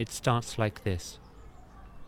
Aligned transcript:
It 0.00 0.08
starts 0.08 0.58
like 0.58 0.82
this, 0.82 1.18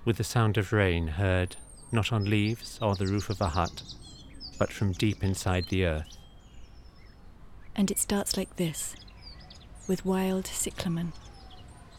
with 0.06 0.16
the 0.16 0.24
sound 0.24 0.56
of 0.56 0.72
rain 0.72 1.08
heard 1.08 1.56
not 1.92 2.10
on 2.10 2.24
leaves 2.24 2.78
or 2.80 2.94
the 2.94 3.06
roof 3.06 3.28
of 3.28 3.38
a 3.42 3.48
hut, 3.48 3.82
but 4.58 4.72
from 4.72 4.92
deep 4.92 5.22
inside 5.22 5.66
the 5.68 5.84
earth. 5.84 6.16
And 7.76 7.90
it 7.90 7.98
starts 7.98 8.34
like 8.34 8.56
this, 8.56 8.96
with 9.86 10.06
wild 10.06 10.46
cyclamen, 10.46 11.12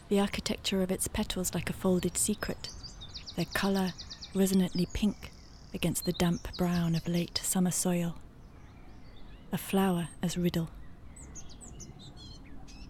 the 0.08 0.18
architecture 0.18 0.82
of 0.82 0.90
its 0.90 1.06
petals 1.06 1.54
like 1.54 1.70
a 1.70 1.72
folded 1.72 2.18
secret, 2.18 2.70
their 3.36 3.46
colour 3.54 3.92
resonantly 4.34 4.88
pink 4.94 5.30
against 5.72 6.06
the 6.06 6.12
damp 6.14 6.48
brown 6.56 6.96
of 6.96 7.06
late 7.06 7.38
summer 7.38 7.70
soil. 7.70 8.16
A 9.52 9.58
flower 9.58 10.08
as 10.24 10.36
riddle. 10.36 10.70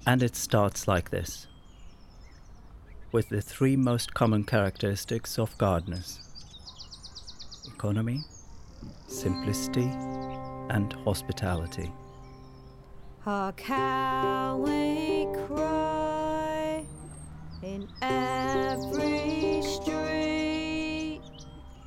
And 0.07 0.23
it 0.23 0.35
starts 0.37 0.89
like 0.89 1.11
this 1.11 1.49
with 3.15 3.29
the 3.29 3.41
three 3.41 3.77
most 3.77 4.13
common 4.13 4.43
characteristics 4.43 5.39
of 5.39 5.57
gardeners 5.57 6.19
economy, 7.65 8.21
simplicity, 9.07 9.89
and 10.71 10.93
hospitality. 11.05 11.93
Hark 13.21 13.61
how 13.61 14.57
we 14.57 15.29
cry 15.47 16.85
in 17.63 17.89
every 18.03 19.63
street, 19.63 21.21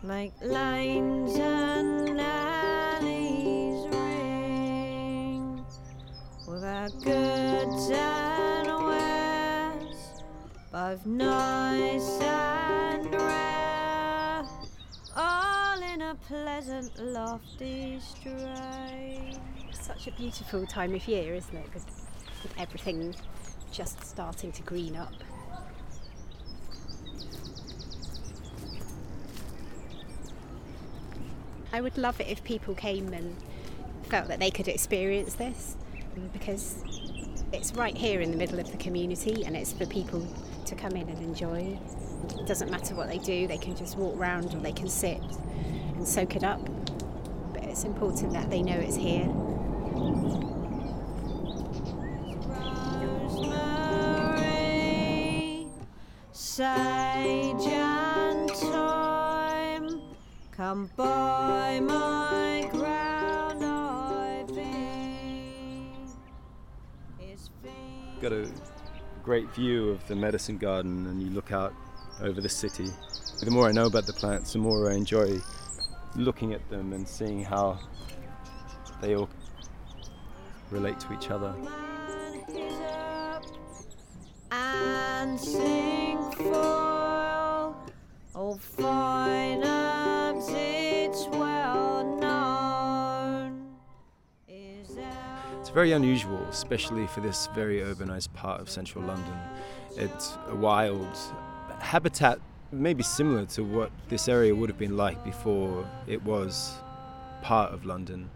like 0.04 0.32
lanes 0.42 1.36
and 1.36 2.07
and 11.06 13.16
all 15.16 15.82
in 15.82 16.02
a 16.02 16.16
pleasant 16.28 16.92
lofty. 16.98 18.00
Such 19.72 20.08
a 20.08 20.12
beautiful 20.12 20.66
time 20.66 20.96
of 20.96 21.08
year, 21.08 21.36
isn't 21.36 21.56
it? 21.56 21.74
With, 21.74 21.86
with 22.44 22.54
everything 22.58 23.16
just 23.72 24.04
starting 24.04 24.52
to 24.52 24.62
green 24.64 24.96
up. 24.96 25.14
I 31.72 31.82
would 31.82 31.98
love 31.98 32.20
it 32.20 32.28
if 32.28 32.44
people 32.44 32.74
came 32.74 33.14
and 33.14 33.36
felt 34.04 34.30
that 34.30 34.40
they 34.40 34.50
could 34.50 34.68
experience 34.68 35.36
this 35.36 35.76
because 36.34 36.84
it's 37.52 37.74
right 37.74 37.96
here 37.96 38.22
in 38.22 38.32
the 38.32 38.38
middle 38.38 38.60
of 38.60 38.72
the 38.72 38.78
community 38.78 39.46
and 39.46 39.56
it's 39.56 39.74
for 39.74 39.86
people 39.86 40.26
to 40.68 40.76
come 40.76 40.92
in 40.92 41.08
and 41.08 41.20
enjoy. 41.20 41.80
It 42.30 42.46
doesn't 42.46 42.70
matter 42.70 42.94
what 42.94 43.08
they 43.08 43.20
do, 43.20 43.48
they 43.48 43.58
can 43.58 43.76
just 43.76 43.98
walk 43.98 44.20
round 44.20 44.54
or 44.54 44.60
they 44.60 44.74
can 44.74 44.90
sit 44.90 45.22
and 45.96 46.06
soak 46.06 46.36
it 46.36 46.44
up. 46.44 46.60
But 47.54 47.64
it's 47.64 47.86
important 47.86 48.34
that 48.34 48.50
they 48.50 48.62
know 48.62 48.78
it's 48.78 48.98
here. 48.98 49.28
Rosemary, 54.38 55.68
sage 56.34 57.68
and 57.68 58.52
thyme, 58.52 60.02
come 60.52 60.90
by 60.98 61.80
my 61.80 62.68
ground 62.74 63.64
ivy. 63.64 64.64
His 67.20 67.50
got 68.22 68.34
a 68.34 68.50
great 69.28 69.54
view 69.54 69.90
of 69.90 70.08
the 70.08 70.16
medicine 70.16 70.58
garden 70.58 71.06
and 71.08 71.22
you 71.22 71.30
look 71.32 71.52
out 71.52 71.74
over 72.22 72.40
the 72.40 72.48
city. 72.48 72.88
The 73.42 73.52
more 73.52 73.68
I 73.68 73.74
know 73.74 73.86
about 73.86 74.06
the 74.06 74.14
plants, 74.14 74.54
the 74.54 74.60
more 74.60 74.90
I 74.90 74.94
enjoy 74.94 75.42
looking 76.16 76.54
at 76.54 76.70
them 76.70 76.94
and 76.94 77.06
seeing 77.06 77.44
how 77.44 77.78
they 79.02 79.18
all 79.18 79.28
relate 80.72 80.98
to 81.02 81.14
each 81.14 81.30
other. 81.30 81.54
and 84.50 85.38
sing 85.38 86.18
fine 88.60 89.77
very 95.78 95.92
unusual, 95.92 96.44
especially 96.50 97.06
for 97.06 97.22
this 97.22 97.50
very 97.54 97.82
urbanized 97.82 98.34
part 98.34 98.60
of 98.60 98.68
central 98.68 99.04
London. 99.06 99.38
It's 99.96 100.36
a 100.48 100.56
wild 100.56 101.16
habitat, 101.78 102.40
maybe 102.72 103.04
similar 103.04 103.46
to 103.46 103.64
what 103.64 103.92
this 104.10 104.28
area 104.28 104.56
would 104.56 104.70
have 104.70 104.80
been 104.80 104.98
like 104.98 105.24
before 105.24 105.88
it 106.08 106.20
was 106.24 106.74
part 107.44 107.72
of 107.74 107.86
London. 107.86 108.28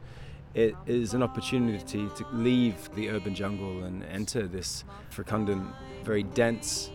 It 0.54 0.76
is 0.86 1.16
an 1.16 1.24
opportunity 1.24 2.08
to 2.16 2.26
leave 2.32 2.94
the 2.94 3.10
urban 3.10 3.34
jungle 3.34 3.86
and 3.86 4.04
enter 4.04 4.48
this 4.48 4.84
fecundant, 5.10 5.68
very 6.04 6.22
dense 6.22 6.92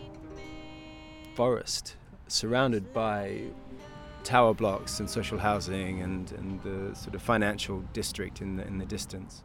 forest 1.35 1.97
surrounded 2.29 2.93
by 2.93 3.41
tower 4.23 4.53
blocks 4.53 5.01
and 5.01 5.09
social 5.09 5.39
housing 5.39 6.03
and, 6.03 6.31
and 6.31 6.63
the 6.63 6.95
sort 6.95 7.15
of 7.15 7.21
financial 7.21 7.81
district 7.91 8.39
in 8.39 8.55
the, 8.55 8.65
in 8.65 8.77
the 8.77 8.85
distance. 8.85 9.43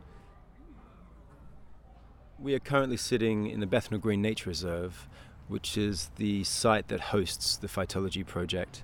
We 2.42 2.54
are 2.54 2.58
currently 2.58 2.96
sitting 2.96 3.46
in 3.46 3.60
the 3.60 3.66
Bethnal 3.66 4.00
Green 4.00 4.20
Nature 4.20 4.50
Reserve, 4.50 5.06
which 5.46 5.78
is 5.78 6.10
the 6.16 6.42
site 6.42 6.88
that 6.88 6.98
hosts 6.98 7.56
the 7.56 7.68
Phytology 7.68 8.26
project. 8.26 8.82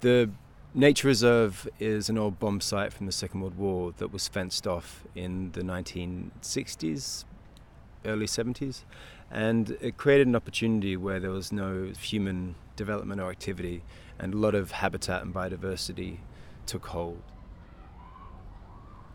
The 0.00 0.28
Nature 0.74 1.08
Reserve 1.08 1.66
is 1.80 2.10
an 2.10 2.18
old 2.18 2.38
bomb 2.38 2.60
site 2.60 2.92
from 2.92 3.06
the 3.06 3.12
Second 3.12 3.40
World 3.40 3.56
War 3.56 3.94
that 3.96 4.12
was 4.12 4.28
fenced 4.28 4.66
off 4.66 5.02
in 5.14 5.52
the 5.52 5.62
1960s, 5.62 7.24
early 8.04 8.26
70s, 8.26 8.82
and 9.30 9.78
it 9.80 9.96
created 9.96 10.26
an 10.26 10.36
opportunity 10.36 10.94
where 10.94 11.18
there 11.18 11.30
was 11.30 11.50
no 11.52 11.90
human 11.98 12.54
development 12.76 13.18
or 13.18 13.30
activity, 13.30 13.82
and 14.18 14.34
a 14.34 14.36
lot 14.36 14.54
of 14.54 14.72
habitat 14.72 15.22
and 15.22 15.34
biodiversity 15.34 16.18
took 16.66 16.84
hold. 16.88 17.22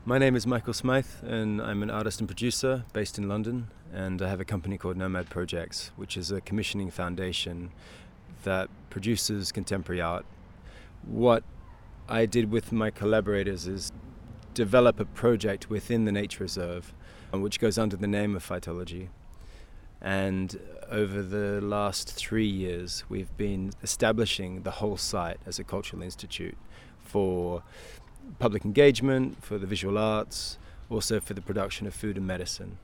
My 0.06 0.18
name 0.18 0.38
is 0.38 0.48
Michael 0.48 0.74
Smythe, 0.74 1.24
and 1.24 1.62
I'm 1.62 1.84
an 1.84 1.92
artist 1.92 2.22
and 2.22 2.28
producer 2.28 2.86
based 2.94 3.18
in 3.18 3.28
London. 3.28 3.68
And 3.94 4.22
I 4.22 4.30
have 4.30 4.40
a 4.40 4.46
company 4.46 4.78
called 4.78 4.96
Nomad 4.96 5.30
Projects, 5.30 5.92
which 5.98 6.16
is 6.16 6.32
a 6.32 6.40
commissioning 6.40 6.90
foundation 6.90 7.72
that 8.44 8.70
produces 8.90 9.52
contemporary 9.52 10.00
art. 10.00 10.26
What 11.06 11.44
I 12.08 12.26
did 12.26 12.50
with 12.50 12.72
my 12.72 12.92
collaborators 12.92 13.68
is 13.68 13.92
develop 14.54 15.02
a 15.02 15.06
project 15.06 15.70
within 15.70 16.06
the 16.06 16.14
nature 16.14 16.46
reserve, 16.46 16.94
uh, 17.34 17.40
which 17.40 17.60
goes 17.60 17.78
under 17.78 17.98
the 17.98 18.08
name 18.08 18.38
of 18.38 18.48
Phytology. 18.48 19.10
And 20.02 20.60
over 20.90 21.22
the 21.22 21.60
last 21.60 22.10
three 22.14 22.48
years, 22.48 23.04
we've 23.10 23.36
been 23.36 23.72
establishing 23.84 24.62
the 24.62 24.72
whole 24.72 24.96
site 24.96 25.40
as 25.46 25.60
a 25.60 25.64
cultural 25.66 26.02
institute 26.02 26.58
for 27.00 27.64
public 28.38 28.66
engagement, 28.66 29.44
for 29.44 29.58
the 29.58 29.66
visual 29.68 29.98
arts, 29.98 30.58
also 30.90 31.20
for 31.20 31.34
the 31.34 31.42
production 31.42 31.88
of 31.88 31.94
food 31.94 32.18
and 32.18 32.28
medicine. 32.28 32.78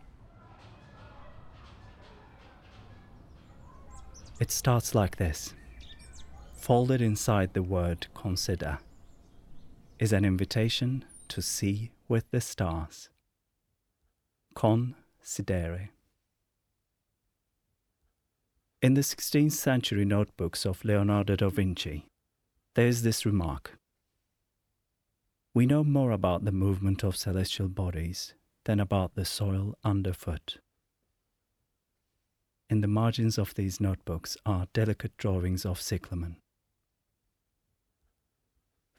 It 4.40 4.52
starts 4.52 4.94
like 4.94 5.18
this. 5.18 5.54
Folded 6.56 7.02
inside 7.02 7.54
the 7.54 7.64
word 7.64 8.08
consider 8.14 8.80
is 10.00 10.12
an 10.12 10.26
invitation 10.26 11.06
to 11.30 11.42
see 11.42 11.92
with 12.08 12.30
the 12.32 12.42
stars. 12.42 13.10
Considere. 14.56 15.90
In 18.82 18.94
the 18.94 19.02
16th 19.02 19.54
century 19.54 20.06
notebooks 20.06 20.66
of 20.66 20.84
Leonardo 20.84 21.36
da 21.36 21.50
Vinci, 21.50 22.06
there 22.74 22.88
is 22.88 23.04
this 23.04 23.26
remark 23.26 23.75
We 25.56 25.66
know 25.66 25.86
more 25.86 26.12
about 26.12 26.44
the 26.44 26.52
movement 26.52 27.02
of 27.02 27.16
celestial 27.16 27.70
bodies 27.70 28.34
than 28.66 28.82
about 28.82 29.16
the 29.16 29.24
soil 29.24 29.78
underfoot. 29.86 30.58
In 32.70 32.82
the 32.82 32.90
margins 32.90 33.38
of 33.38 33.54
these 33.54 33.80
notebooks 33.80 34.36
are 34.46 34.68
delicate 34.74 35.16
drawings 35.16 35.66
of 35.66 35.80
cyclamen. 35.80 36.36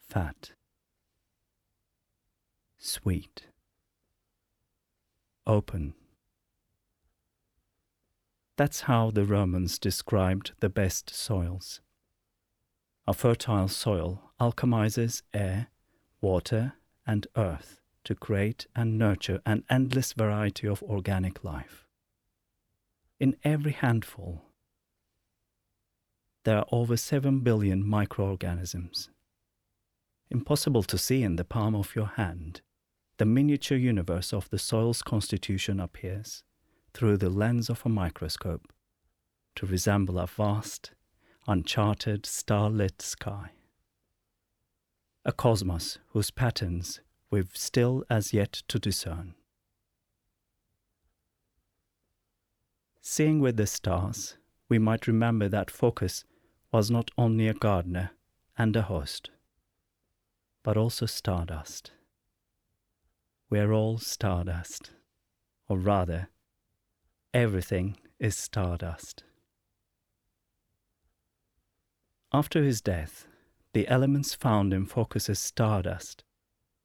Fat. 0.08 0.52
Sweet. 2.78 3.48
Open. 5.46 5.92
That's 8.56 8.82
how 8.82 9.10
the 9.10 9.26
Romans 9.26 9.78
described 9.78 10.52
the 10.60 10.70
best 10.70 11.10
soils. 11.10 11.82
A 13.06 13.12
fertile 13.12 13.68
soil 13.68 14.22
alchemizes 14.40 15.20
air, 15.34 15.68
water, 16.20 16.74
and 17.06 17.26
earth 17.36 17.80
to 18.04 18.14
create 18.14 18.66
and 18.74 18.98
nurture 18.98 19.40
an 19.44 19.64
endless 19.68 20.12
variety 20.12 20.66
of 20.66 20.82
organic 20.82 21.44
life. 21.44 21.86
In 23.18 23.36
every 23.44 23.72
handful, 23.72 24.42
there 26.44 26.58
are 26.58 26.66
over 26.70 26.96
7 26.96 27.40
billion 27.40 27.86
microorganisms. 27.86 29.10
Impossible 30.30 30.82
to 30.84 30.98
see 30.98 31.22
in 31.22 31.36
the 31.36 31.44
palm 31.44 31.74
of 31.74 31.96
your 31.96 32.06
hand, 32.06 32.60
the 33.18 33.24
miniature 33.24 33.78
universe 33.78 34.32
of 34.32 34.48
the 34.50 34.58
soil's 34.58 35.02
constitution 35.02 35.80
appears 35.80 36.44
through 36.92 37.16
the 37.16 37.30
lens 37.30 37.68
of 37.68 37.82
a 37.84 37.88
microscope 37.88 38.72
to 39.56 39.66
resemble 39.66 40.18
a 40.18 40.26
vast, 40.26 40.92
uncharted, 41.48 42.26
starlit 42.26 43.02
sky. 43.02 43.50
A 45.28 45.32
cosmos 45.32 45.98
whose 46.10 46.30
patterns 46.30 47.00
we've 47.30 47.50
still 47.56 48.04
as 48.08 48.32
yet 48.32 48.62
to 48.68 48.78
discern. 48.78 49.34
Seeing 53.00 53.40
with 53.40 53.56
the 53.56 53.66
stars, 53.66 54.36
we 54.68 54.78
might 54.78 55.08
remember 55.08 55.48
that 55.48 55.68
Focus 55.68 56.24
was 56.70 56.92
not 56.92 57.10
only 57.18 57.48
a 57.48 57.54
gardener 57.54 58.12
and 58.56 58.76
a 58.76 58.82
host, 58.82 59.30
but 60.62 60.76
also 60.76 61.06
stardust. 61.06 61.90
We're 63.50 63.72
all 63.72 63.98
stardust, 63.98 64.92
or 65.68 65.76
rather, 65.76 66.28
everything 67.34 67.96
is 68.20 68.36
stardust. 68.36 69.24
After 72.32 72.62
his 72.62 72.80
death, 72.80 73.26
the 73.76 73.88
elements 73.88 74.32
found 74.32 74.72
in 74.72 74.86
Focus's 74.86 75.38
stardust 75.38 76.24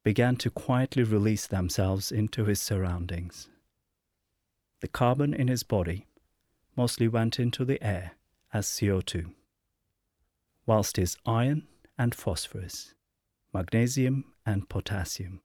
began 0.04 0.36
to 0.36 0.50
quietly 0.50 1.02
release 1.02 1.46
themselves 1.46 2.12
into 2.12 2.44
his 2.44 2.60
surroundings. 2.60 3.48
The 4.82 4.88
carbon 4.88 5.32
in 5.32 5.48
his 5.48 5.62
body 5.62 6.06
mostly 6.76 7.08
went 7.08 7.40
into 7.40 7.64
the 7.64 7.82
air 7.82 8.12
as 8.52 8.66
CO2, 8.66 9.32
whilst 10.66 10.98
his 10.98 11.16
iron 11.24 11.66
and 11.96 12.14
phosphorus, 12.14 12.92
magnesium 13.54 14.26
and 14.44 14.68
potassium, 14.68 15.40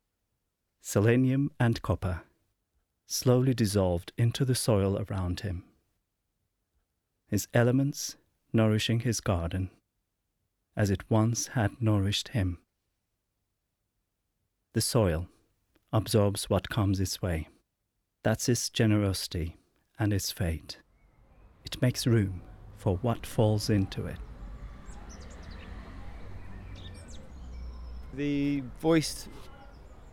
selenium 0.81 1.51
and 1.57 1.81
copper 1.81 2.23
slowly 3.05 3.53
dissolved 3.53 4.11
into 4.17 4.43
the 4.43 4.53
soil 4.53 5.01
around 5.09 5.39
him. 5.39 5.63
His 7.25 7.47
elements 7.53 8.17
nourishing 8.51 8.99
his 8.99 9.21
garden 9.21 9.69
as 10.77 10.91
it 10.91 11.01
once 11.09 11.47
had 11.47 11.81
nourished 11.81 12.29
him. 12.29 12.59
The 14.73 14.81
soil 14.81 15.27
absorbs 15.91 16.51
what 16.51 16.69
comes 16.69 16.99
its 16.99 17.19
way. 17.19 17.47
That's 18.23 18.47
its 18.47 18.69
generosity 18.69 19.57
and 19.97 20.13
its 20.13 20.31
fate. 20.31 20.77
It 21.65 21.81
makes 21.81 22.05
room 22.05 22.43
for 22.77 22.97
what 22.97 23.25
falls 23.25 23.71
into 23.71 24.05
it. 24.05 24.17
The 28.13 28.63
Voiced 28.79 29.29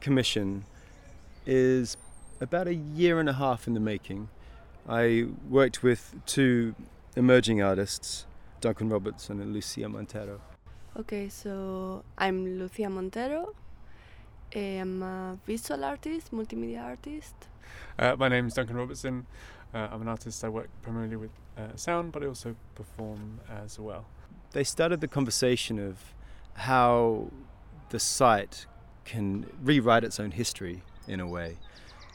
Commission 0.01 0.65
is 1.45 1.97
about 2.41 2.69
a 2.69 2.75
year 2.75 3.21
and 3.21 3.29
a 3.29 3.35
half 3.35 3.67
in 3.67 3.75
the 3.75 3.81
making. 3.81 4.29
I 4.89 5.27
worked 5.49 5.83
with 5.83 6.15
two 6.25 6.75
emerging 7.17 7.63
artists, 7.63 8.27
Duncan 8.61 8.89
Robertson 8.89 9.41
and 9.41 9.53
Lucia 9.53 9.89
Montero. 9.89 10.41
Okay, 10.97 11.29
so 11.29 12.05
I'm 12.17 12.57
Lucia 12.57 12.89
Montero. 12.89 13.53
I'm 14.55 15.03
a 15.03 15.37
visual 15.45 15.85
artist, 15.85 16.31
multimedia 16.31 16.85
artist. 16.85 17.35
Uh, 17.99 18.15
my 18.17 18.29
name 18.29 18.47
is 18.47 18.55
Duncan 18.55 18.77
Robertson. 18.77 19.27
Uh, 19.75 19.89
I'm 19.91 20.03
an 20.03 20.09
artist. 20.09 20.45
I 20.45 20.49
work 20.51 20.69
primarily 20.83 21.17
with 21.17 21.33
uh, 21.59 21.75
sound, 21.75 22.13
but 22.13 22.23
I 22.23 22.27
also 22.27 22.55
perform 22.77 23.41
as 23.51 23.77
well. 23.77 24.07
They 24.53 24.63
started 24.63 25.01
the 25.01 25.09
conversation 25.09 25.81
of 25.81 25.99
how 26.53 27.33
the 27.89 27.99
site 27.99 28.67
can 29.05 29.47
rewrite 29.65 30.05
its 30.05 30.21
own 30.21 30.31
history 30.31 30.85
in 31.09 31.19
a 31.19 31.27
way, 31.27 31.59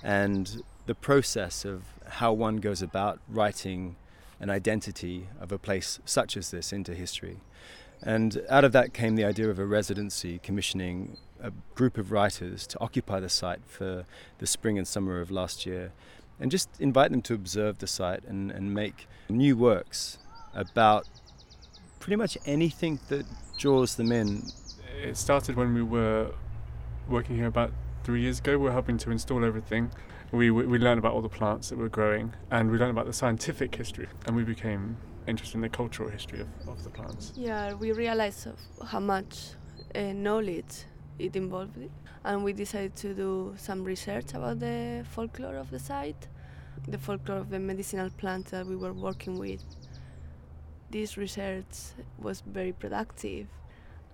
and 0.02 0.64
the 0.86 0.96
process 0.96 1.66
of 1.66 1.84
how 2.08 2.32
one 2.32 2.58
goes 2.58 2.82
about 2.82 3.20
writing 3.28 3.98
an 4.40 4.50
identity 4.50 5.28
of 5.38 5.52
a 5.52 5.58
place 5.58 6.00
such 6.06 6.38
as 6.38 6.52
this 6.52 6.72
into 6.72 6.94
history. 6.94 7.42
And 8.02 8.42
out 8.50 8.64
of 8.64 8.72
that 8.72 8.94
came 8.94 9.16
the 9.16 9.26
idea 9.26 9.50
of 9.50 9.60
a 9.60 9.66
residency 9.66 10.40
commissioning 10.40 11.18
a 11.42 11.52
group 11.76 11.98
of 11.98 12.12
writers 12.12 12.68
to 12.68 12.80
occupy 12.80 13.20
the 13.20 13.30
site 13.30 13.62
for 13.66 14.06
the 14.40 14.48
spring 14.48 14.78
and 14.78 14.88
summer 14.88 15.22
of 15.22 15.32
last 15.32 15.66
year 15.66 15.92
and 16.40 16.52
just 16.52 16.70
invite 16.80 17.12
them 17.12 17.22
to 17.24 17.34
observe 17.34 17.80
the 17.80 17.88
site 17.88 18.24
and, 18.26 18.52
and 18.52 18.74
make 18.74 19.08
new 19.30 19.58
works 19.58 20.18
about 20.54 21.08
pretty 22.00 22.16
much 22.16 22.38
anything 22.46 23.00
that 23.10 23.26
draws 23.58 23.96
them 23.96 24.12
in. 24.12 24.44
It 25.02 25.18
started 25.18 25.56
when 25.56 25.74
we 25.74 25.84
were 25.84 26.32
working 27.10 27.36
here 27.36 27.48
about 27.48 27.72
three 28.04 28.22
years 28.22 28.40
ago. 28.40 28.54
We 28.54 28.66
were 28.66 28.72
helping 28.72 28.98
to 29.00 29.12
install 29.12 29.44
everything. 29.44 29.92
We, 30.32 30.52
we, 30.52 30.66
we 30.66 30.78
learned 30.78 31.00
about 31.00 31.14
all 31.14 31.22
the 31.22 31.30
plants 31.30 31.70
that 31.70 31.78
were 31.78 31.90
growing 31.90 32.34
and 32.52 32.72
we 32.72 32.78
learned 32.78 32.92
about 32.92 33.06
the 33.06 33.14
scientific 33.14 33.76
history 33.76 34.08
and 34.26 34.36
we 34.36 34.44
became 34.44 34.98
interested 35.28 35.56
in 35.56 35.62
the 35.62 35.70
cultural 35.70 36.10
history 36.10 36.42
of, 36.42 36.48
of 36.68 36.84
the 36.84 36.90
plants. 36.90 37.34
Yeah, 37.36 37.74
we 37.74 37.92
realized 37.92 38.48
how 38.86 39.00
much 39.00 39.52
uh, 39.96 40.14
knowledge 40.14 40.86
it 41.18 41.36
involved, 41.36 41.78
and 42.24 42.44
we 42.44 42.54
decided 42.54 42.96
to 42.98 43.14
do 43.14 43.54
some 43.58 43.84
research 43.84 44.34
about 44.34 44.60
the 44.60 45.06
folklore 45.10 45.56
of 45.56 45.70
the 45.70 45.80
site, 45.80 46.28
the 46.88 46.98
folklore 46.98 47.38
of 47.38 47.50
the 47.50 47.60
medicinal 47.60 48.10
plants 48.10 48.52
that 48.52 48.66
we 48.66 48.76
were 48.76 48.94
working 48.94 49.38
with. 49.38 49.64
This 50.90 51.18
research 51.18 51.94
was 52.18 52.42
very 52.42 52.72
productive, 52.72 53.48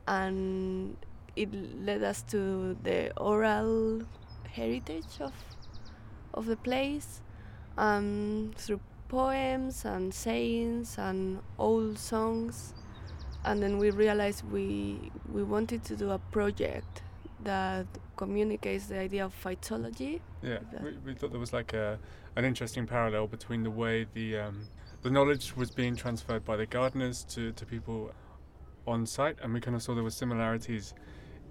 and 0.07 0.97
it 1.35 1.53
led 1.53 2.03
us 2.03 2.21
to 2.23 2.75
the 2.83 3.15
oral 3.17 4.03
heritage 4.51 5.19
of 5.19 5.33
of 6.33 6.45
the 6.45 6.57
place 6.57 7.21
um, 7.77 8.51
through 8.57 8.79
poems 9.07 9.85
and 9.85 10.13
sayings 10.13 10.97
and 10.97 11.39
old 11.57 11.97
songs 11.97 12.73
and 13.45 13.61
then 13.61 13.77
we 13.77 13.91
realized 13.91 14.43
we 14.51 15.11
we 15.31 15.43
wanted 15.43 15.83
to 15.83 15.95
do 15.95 16.11
a 16.11 16.19
project 16.19 17.03
that 17.43 17.85
communicates 18.17 18.87
the 18.87 18.97
idea 18.97 19.23
of 19.25 19.33
phytology. 19.43 20.19
Yeah, 20.41 20.59
we, 20.81 20.97
we 21.05 21.13
thought 21.13 21.31
there 21.31 21.39
was 21.39 21.53
like 21.53 21.73
a 21.73 21.99
an 22.35 22.43
interesting 22.43 22.85
parallel 22.87 23.27
between 23.27 23.63
the 23.63 23.71
way 23.71 24.07
the 24.13 24.39
um, 24.39 24.67
the 25.03 25.09
knowledge 25.11 25.55
was 25.55 25.69
being 25.69 25.95
transferred 25.95 26.43
by 26.43 26.57
the 26.57 26.65
gardeners 26.65 27.23
to, 27.25 27.51
to 27.51 27.65
people 27.65 28.11
on 28.87 29.05
site, 29.05 29.37
and 29.41 29.53
we 29.53 29.61
kind 29.61 29.75
of 29.75 29.83
saw 29.83 29.93
there 29.93 30.03
were 30.03 30.09
similarities 30.09 30.93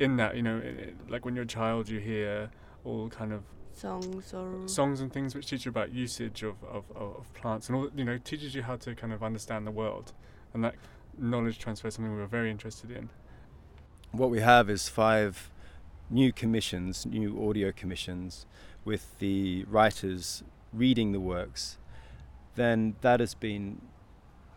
in 0.00 0.16
that. 0.16 0.36
You 0.36 0.42
know, 0.42 0.58
it, 0.58 0.96
like 1.08 1.24
when 1.24 1.36
you're 1.36 1.44
a 1.44 1.56
child, 1.60 1.88
you 1.88 2.00
hear 2.00 2.50
all 2.84 3.08
kind 3.08 3.32
of 3.32 3.44
songs 3.76 4.32
or 4.32 4.66
songs 4.66 5.00
and 5.00 5.12
things 5.12 5.34
which 5.34 5.48
teach 5.48 5.64
you 5.64 5.70
about 5.70 5.92
usage 5.92 6.42
of, 6.42 6.56
of, 6.64 6.84
of 6.94 7.32
plants 7.34 7.68
and 7.68 7.76
all 7.76 7.88
you 7.94 8.04
know 8.04 8.18
teaches 8.18 8.54
you 8.54 8.62
how 8.62 8.76
to 8.76 8.94
kind 8.94 9.12
of 9.12 9.22
understand 9.22 9.66
the 9.66 9.70
world 9.70 10.12
and 10.52 10.64
that 10.64 10.74
knowledge 11.18 11.58
transfer 11.58 11.88
is 11.88 11.94
something 11.94 12.12
we 12.12 12.20
were 12.20 12.26
very 12.26 12.50
interested 12.50 12.90
in. 12.90 13.08
What 14.12 14.30
we 14.30 14.40
have 14.40 14.70
is 14.70 14.88
five 14.88 15.50
new 16.10 16.32
commissions 16.32 17.06
new 17.06 17.48
audio 17.48 17.72
commissions 17.72 18.46
with 18.84 19.18
the 19.18 19.64
writers 19.64 20.42
reading 20.72 21.12
the 21.12 21.20
works. 21.20 21.78
Then 22.54 22.96
that 23.00 23.20
has 23.20 23.34
been 23.34 23.80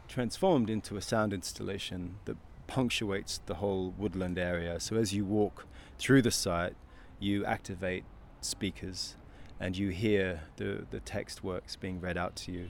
transformed 0.07 0.69
into 0.69 0.95
a 0.97 1.01
sound 1.01 1.33
installation 1.33 2.15
that 2.25 2.37
punctuates 2.67 3.39
the 3.45 3.55
whole 3.55 3.93
woodland 3.97 4.37
area. 4.37 4.79
So 4.79 4.97
as 4.97 5.13
you 5.13 5.25
walk 5.25 5.65
through 5.97 6.21
the 6.21 6.31
site 6.31 6.75
you 7.19 7.45
activate 7.45 8.03
speakers 8.41 9.15
and 9.59 9.77
you 9.77 9.89
hear 9.89 10.41
the, 10.57 10.85
the 10.91 10.99
text 10.99 11.43
works 11.43 11.75
being 11.75 11.99
read 11.99 12.17
out 12.17 12.35
to 12.35 12.51
you. 12.51 12.69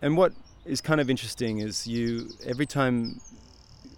And 0.00 0.16
what 0.16 0.32
is 0.64 0.80
kind 0.80 1.00
of 1.00 1.10
interesting 1.10 1.58
is 1.58 1.86
you 1.86 2.30
every 2.44 2.66
time 2.66 3.20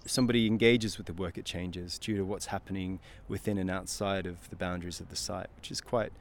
somebody 0.05 0.47
engages 0.47 0.99
with 0.99 1.07
the 1.07 1.13
work 1.13 1.37
it 1.37 1.45
changes 1.45 1.99
due 1.99 2.17
to 2.17 2.25
what's 2.25 2.47
happening 2.47 3.01
within 3.29 3.59
and 3.59 3.71
outside 3.71 4.27
of 4.27 4.49
the 4.51 4.57
boundaries 4.57 5.01
of 5.01 5.09
the 5.09 5.17
site, 5.17 5.49
which 5.57 5.71
is 5.71 5.81
quite 5.81 6.13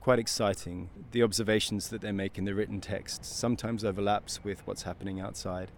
quite 0.00 0.18
exciting. 0.18 0.90
The 1.12 1.22
observations 1.22 1.88
that 1.90 2.00
they 2.00 2.10
make 2.10 2.36
in 2.36 2.44
the 2.44 2.54
written 2.54 2.80
text 2.80 3.24
sometimes 3.24 3.84
overlaps 3.84 4.42
with 4.42 4.66
what's 4.66 4.82
happening 4.82 5.20
outside. 5.20 5.70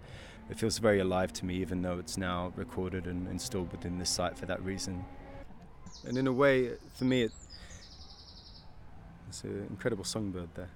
It 0.49 0.59
feels 0.59 0.79
very 0.79 0.99
alive 0.99 1.33
to 1.35 1.45
me 1.45 1.57
even 1.57 1.83
though 1.83 1.99
it's 1.99 2.17
now 2.17 2.53
recorded 2.57 3.07
and 3.07 3.29
installed 3.29 3.71
within 3.71 3.99
the 3.99 4.07
site 4.07 4.39
for 4.39 4.47
that 4.47 4.63
reason. 4.65 5.05
And 6.07 6.17
in 6.17 6.27
a 6.27 6.33
way, 6.33 6.73
for 6.95 7.05
me, 7.05 7.23
it, 7.23 7.33
it's 9.35 9.45
an 9.45 9.67
incredible 9.71 10.05
songbird 10.05 10.49
there. 10.55 10.71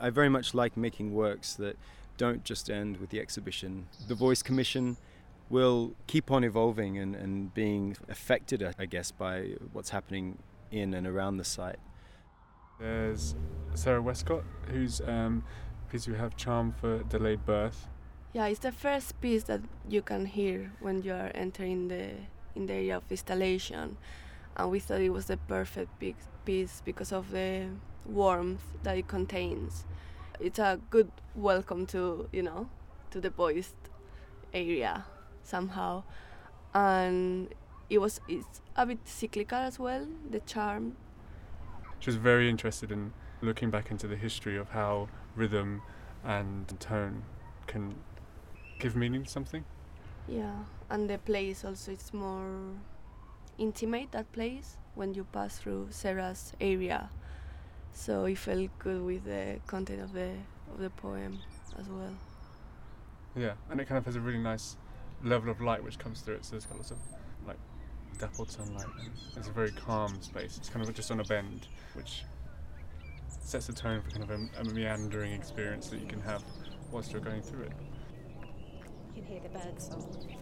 I 0.00 0.10
very 0.10 0.28
much 0.28 0.54
like 0.54 0.76
making 0.76 1.14
works 1.14 1.54
that 1.54 1.76
don't 2.16 2.44
just 2.44 2.70
end 2.70 2.98
with 2.98 3.10
the 3.10 3.20
exhibition. 3.20 3.86
The 4.08 4.14
Voice 4.14 4.42
Commission 4.42 4.96
will 5.50 5.92
keep 6.06 6.30
on 6.30 6.44
evolving 6.44 6.98
and, 6.98 7.14
and 7.14 7.52
being 7.54 7.96
affected, 8.08 8.62
I 8.78 8.86
guess, 8.86 9.10
by 9.10 9.54
what's 9.72 9.90
happening 9.90 10.38
in 10.70 10.94
and 10.94 11.06
around 11.06 11.38
the 11.38 11.44
site. 11.44 11.78
There's 12.80 13.34
Sarah 13.74 14.02
Westcott, 14.02 14.44
who's 14.70 15.00
um, 15.02 15.44
piece 15.90 16.06
we 16.08 16.16
have 16.16 16.36
Charm 16.36 16.72
for 16.80 17.02
Delayed 17.04 17.44
Birth. 17.44 17.88
Yeah, 18.32 18.46
it's 18.46 18.60
the 18.60 18.72
first 18.72 19.20
piece 19.20 19.44
that 19.44 19.60
you 19.88 20.02
can 20.02 20.26
hear 20.26 20.72
when 20.80 21.02
you 21.02 21.12
are 21.12 21.30
entering 21.34 21.88
the 21.88 22.10
in 22.56 22.66
the 22.66 22.72
area 22.72 22.96
of 22.96 23.02
installation, 23.10 23.96
and 24.56 24.70
we 24.70 24.78
thought 24.78 25.00
it 25.00 25.10
was 25.10 25.26
the 25.26 25.36
perfect 25.36 25.90
piece 26.44 26.82
because 26.84 27.12
of 27.12 27.30
the 27.30 27.66
warmth 28.06 28.62
that 28.82 28.96
it 28.96 29.08
contains. 29.08 29.84
It's 30.40 30.58
a 30.58 30.80
good 30.90 31.10
welcome 31.34 31.86
to 31.86 32.28
you 32.32 32.42
know 32.42 32.68
to 33.10 33.20
the 33.20 33.30
voiced 33.30 33.76
area 34.52 35.04
somehow, 35.42 36.04
and 36.74 37.54
it 37.88 37.98
was 37.98 38.20
it's 38.28 38.60
a 38.76 38.86
bit 38.86 38.98
cyclical 39.04 39.58
as 39.58 39.78
well. 39.78 40.06
The 40.30 40.40
charm. 40.40 40.96
She 42.00 42.10
was 42.10 42.16
very 42.16 42.50
interested 42.50 42.92
in 42.92 43.12
looking 43.40 43.70
back 43.70 43.90
into 43.90 44.06
the 44.06 44.16
history 44.16 44.56
of 44.56 44.70
how 44.70 45.08
rhythm 45.36 45.82
and 46.24 46.68
tone 46.80 47.22
can 47.66 47.94
give 48.78 48.96
meaning 48.96 49.24
to 49.24 49.30
something. 49.30 49.64
Yeah, 50.28 50.64
and 50.90 51.08
the 51.08 51.18
place 51.18 51.64
also 51.64 51.92
it's 51.92 52.12
more 52.12 52.72
intimate 53.58 54.12
that 54.12 54.32
place 54.32 54.76
when 54.94 55.14
you 55.14 55.24
pass 55.32 55.58
through 55.58 55.88
Sarah's 55.90 56.52
area. 56.60 57.10
So 57.94 58.24
it 58.26 58.36
felt 58.36 58.68
good 58.78 59.02
with 59.02 59.24
the 59.24 59.60
content 59.66 60.02
of 60.02 60.12
the 60.12 60.32
of 60.72 60.78
the 60.78 60.90
poem 60.90 61.38
as 61.78 61.88
well. 61.88 62.12
Yeah, 63.36 63.52
and 63.70 63.80
it 63.80 63.86
kind 63.86 63.98
of 63.98 64.04
has 64.04 64.16
a 64.16 64.20
really 64.20 64.38
nice 64.38 64.76
level 65.22 65.50
of 65.50 65.60
light 65.60 65.82
which 65.82 65.98
comes 65.98 66.20
through 66.20 66.36
it. 66.36 66.44
So 66.44 66.56
it's 66.56 66.66
got 66.66 66.76
lots 66.76 66.90
of 66.90 66.98
like 67.46 67.56
dappled 68.18 68.50
sunlight. 68.50 68.86
And 68.98 69.10
it's 69.36 69.48
a 69.48 69.52
very 69.52 69.70
calm 69.70 70.20
space. 70.20 70.56
It's 70.58 70.68
kind 70.68 70.86
of 70.86 70.94
just 70.94 71.10
on 71.10 71.20
a 71.20 71.24
bend, 71.24 71.68
which 71.94 72.24
sets 73.28 73.68
the 73.68 73.72
tone 73.72 74.02
for 74.02 74.10
kind 74.10 74.24
of 74.24 74.30
a, 74.30 74.60
a 74.60 74.64
meandering 74.74 75.32
experience 75.32 75.88
that 75.88 76.00
you 76.00 76.06
can 76.06 76.20
have 76.20 76.42
whilst 76.90 77.12
you're 77.12 77.20
going 77.20 77.42
through 77.42 77.64
it. 77.64 77.72
You 79.14 79.22
can 79.22 79.24
hear 79.24 79.40
the 79.40 79.48
birds 79.48 79.88
song. 79.88 80.33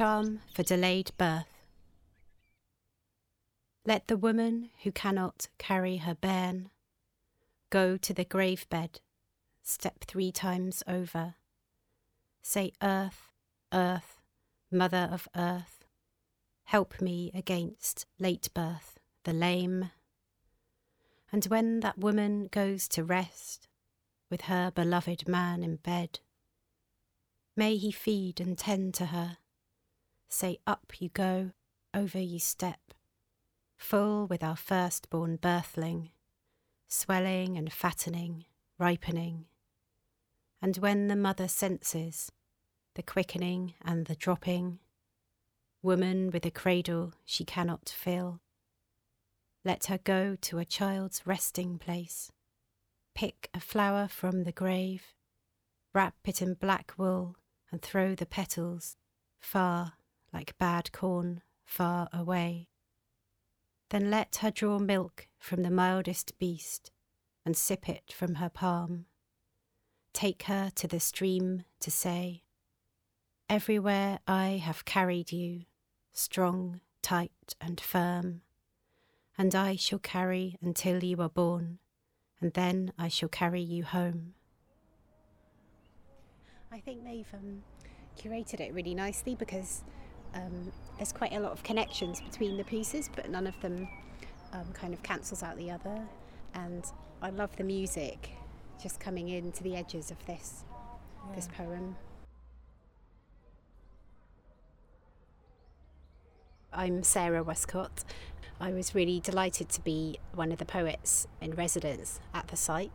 Charm 0.00 0.40
for 0.54 0.62
delayed 0.62 1.10
birth. 1.18 1.66
Let 3.84 4.08
the 4.08 4.16
woman 4.16 4.70
who 4.82 4.92
cannot 4.92 5.48
carry 5.58 5.98
her 5.98 6.14
bairn 6.14 6.70
go 7.68 7.98
to 7.98 8.14
the 8.14 8.24
grave 8.24 8.66
bed, 8.70 9.00
step 9.62 10.06
three 10.06 10.32
times 10.32 10.82
over. 10.88 11.34
Say, 12.40 12.72
Earth, 12.80 13.28
Earth, 13.74 14.22
Mother 14.72 15.06
of 15.12 15.28
Earth, 15.36 15.84
help 16.64 17.02
me 17.02 17.30
against 17.34 18.06
late 18.18 18.48
birth, 18.54 18.98
the 19.24 19.34
lame. 19.34 19.90
And 21.30 21.44
when 21.44 21.80
that 21.80 21.98
woman 21.98 22.48
goes 22.50 22.88
to 22.88 23.04
rest 23.04 23.68
with 24.30 24.40
her 24.42 24.70
beloved 24.70 25.28
man 25.28 25.62
in 25.62 25.76
bed, 25.76 26.20
may 27.54 27.76
he 27.76 27.92
feed 27.92 28.40
and 28.40 28.56
tend 28.56 28.94
to 28.94 29.06
her. 29.06 29.36
Say, 30.32 30.58
Up 30.64 30.92
you 31.00 31.08
go, 31.08 31.50
over 31.92 32.20
you 32.20 32.38
step, 32.38 32.94
full 33.76 34.28
with 34.28 34.44
our 34.44 34.56
firstborn 34.56 35.38
birthling, 35.38 36.10
swelling 36.88 37.58
and 37.58 37.72
fattening, 37.72 38.44
ripening. 38.78 39.46
And 40.62 40.76
when 40.76 41.08
the 41.08 41.16
mother 41.16 41.48
senses 41.48 42.30
the 42.94 43.02
quickening 43.02 43.74
and 43.84 44.06
the 44.06 44.14
dropping, 44.14 44.78
woman 45.82 46.30
with 46.30 46.46
a 46.46 46.50
cradle 46.50 47.12
she 47.24 47.44
cannot 47.44 47.88
fill, 47.88 48.40
let 49.64 49.86
her 49.86 49.98
go 49.98 50.36
to 50.42 50.58
a 50.58 50.64
child's 50.64 51.26
resting 51.26 51.76
place, 51.76 52.30
pick 53.16 53.50
a 53.52 53.60
flower 53.60 54.06
from 54.06 54.44
the 54.44 54.52
grave, 54.52 55.14
wrap 55.92 56.14
it 56.24 56.40
in 56.40 56.54
black 56.54 56.92
wool, 56.96 57.36
and 57.72 57.82
throw 57.82 58.14
the 58.14 58.26
petals 58.26 58.96
far 59.40 59.94
like 60.32 60.58
bad 60.58 60.92
corn 60.92 61.42
far 61.64 62.08
away. 62.12 62.68
Then 63.90 64.10
let 64.10 64.36
her 64.36 64.50
draw 64.50 64.78
milk 64.78 65.28
from 65.38 65.62
the 65.62 65.70
mildest 65.70 66.38
beast 66.38 66.92
and 67.44 67.56
sip 67.56 67.88
it 67.88 68.12
from 68.12 68.36
her 68.36 68.48
palm. 68.48 69.06
Take 70.12 70.44
her 70.44 70.70
to 70.76 70.86
the 70.86 71.00
stream 71.00 71.64
to 71.80 71.90
say, 71.90 72.42
Everywhere 73.48 74.20
I 74.28 74.60
have 74.62 74.84
carried 74.84 75.32
you, 75.32 75.64
strong, 76.12 76.80
tight, 77.02 77.54
and 77.60 77.80
firm, 77.80 78.42
and 79.36 79.54
I 79.54 79.76
shall 79.76 79.98
carry 79.98 80.56
until 80.60 81.02
you 81.02 81.20
are 81.20 81.28
born, 81.28 81.78
and 82.40 82.52
then 82.52 82.92
I 82.98 83.08
shall 83.08 83.28
carry 83.28 83.62
you 83.62 83.84
home. 83.84 84.34
I 86.70 86.78
think 86.78 87.02
they've 87.04 87.26
um, 87.34 87.62
curated 88.16 88.60
it 88.60 88.72
really 88.72 88.94
nicely 88.94 89.34
because 89.34 89.82
um, 90.34 90.72
there's 90.96 91.12
quite 91.12 91.32
a 91.32 91.40
lot 91.40 91.52
of 91.52 91.62
connections 91.62 92.20
between 92.20 92.56
the 92.56 92.64
pieces, 92.64 93.08
but 93.14 93.30
none 93.30 93.46
of 93.46 93.58
them 93.60 93.88
um, 94.52 94.66
kind 94.72 94.94
of 94.94 95.02
cancels 95.02 95.42
out 95.42 95.56
the 95.56 95.70
other. 95.70 96.02
And 96.54 96.84
I 97.22 97.30
love 97.30 97.56
the 97.56 97.64
music 97.64 98.30
just 98.82 99.00
coming 99.00 99.28
into 99.28 99.62
the 99.62 99.76
edges 99.76 100.10
of 100.10 100.24
this 100.26 100.64
this 101.34 101.48
poem. 101.48 101.96
I'm 106.72 107.02
Sarah 107.02 107.42
Westcott. 107.42 108.04
I 108.60 108.72
was 108.72 108.94
really 108.94 109.20
delighted 109.20 109.68
to 109.70 109.80
be 109.82 110.18
one 110.34 110.52
of 110.52 110.58
the 110.58 110.64
poets 110.64 111.26
in 111.40 111.52
residence 111.52 112.20
at 112.32 112.48
the 112.48 112.56
site. 112.56 112.92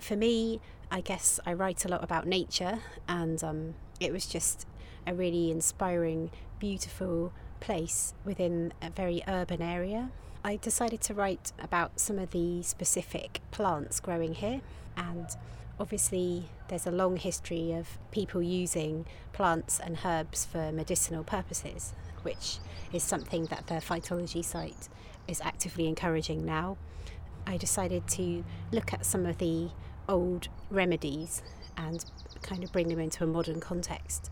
For 0.00 0.16
me, 0.16 0.60
I 0.90 1.00
guess 1.00 1.38
I 1.44 1.52
write 1.52 1.84
a 1.84 1.88
lot 1.88 2.02
about 2.02 2.26
nature, 2.26 2.78
and 3.06 3.42
um, 3.44 3.74
it 4.00 4.12
was 4.12 4.26
just 4.26 4.66
a 5.06 5.14
really 5.14 5.50
inspiring, 5.50 6.30
beautiful 6.58 7.32
place 7.60 8.14
within 8.24 8.72
a 8.82 8.90
very 8.90 9.22
urban 9.26 9.62
area. 9.62 10.10
I 10.44 10.56
decided 10.56 11.00
to 11.02 11.14
write 11.14 11.52
about 11.58 11.98
some 11.98 12.18
of 12.18 12.30
the 12.30 12.62
specific 12.62 13.40
plants 13.50 14.00
growing 14.00 14.34
here, 14.34 14.60
and 14.96 15.26
obviously, 15.80 16.48
there's 16.68 16.86
a 16.86 16.90
long 16.90 17.16
history 17.16 17.72
of 17.72 17.98
people 18.10 18.42
using 18.42 19.06
plants 19.32 19.80
and 19.80 19.98
herbs 20.04 20.44
for 20.44 20.70
medicinal 20.72 21.24
purposes, 21.24 21.94
which 22.22 22.58
is 22.92 23.02
something 23.02 23.46
that 23.46 23.66
the 23.66 23.74
phytology 23.74 24.44
site 24.44 24.88
is 25.26 25.40
actively 25.40 25.86
encouraging 25.86 26.44
now. 26.44 26.76
I 27.46 27.56
decided 27.56 28.06
to 28.08 28.44
look 28.72 28.92
at 28.92 29.06
some 29.06 29.26
of 29.26 29.38
the 29.38 29.70
old 30.08 30.48
remedies 30.70 31.42
and 31.76 32.04
kind 32.42 32.64
of 32.64 32.72
bring 32.72 32.88
them 32.88 32.98
into 32.98 33.24
a 33.24 33.26
modern 33.26 33.60
context. 33.60 34.30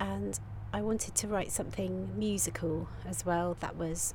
And 0.00 0.38
I 0.72 0.80
wanted 0.80 1.14
to 1.16 1.28
write 1.28 1.52
something 1.52 2.18
musical 2.18 2.88
as 3.06 3.26
well 3.26 3.56
that 3.60 3.76
was 3.76 4.14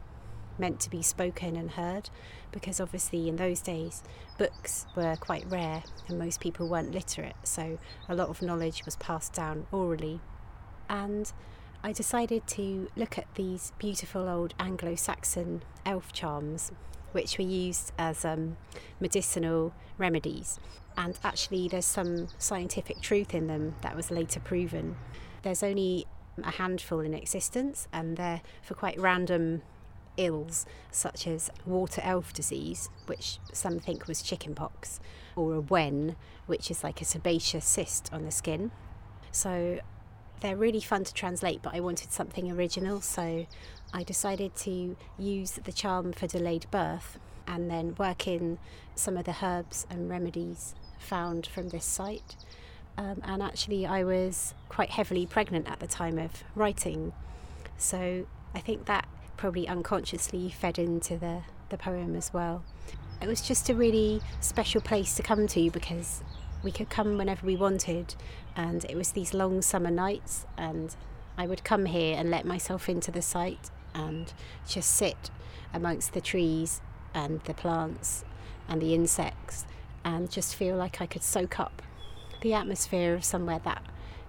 meant 0.59 0.79
to 0.79 0.89
be 0.89 1.03
spoken 1.03 1.55
and 1.55 1.71
heard 1.71 2.09
because 2.51 2.81
obviously 2.81 3.29
in 3.29 3.35
those 3.35 3.61
days 3.61 4.01
books 4.39 4.87
were 4.95 5.15
quite 5.17 5.45
rare 5.51 5.83
and 6.07 6.17
most 6.17 6.39
people 6.39 6.67
weren't 6.67 6.91
literate 6.91 7.35
so 7.43 7.77
a 8.09 8.15
lot 8.15 8.29
of 8.29 8.41
knowledge 8.41 8.83
was 8.83 8.95
passed 8.95 9.33
down 9.33 9.67
orally 9.71 10.19
and 10.89 11.31
I 11.83 11.91
decided 11.91 12.47
to 12.47 12.89
look 12.95 13.17
at 13.17 13.33
these 13.35 13.71
beautiful 13.77 14.27
old 14.27 14.53
Anglo 14.59 14.95
Saxon 14.95 15.63
elf 15.85 16.11
charms, 16.11 16.71
which 17.11 17.37
were 17.37 17.45
used 17.45 17.91
as 17.97 18.25
um, 18.25 18.57
medicinal 18.99 19.73
remedies. 19.97 20.59
And 20.97 21.17
actually, 21.23 21.67
there's 21.67 21.85
some 21.85 22.27
scientific 22.39 22.99
truth 23.01 23.33
in 23.33 23.47
them 23.47 23.75
that 23.81 23.95
was 23.95 24.09
later 24.09 24.39
proven. 24.39 24.97
There's 25.43 25.61
only 25.61 26.07
a 26.43 26.51
handful 26.51 26.99
in 26.99 27.13
existence, 27.13 27.87
and 27.91 28.17
they're 28.17 28.41
for 28.61 28.73
quite 28.73 28.99
random 28.99 29.61
ills, 30.17 30.65
such 30.91 31.27
as 31.27 31.51
water 31.65 32.01
elf 32.03 32.33
disease, 32.33 32.89
which 33.05 33.39
some 33.53 33.79
think 33.79 34.07
was 34.07 34.21
chickenpox, 34.21 34.99
or 35.35 35.53
a 35.53 35.61
wen, 35.61 36.15
which 36.47 36.71
is 36.71 36.83
like 36.83 37.01
a 37.01 37.05
sebaceous 37.05 37.65
cyst 37.65 38.11
on 38.11 38.25
the 38.25 38.31
skin. 38.31 38.71
So 39.31 39.79
they're 40.41 40.57
really 40.57 40.81
fun 40.81 41.03
to 41.03 41.13
translate, 41.13 41.61
but 41.61 41.73
I 41.73 41.79
wanted 41.79 42.11
something 42.11 42.51
original, 42.51 43.01
so 43.01 43.45
I 43.93 44.03
decided 44.03 44.55
to 44.57 44.95
use 45.17 45.59
the 45.63 45.71
charm 45.71 46.13
for 46.13 46.27
delayed 46.27 46.69
birth 46.71 47.19
and 47.47 47.71
then 47.71 47.95
work 47.95 48.27
in 48.27 48.57
some 48.95 49.17
of 49.17 49.25
the 49.25 49.37
herbs 49.41 49.87
and 49.89 50.09
remedies 50.09 50.75
found 50.99 51.47
from 51.47 51.69
this 51.69 51.85
site. 51.85 52.35
Um, 52.97 53.21
and 53.23 53.43
actually, 53.43 53.85
I 53.85 54.03
was 54.03 54.55
quite 54.69 54.89
heavily 54.89 55.25
pregnant 55.25 55.69
at 55.69 55.79
the 55.79 55.87
time 55.87 56.17
of 56.17 56.43
writing, 56.55 57.13
so 57.77 58.25
I 58.55 58.59
think 58.59 58.85
that 58.85 59.07
probably 59.37 59.67
unconsciously 59.67 60.49
fed 60.49 60.79
into 60.79 61.15
the, 61.15 61.43
the 61.69 61.77
poem 61.77 62.15
as 62.15 62.33
well. 62.33 62.63
It 63.21 63.27
was 63.27 63.41
just 63.41 63.69
a 63.69 63.75
really 63.75 64.21
special 64.41 64.81
place 64.81 65.15
to 65.15 65.23
come 65.23 65.45
to 65.47 65.69
because 65.69 66.23
we 66.63 66.71
could 66.71 66.89
come 66.89 67.17
whenever 67.17 67.45
we 67.45 67.55
wanted, 67.55 68.15
and 68.55 68.83
it 68.85 68.95
was 68.95 69.11
these 69.11 69.33
long 69.33 69.61
summer 69.61 69.91
nights, 69.91 70.47
and 70.57 70.95
I 71.37 71.45
would 71.45 71.63
come 71.63 71.85
here 71.85 72.17
and 72.17 72.31
let 72.31 72.45
myself 72.45 72.89
into 72.89 73.11
the 73.11 73.21
site 73.21 73.69
and 73.93 74.33
just 74.67 74.91
sit 74.91 75.29
amongst 75.71 76.13
the 76.13 76.21
trees 76.21 76.81
and 77.13 77.41
the 77.41 77.53
plants 77.53 78.23
and 78.67 78.81
the 78.81 78.95
insects 78.95 79.65
and 80.03 80.31
just 80.31 80.55
feel 80.55 80.75
like 80.75 80.99
I 81.01 81.05
could 81.05 81.23
soak 81.23 81.59
up 81.59 81.81
the 82.41 82.53
atmosphere 82.53 83.13
of 83.13 83.23
somewhere 83.23 83.59
that 83.59 83.83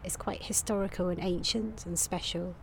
is 0.04 0.16
quite 0.16 0.44
historical 0.44 1.08
and 1.08 1.20
ancient 1.22 1.84
and 1.86 1.98
special. 1.98 2.54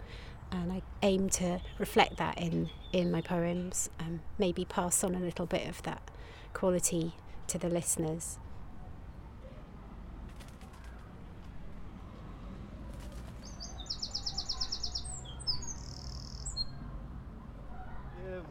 And 0.51 0.71
I 0.71 0.81
aim 1.01 1.29
to 1.31 1.61
reflect 1.77 2.17
that 2.17 2.39
in, 2.39 2.69
in 2.93 3.11
my 3.11 3.21
poems 3.21 3.89
and 3.99 4.19
maybe 4.37 4.65
pass 4.65 5.03
on 5.03 5.15
a 5.15 5.19
little 5.19 5.45
bit 5.45 5.67
of 5.67 5.81
that 5.83 6.11
quality 6.53 7.13
to 7.47 7.57
the 7.57 7.69
listeners. 7.69 8.39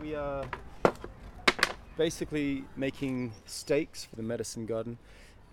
We 0.00 0.14
are 0.14 0.44
basically 1.96 2.64
making 2.76 3.32
stakes 3.46 4.04
for 4.04 4.16
the 4.16 4.22
medicine 4.22 4.66
garden, 4.66 4.98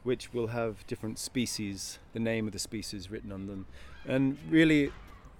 which 0.03 0.33
will 0.33 0.47
have 0.47 0.85
different 0.87 1.19
species, 1.19 1.99
the 2.13 2.19
name 2.19 2.47
of 2.47 2.53
the 2.53 2.59
species 2.59 3.11
written 3.11 3.31
on 3.31 3.47
them. 3.47 3.65
And 4.05 4.37
really, 4.49 4.91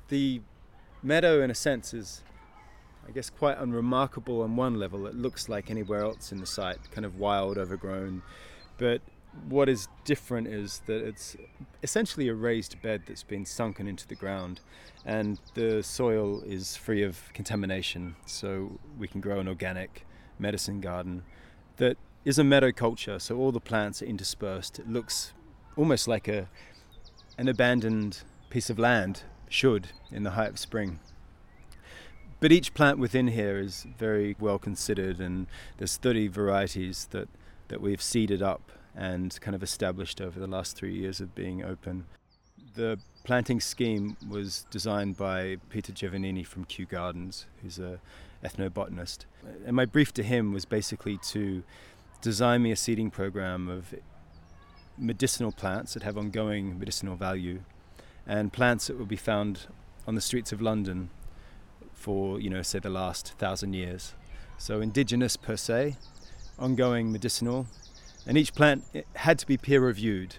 the 0.10 0.42
meadow, 1.02 1.42
in 1.42 1.50
a 1.50 1.56
sense, 1.56 1.94
is, 1.94 2.22
I 3.08 3.12
guess, 3.12 3.30
quite 3.30 3.58
unremarkable 3.58 4.42
on 4.42 4.56
one 4.56 4.76
level. 4.76 5.08
It 5.08 5.16
looks 5.16 5.50
like 5.50 5.72
anywhere 5.72 6.02
else 6.02 6.32
in 6.32 6.40
the 6.40 6.46
site, 6.46 6.92
kind 6.92 7.06
of 7.06 7.18
wild, 7.18 7.58
overgrown. 7.58 8.22
But 8.78 9.02
what 9.48 9.70
is 9.70 9.88
different 10.04 10.48
is 10.48 10.82
that 10.86 11.02
it's 11.06 11.36
essentially 11.84 12.28
a 12.28 12.34
raised 12.34 12.82
bed 12.82 13.04
that's 13.08 13.24
been 13.24 13.46
sunken 13.46 13.88
into 13.88 14.08
the 14.08 14.16
ground 14.16 14.60
and 15.06 15.40
the 15.54 15.82
soil 15.82 16.42
is 16.46 16.76
free 16.76 17.02
of 17.02 17.32
contamination 17.34 18.16
so 18.26 18.78
we 19.00 19.08
can 19.08 19.22
grow 19.22 19.40
an 19.40 19.48
organic 19.48 20.06
medicine 20.38 20.82
garden 20.82 21.24
that 21.78 21.98
is 22.24 22.38
a 22.38 22.44
meadow 22.44 22.72
culture 22.72 23.20
so 23.20 23.38
all 23.38 23.52
the 23.52 23.60
plants 23.60 24.02
are 24.02 24.06
interspersed 24.06 24.80
it 24.80 24.90
looks 24.90 25.34
almost 25.76 26.08
like 26.08 26.28
a 26.28 26.48
an 27.38 27.48
abandoned 27.48 28.20
piece 28.50 28.70
of 28.70 28.78
land 28.78 29.24
should 29.50 29.90
in 30.12 30.24
the 30.24 30.32
height 30.32 30.50
of 30.50 30.60
spring 30.60 31.00
but 32.40 32.52
each 32.52 32.74
plant 32.74 32.98
within 32.98 33.28
here 33.28 33.60
is 33.60 33.86
very 33.98 34.36
well 34.40 34.60
considered 34.60 35.20
and 35.20 35.48
there's 35.78 35.98
30 35.98 36.28
varieties 36.28 37.08
that 37.12 37.28
that 37.72 37.80
we've 37.80 38.02
seeded 38.02 38.42
up 38.42 38.72
and 38.96 39.40
kind 39.42 39.56
of 39.56 39.64
established 39.64 40.20
over 40.20 40.40
the 40.40 40.48
last 40.48 40.76
three 40.76 40.94
years 40.94 41.22
of 41.22 41.34
being 41.34 41.64
open. 41.64 42.06
The 42.76 43.00
planting 43.24 43.62
scheme 43.62 44.18
was 44.30 44.66
designed 44.70 45.18
by 45.18 45.58
Peter 45.70 45.94
Giovannini 45.94 46.46
from 46.46 46.66
Kew 46.66 46.86
Gardens, 46.86 47.46
who's 47.62 47.80
a 47.80 48.00
ethnobotanist. 48.44 49.26
And 49.66 49.76
my 49.76 49.86
brief 49.86 50.14
to 50.16 50.24
him 50.24 50.52
was 50.52 50.66
basically 50.66 51.18
to 51.30 51.64
design 52.22 52.62
me 52.62 52.72
a 52.72 52.76
seeding 52.76 53.12
program 53.12 53.68
of 53.68 53.94
medicinal 54.98 55.52
plants 55.52 55.94
that 55.94 56.04
have 56.04 56.18
ongoing 56.18 56.78
medicinal 56.78 57.16
value 57.16 57.62
and 58.28 58.54
plants 58.54 58.88
that 58.88 58.98
will 58.98 59.06
be 59.06 59.16
found 59.16 59.68
on 60.08 60.16
the 60.16 60.22
streets 60.22 60.52
of 60.52 60.62
London 60.62 61.10
for, 61.94 62.40
you 62.40 62.50
know, 62.50 62.62
say 62.62 62.80
the 62.80 62.90
last 62.90 63.34
thousand 63.38 63.74
years. 63.74 64.14
So 64.58 64.82
indigenous 64.82 65.38
per 65.38 65.56
se, 65.56 65.98
ongoing 66.60 67.12
medicinal, 67.12 67.68
and 68.28 68.38
each 68.38 68.54
plant 68.54 68.84
had 69.16 69.40
to 69.40 69.48
be 69.48 69.58
peer 69.58 69.82
reviewed 69.82 70.36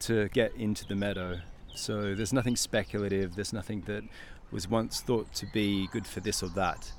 to 0.00 0.28
get 0.28 0.54
into 0.54 0.86
the 0.86 0.94
meadow. 0.94 1.40
So 1.74 2.14
there's 2.14 2.32
nothing 2.32 2.56
speculative, 2.56 3.34
there's 3.34 3.52
nothing 3.52 3.82
that 3.82 4.04
was 4.50 4.68
once 4.68 5.00
thought 5.00 5.32
to 5.34 5.46
be 5.46 5.88
good 5.88 6.06
for 6.06 6.20
this 6.20 6.42
or 6.42 6.48
that. 6.50 6.92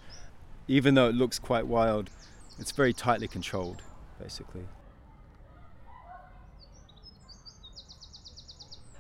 Even 0.68 0.96
though 0.96 1.08
it 1.08 1.16
looks 1.16 1.40
quite 1.40 1.68
wild, 1.68 2.10
it's 2.60 2.72
very 2.72 2.94
tightly 2.94 3.28
controlled, 3.28 3.82
basically. 4.22 4.66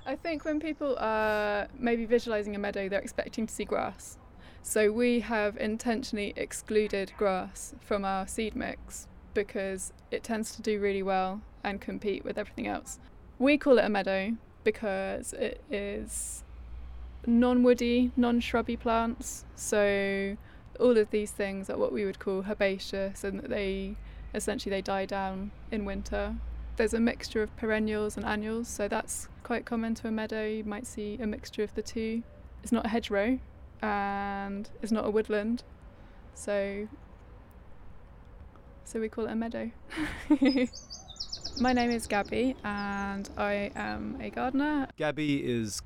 I 0.05 0.15
think 0.15 0.45
when 0.45 0.59
people 0.59 0.97
are 0.99 1.67
maybe 1.77 2.05
visualizing 2.05 2.55
a 2.55 2.59
meadow, 2.59 2.89
they're 2.89 2.99
expecting 2.99 3.47
to 3.47 3.53
see 3.53 3.65
grass. 3.65 4.17
So 4.63 4.91
we 4.91 5.21
have 5.21 5.57
intentionally 5.57 6.33
excluded 6.35 7.13
grass 7.17 7.73
from 7.79 8.03
our 8.03 8.27
seed 8.27 8.55
mix 8.55 9.07
because 9.33 9.93
it 10.11 10.23
tends 10.23 10.55
to 10.55 10.61
do 10.61 10.79
really 10.79 11.03
well 11.03 11.41
and 11.63 11.79
compete 11.79 12.25
with 12.25 12.37
everything 12.37 12.67
else. 12.67 12.99
We 13.39 13.57
call 13.57 13.77
it 13.77 13.85
a 13.85 13.89
meadow 13.89 14.37
because 14.63 15.33
it 15.33 15.63
is 15.69 16.43
non 17.25 17.63
woody, 17.63 18.11
non 18.15 18.39
shrubby 18.39 18.77
plants. 18.77 19.45
So 19.55 20.37
all 20.79 20.97
of 20.97 21.09
these 21.11 21.31
things 21.31 21.69
are 21.69 21.77
what 21.77 21.91
we 21.91 22.05
would 22.05 22.19
call 22.19 22.43
herbaceous 22.43 23.23
and 23.23 23.41
they 23.41 23.95
essentially 24.33 24.69
they 24.69 24.81
die 24.81 25.05
down 25.05 25.51
in 25.71 25.85
winter. 25.85 26.35
There's 26.77 26.93
a 26.93 26.99
mixture 26.99 27.43
of 27.43 27.55
perennials 27.57 28.17
and 28.17 28.25
annuals, 28.25 28.67
so 28.67 28.87
that's 28.87 29.27
quite 29.43 29.65
common 29.65 29.95
to 29.95 30.07
a 30.07 30.11
meadow. 30.11 30.45
You 30.45 30.63
might 30.63 30.87
see 30.87 31.17
a 31.21 31.27
mixture 31.27 31.63
of 31.63 31.75
the 31.75 31.81
two. 31.81 32.23
It's 32.63 32.71
not 32.71 32.85
a 32.85 32.89
hedgerow 32.89 33.39
and 33.81 34.69
it's 34.81 34.91
not 34.91 35.05
a 35.05 35.09
woodland. 35.09 35.63
So 36.33 36.87
so 38.83 38.99
we 38.99 39.09
call 39.09 39.25
it 39.25 39.31
a 39.31 39.35
meadow. 39.35 39.71
My 41.59 41.73
name 41.73 41.91
is 41.91 42.07
Gabby 42.07 42.55
and 42.63 43.29
I 43.37 43.71
am 43.75 44.17
a 44.19 44.29
gardener. 44.29 44.87
Gabby 44.97 45.37
is 45.37 45.81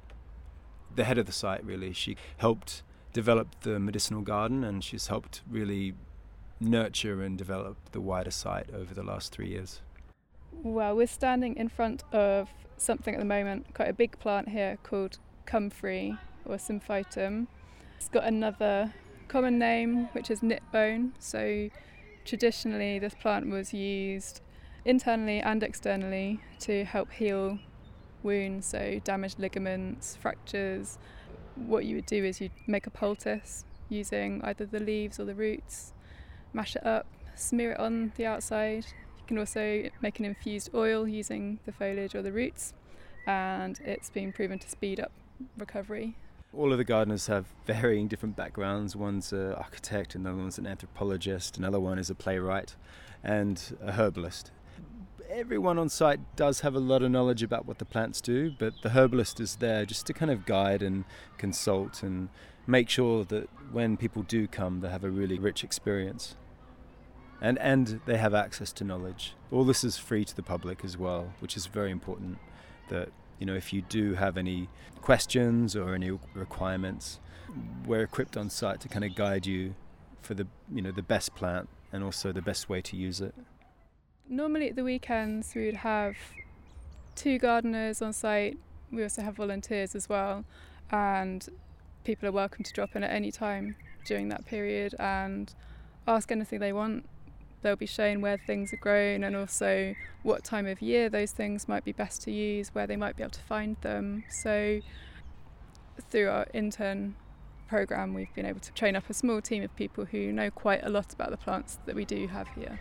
the 0.96 1.04
head 1.04 1.18
of 1.18 1.26
the 1.26 1.32
site, 1.32 1.64
really. 1.64 1.94
She 1.94 2.18
helped 2.38 2.84
develop 3.14 3.62
the 3.62 3.80
medicinal 3.80 4.22
garden 4.22 4.64
and 4.64 4.84
she's 4.84 5.08
helped 5.08 5.42
really 5.50 5.94
nurture 6.60 7.22
and 7.22 7.38
develop 7.38 7.78
the 7.92 8.02
wider 8.02 8.32
site 8.32 8.70
over 8.74 8.94
the 8.94 9.04
last 9.04 9.32
three 9.32 9.50
years. 9.50 9.82
Well, 10.52 10.96
we're 10.96 11.08
standing 11.08 11.56
in 11.58 11.70
front 11.70 12.04
of 12.12 12.50
something 12.78 13.14
at 13.14 13.20
the 13.20 13.26
moment, 13.26 13.74
quite 13.74 13.90
a 13.90 13.94
big 13.94 14.18
plant 14.20 14.50
here 14.50 14.78
called 14.84 15.18
comfrey 15.46 16.18
or 16.46 16.56
symphytum. 16.56 17.48
It's 17.98 18.10
got 18.10 18.24
another 18.24 18.94
common 19.28 19.60
name, 19.60 20.10
which 20.14 20.30
is 20.30 20.42
knitbone. 20.42 21.12
So 21.20 21.70
traditionally, 22.26 23.00
this 23.00 23.14
plant 23.16 23.50
was 23.50 23.74
used 23.74 24.42
internally 24.86 25.40
and 25.40 25.64
externally 25.64 26.40
to 26.60 26.86
help 26.86 27.12
heal 27.12 27.60
wounds, 28.24 28.68
so 28.68 29.00
damaged 29.04 29.40
ligaments, 29.40 30.16
fractures. 30.16 30.98
What 31.56 31.86
you 31.86 31.96
would 31.98 32.06
do 32.06 32.24
is 32.24 32.42
you'd 32.42 32.52
make 32.68 32.88
a 32.88 32.92
poultice 32.92 33.66
using 33.90 34.42
either 34.44 34.66
the 34.66 34.80
leaves 34.80 35.20
or 35.20 35.26
the 35.26 35.36
roots, 35.36 35.94
mash 36.56 36.76
it 36.76 36.86
up, 36.86 37.06
smear 37.36 37.74
it 37.74 37.80
on 37.80 38.14
the 38.16 38.26
outside. 38.26 38.86
You 39.18 39.24
can 39.28 39.38
also 39.38 39.90
make 40.02 40.20
an 40.20 40.26
infused 40.26 40.70
oil 40.74 41.08
using 41.08 41.60
the 41.66 41.72
foliage 41.72 42.16
or 42.16 42.22
the 42.22 42.32
roots, 42.32 42.74
and 43.28 43.80
it's 43.84 44.10
been 44.10 44.32
proven 44.32 44.60
to 44.60 44.70
speed 44.70 45.00
up 45.00 45.12
recovery 45.58 46.16
all 46.58 46.72
of 46.72 46.78
the 46.78 46.84
gardeners 46.84 47.28
have 47.28 47.46
varying 47.66 48.08
different 48.08 48.36
backgrounds. 48.36 48.96
One's 48.96 49.32
an 49.34 49.54
architect, 49.54 50.16
another 50.16 50.38
one's 50.38 50.58
an 50.58 50.68
anthropologist, 50.68 51.58
another 51.58 51.80
one 51.80 52.00
is 52.00 52.10
a 52.10 52.16
playwright, 52.16 52.76
and 53.24 53.78
a 53.82 53.94
herbalist. 53.94 54.52
Everyone 55.30 55.78
on 55.78 55.90
site 55.90 56.20
does 56.36 56.62
have 56.62 56.76
a 56.76 56.80
lot 56.80 57.02
of 57.02 57.12
knowledge 57.12 57.44
about 57.44 57.66
what 57.66 57.80
the 57.80 57.86
plants 57.86 58.22
do, 58.22 58.54
but 58.58 58.74
the 58.84 58.90
herbalist 58.90 59.40
is 59.40 59.58
there 59.58 59.86
just 59.86 60.06
to 60.08 60.14
kind 60.14 60.32
of 60.32 60.46
guide 60.46 60.82
and 60.82 61.04
consult 61.38 62.04
and 62.04 62.30
make 62.68 62.90
sure 62.90 63.26
that 63.26 63.50
when 63.72 63.98
people 63.98 64.22
do 64.22 64.48
come, 64.48 64.80
they 64.80 64.90
have 64.90 65.04
a 65.04 65.10
really 65.10 65.38
rich 65.38 65.64
experience. 65.64 66.36
And, 67.42 67.60
and 67.60 68.02
they 68.06 68.18
have 68.18 68.34
access 68.34 68.72
to 68.74 68.84
knowledge. 68.84 69.36
All 69.52 69.64
this 69.64 69.84
is 69.84 69.98
free 69.98 70.26
to 70.26 70.36
the 70.36 70.44
public 70.44 70.84
as 70.84 70.98
well, 70.98 71.34
which 71.40 71.58
is 71.58 71.68
very 71.68 71.92
important 71.92 72.38
that 72.90 73.10
you 73.40 73.46
know, 73.46 73.56
if 73.56 73.74
you 73.74 73.82
do 73.82 74.14
have 74.14 74.38
any 74.38 74.70
questions 75.02 75.76
or 75.76 75.94
any 75.94 76.12
requirements, 76.34 77.20
we're 77.86 78.02
equipped 78.02 78.38
on 78.38 78.50
site 78.50 78.80
to 78.82 78.88
kind 78.88 79.06
of 79.06 79.16
guide 79.16 79.46
you 79.46 79.76
for 80.22 80.34
the 80.34 80.48
you 80.74 80.82
know 80.82 80.92
the 80.92 81.04
best 81.04 81.36
plant 81.36 81.70
and 81.92 82.04
also 82.04 82.32
the 82.32 82.42
best 82.42 82.70
way 82.70 82.82
to 82.82 82.96
use 82.96 83.22
it. 83.22 83.36
Normally 84.28 84.70
at 84.70 84.76
the 84.76 84.84
weekends 84.84 85.54
we 85.54 85.66
would 85.66 85.78
have 85.78 86.16
two 87.16 87.38
gardeners 87.38 88.02
on 88.02 88.14
site. 88.14 88.58
We 88.92 89.04
also 89.04 89.22
have 89.22 89.36
volunteers 89.36 89.96
as 89.96 90.10
well, 90.10 90.46
and 90.92 91.48
people 92.04 92.28
are 92.28 92.32
welcome 92.32 92.64
to 92.64 92.74
drop 92.74 92.96
in 92.96 93.04
at 93.04 93.12
any 93.12 93.32
time 93.32 93.76
during 94.06 94.30
that 94.30 94.46
period 94.46 94.96
and 95.00 95.54
ask 96.08 96.32
anything 96.32 96.60
they 96.60 96.74
want 96.74 97.06
they'll 97.66 97.76
be 97.76 97.88
shown 97.88 98.22
where 98.22 98.38
things 98.38 98.72
are 98.72 98.78
grown 98.78 99.24
and 99.24 99.36
also 99.36 99.96
what 100.22 100.44
time 100.44 100.68
of 100.68 100.84
year 100.84 101.10
those 101.10 101.32
things 101.32 101.68
might 101.68 101.84
be 101.84 101.92
best 101.92 102.22
to 102.22 102.32
use, 102.32 102.70
where 102.74 102.86
they 102.86 102.96
might 102.96 103.18
be 103.18 103.24
able 103.24 103.32
to 103.32 103.42
find 103.42 103.76
them. 103.82 104.24
So, 104.30 104.82
through 106.12 106.30
our 106.30 106.46
intern 106.54 107.16
program, 107.68 108.14
we've 108.14 108.32
been 108.36 108.46
able 108.46 108.60
to 108.60 108.72
train 108.74 108.96
up 108.96 109.10
a 109.10 109.16
small 109.16 109.42
team 109.42 109.64
of 109.64 109.76
people 109.76 110.06
who 110.06 110.32
know 110.32 110.52
quite 110.52 110.84
a 110.84 110.90
lot 110.90 111.12
about 111.12 111.32
the 111.32 111.38
plants 111.38 111.80
that 111.88 111.96
we 111.96 112.06
do 112.06 112.28
have 112.28 112.48
here. 112.50 112.80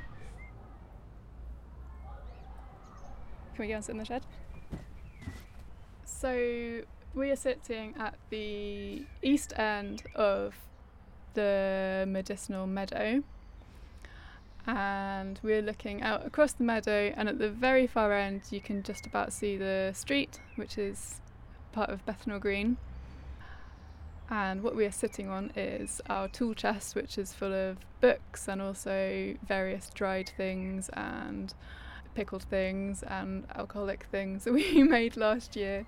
Can 3.55 3.63
we 3.63 3.69
go 3.69 3.77
and 3.77 3.85
sit 3.85 3.93
in 3.93 3.99
the 3.99 4.05
shed? 4.05 4.27
So, 6.05 6.83
we 7.15 7.31
are 7.31 7.37
sitting 7.37 7.95
at 7.99 8.19
the 8.29 9.07
east 9.23 9.59
end 9.59 10.03
of 10.15 10.55
the 11.33 12.05
medicinal 12.07 12.67
meadow. 12.67 13.23
And 14.67 15.39
we're 15.43 15.63
looking 15.63 16.03
out 16.03 16.27
across 16.27 16.53
the 16.53 16.65
meadow, 16.65 17.13
and 17.17 17.29
at 17.29 17.39
the 17.39 17.51
very 17.51 17.87
far 17.87 18.13
end, 18.13 18.43
you 18.51 18.61
can 18.61 18.83
just 18.83 19.05
about 19.05 19.33
see 19.33 19.57
the 19.57 19.93
street, 19.95 20.41
which 20.57 20.79
is 20.79 21.21
part 21.73 21.91
of 21.91 22.05
Bethnal 22.07 22.39
Green. 22.39 22.79
And 24.31 24.63
what 24.63 24.75
we 24.75 24.87
are 24.87 24.91
sitting 24.91 25.29
on 25.29 25.53
is 25.55 26.01
our 26.09 26.29
tool 26.29 26.55
chest, 26.55 26.95
which 26.95 27.19
is 27.19 27.35
full 27.35 27.53
of 27.53 27.77
books 28.01 28.49
and 28.49 28.63
also 28.63 29.35
various 29.47 29.91
dried 29.93 30.33
things 30.37 30.89
and 30.95 31.53
pickled 32.15 32.45
things 32.45 33.03
and 33.03 33.47
alcoholic 33.55 34.07
things 34.11 34.45
that 34.45 34.53
we 34.55 34.83
made 34.83 35.17
last 35.17 35.57
year. 35.57 35.87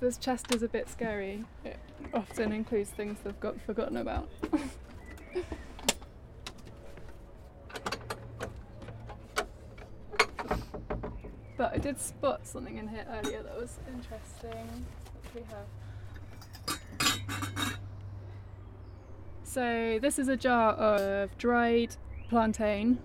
This 0.00 0.16
chest 0.16 0.52
is 0.54 0.62
a 0.62 0.68
bit 0.68 0.88
scary. 0.88 1.44
It 1.64 1.78
often 2.12 2.52
includes 2.52 2.90
things 2.90 3.18
that 3.22 3.28
I've 3.28 3.40
got 3.40 3.60
forgotten 3.60 3.98
about. 3.98 4.28
but 11.60 11.74
I 11.74 11.76
did 11.76 12.00
spot 12.00 12.46
something 12.46 12.78
in 12.78 12.88
here 12.88 13.04
earlier 13.06 13.42
that 13.42 13.54
was 13.54 13.76
interesting. 13.86 14.86
What 15.12 15.34
we 15.34 15.42
have? 16.72 17.76
So 19.42 19.98
this 20.00 20.18
is 20.18 20.28
a 20.28 20.38
jar 20.38 20.72
of 20.72 21.36
dried 21.36 21.96
plantain, 22.30 22.98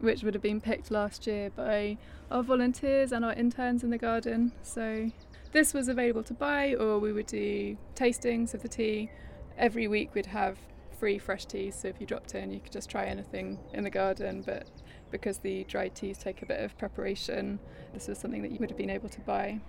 which 0.00 0.22
would 0.22 0.34
have 0.34 0.42
been 0.42 0.60
picked 0.60 0.90
last 0.90 1.26
year 1.26 1.48
by 1.48 1.96
our 2.30 2.42
volunteers 2.42 3.10
and 3.10 3.24
our 3.24 3.32
interns 3.32 3.82
in 3.82 3.88
the 3.88 3.96
garden. 3.96 4.52
So 4.60 5.10
this 5.52 5.72
was 5.72 5.88
available 5.88 6.24
to 6.24 6.34
buy, 6.34 6.74
or 6.74 6.98
we 6.98 7.10
would 7.10 7.28
do 7.28 7.78
tastings 7.94 8.52
of 8.52 8.60
the 8.60 8.68
tea. 8.68 9.08
Every 9.56 9.88
week 9.88 10.14
we'd 10.14 10.26
have 10.26 10.58
free 10.98 11.16
fresh 11.18 11.46
tea, 11.46 11.70
so 11.70 11.88
if 11.88 11.98
you 12.02 12.06
dropped 12.06 12.34
in, 12.34 12.52
you 12.52 12.60
could 12.60 12.72
just 12.72 12.90
try 12.90 13.06
anything 13.06 13.58
in 13.72 13.82
the 13.82 13.88
garden. 13.88 14.42
But 14.44 14.68
because 15.14 15.38
the 15.38 15.62
dried 15.64 15.94
teas 15.94 16.18
take 16.18 16.42
a 16.42 16.46
bit 16.46 16.60
of 16.60 16.76
preparation, 16.76 17.60
this 17.92 18.08
was 18.08 18.18
something 18.18 18.42
that 18.42 18.50
you 18.50 18.58
would 18.58 18.68
have 18.68 18.76
been 18.76 18.90
able 18.90 19.08
to 19.08 19.20
buy. 19.20 19.60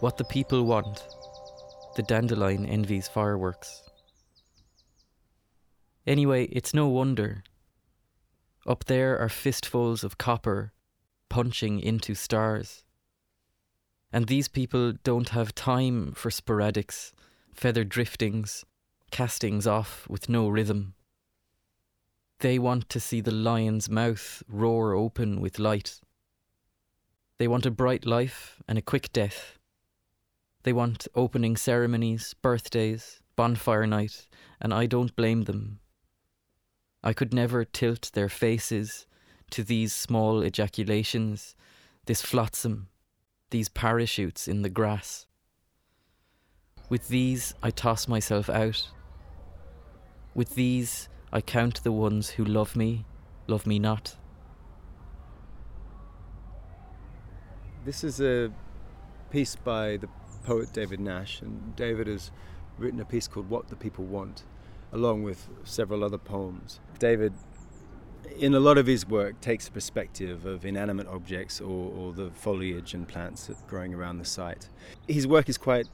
What 0.00 0.16
the 0.16 0.24
people 0.24 0.64
want. 0.64 1.06
The 1.94 2.02
dandelion 2.02 2.66
envies 2.66 3.06
fireworks. 3.06 3.84
Anyway, 6.08 6.46
it's 6.46 6.74
no 6.74 6.88
wonder. 6.88 7.44
Up 8.66 8.86
there 8.86 9.16
are 9.16 9.28
fistfuls 9.28 10.02
of 10.02 10.18
copper 10.18 10.72
punching 11.28 11.78
into 11.78 12.16
stars. 12.16 12.82
And 14.12 14.26
these 14.26 14.48
people 14.48 14.94
don't 15.04 15.28
have 15.28 15.54
time 15.54 16.12
for 16.14 16.30
sporadics, 16.30 17.12
feather 17.54 17.84
driftings, 17.84 18.64
castings 19.10 19.66
off 19.66 20.08
with 20.08 20.28
no 20.28 20.48
rhythm. 20.48 20.94
They 22.40 22.58
want 22.58 22.88
to 22.88 23.00
see 23.00 23.20
the 23.20 23.30
lion's 23.30 23.90
mouth 23.90 24.42
roar 24.48 24.94
open 24.94 25.40
with 25.40 25.58
light. 25.58 26.00
They 27.38 27.48
want 27.48 27.66
a 27.66 27.70
bright 27.70 28.06
life 28.06 28.62
and 28.66 28.78
a 28.78 28.82
quick 28.82 29.12
death. 29.12 29.58
They 30.62 30.72
want 30.72 31.08
opening 31.14 31.56
ceremonies, 31.56 32.34
birthdays, 32.42 33.22
bonfire 33.36 33.86
night, 33.86 34.28
and 34.60 34.72
I 34.74 34.86
don't 34.86 35.16
blame 35.16 35.44
them. 35.44 35.80
I 37.02 37.12
could 37.12 37.32
never 37.32 37.64
tilt 37.64 38.10
their 38.12 38.28
faces 38.28 39.06
to 39.50 39.64
these 39.64 39.94
small 39.94 40.42
ejaculations, 40.42 41.54
this 42.06 42.22
flotsam, 42.22 42.88
these 43.50 43.68
parachutes 43.68 44.46
in 44.46 44.62
the 44.62 44.68
grass. 44.68 45.26
With 46.90 47.08
these, 47.08 47.54
I 47.62 47.70
toss 47.70 48.08
myself 48.08 48.50
out. 48.50 48.88
With 50.34 50.54
these, 50.54 51.08
I 51.32 51.40
count 51.40 51.82
the 51.82 51.92
ones 51.92 52.30
who 52.30 52.44
love 52.44 52.76
me, 52.76 53.04
love 53.48 53.66
me 53.66 53.78
not. 53.78 54.16
This 57.84 58.04
is 58.04 58.20
a 58.20 58.52
piece 59.30 59.56
by 59.56 59.96
the 59.96 60.08
poet 60.44 60.72
David 60.72 61.00
Nash, 61.00 61.40
and 61.42 61.74
David 61.74 62.06
has 62.06 62.30
written 62.78 63.00
a 63.00 63.04
piece 63.04 63.26
called 63.26 63.50
What 63.50 63.68
the 63.68 63.76
People 63.76 64.04
Want, 64.04 64.44
along 64.92 65.24
with 65.24 65.48
several 65.64 66.04
other 66.04 66.18
poems. 66.18 66.78
David, 66.98 67.32
in 68.38 68.54
a 68.54 68.60
lot 68.60 68.78
of 68.78 68.86
his 68.86 69.08
work, 69.08 69.40
takes 69.40 69.66
a 69.66 69.72
perspective 69.72 70.46
of 70.46 70.64
inanimate 70.64 71.08
objects 71.08 71.60
or, 71.60 71.92
or 71.92 72.12
the 72.12 72.30
foliage 72.30 72.94
and 72.94 73.08
plants 73.08 73.50
growing 73.66 73.94
around 73.94 74.18
the 74.18 74.24
site. 74.24 74.68
His 75.08 75.26
work 75.26 75.48
is 75.48 75.58
quite 75.58 75.86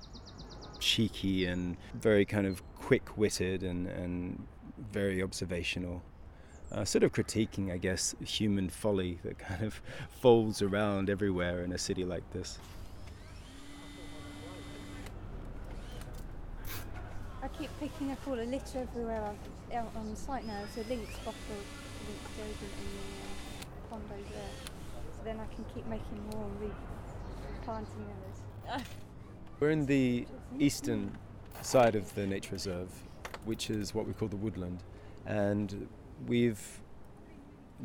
cheeky 0.78 1.46
and 1.46 1.76
very 1.94 2.24
kind 2.24 2.46
of 2.46 2.62
quick 2.76 3.16
witted 3.16 3.62
and, 3.62 3.86
and 3.88 4.46
very 4.92 5.22
observational. 5.22 6.02
Uh, 6.72 6.84
sort 6.84 7.04
of 7.04 7.12
critiquing, 7.12 7.72
I 7.72 7.76
guess, 7.76 8.14
human 8.24 8.68
folly 8.68 9.18
that 9.24 9.38
kind 9.48 9.64
of 9.64 9.80
folds 10.20 10.62
around 10.62 11.10
everywhere 11.10 11.62
in 11.62 11.72
a 11.72 11.78
city 11.78 12.04
like 12.04 12.28
this. 12.32 12.58
I 17.42 17.48
keep 17.48 17.70
picking 17.78 18.10
up 18.10 18.18
all 18.26 18.34
the 18.34 18.44
litter 18.44 18.80
everywhere 18.80 19.22
I've, 19.22 19.76
out 19.76 19.92
on 19.96 20.10
the 20.10 20.16
site 20.16 20.44
now. 20.44 20.60
There's 20.74 20.84
a 20.84 20.88
lynx 20.88 21.16
bottle, 21.18 21.38
lynx 22.08 22.22
deodorant 22.36 22.74
in 22.82 22.90
the 22.90 23.06
uh, 23.22 23.90
pond 23.90 24.02
over 24.12 24.34
there. 24.34 24.50
So 25.16 25.24
then 25.24 25.38
I 25.38 25.54
can 25.54 25.64
keep 25.72 25.86
making 25.86 26.28
more 26.32 26.44
and 26.44 26.72
replanting 27.60 28.06
others. 28.66 28.82
We're 29.58 29.70
in 29.70 29.86
the 29.86 30.26
eastern 30.58 31.16
side 31.62 31.96
of 31.96 32.14
the 32.14 32.26
nature 32.26 32.52
reserve, 32.52 32.90
which 33.46 33.70
is 33.70 33.94
what 33.94 34.06
we 34.06 34.12
call 34.12 34.28
the 34.28 34.36
woodland, 34.36 34.82
and 35.24 35.88
we've 36.26 36.80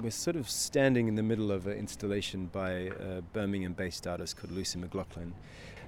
we're 0.01 0.11
sort 0.11 0.35
of 0.35 0.49
standing 0.49 1.07
in 1.07 1.15
the 1.15 1.23
middle 1.23 1.49
of 1.49 1.67
an 1.67 1.77
installation 1.77 2.47
by 2.47 2.71
a 2.71 3.21
Birmingham-based 3.33 4.05
artist 4.05 4.35
called 4.35 4.51
Lucy 4.51 4.79
McLaughlin. 4.79 5.33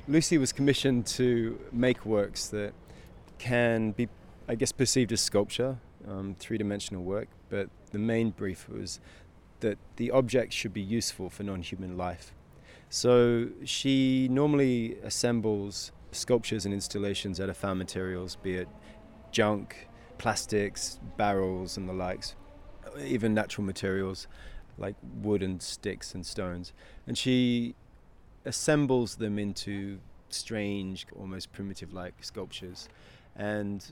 Lucy 0.07 0.37
was 0.37 0.53
commissioned 0.53 1.05
to 1.07 1.59
make 1.73 2.05
works 2.05 2.47
that 2.47 2.73
can 3.37 3.91
be, 3.91 4.07
I 4.47 4.55
guess, 4.55 4.71
perceived 4.71 5.11
as 5.11 5.19
sculpture, 5.19 5.77
um, 6.07 6.35
three-dimensional 6.39 7.03
work, 7.03 7.27
but 7.49 7.69
the 7.91 7.99
main 7.99 8.31
brief 8.31 8.69
was 8.69 9.01
that 9.59 9.77
the 9.97 10.11
object 10.11 10.53
should 10.53 10.73
be 10.73 10.81
useful 10.81 11.29
for 11.29 11.43
non-human 11.43 11.97
life. 11.97 12.33
So 12.93 13.47
she 13.65 14.27
normally 14.29 14.99
assembles 15.01 15.91
sculptures 16.11 16.63
and 16.63 16.71
installations 16.75 17.41
out 17.41 17.49
of 17.49 17.57
found 17.57 17.79
materials, 17.79 18.35
be 18.35 18.53
it 18.57 18.67
junk, 19.31 19.87
plastics, 20.19 20.99
barrels, 21.17 21.75
and 21.75 21.89
the 21.89 21.93
likes, 21.93 22.35
even 23.03 23.33
natural 23.33 23.65
materials 23.65 24.27
like 24.77 24.95
wood 25.23 25.41
and 25.41 25.59
sticks 25.59 26.13
and 26.13 26.23
stones. 26.23 26.71
And 27.07 27.17
she 27.17 27.73
assembles 28.45 29.15
them 29.15 29.39
into 29.39 29.97
strange, 30.29 31.07
almost 31.19 31.51
primitive 31.51 31.95
like 31.95 32.23
sculptures 32.23 32.89
and 33.35 33.83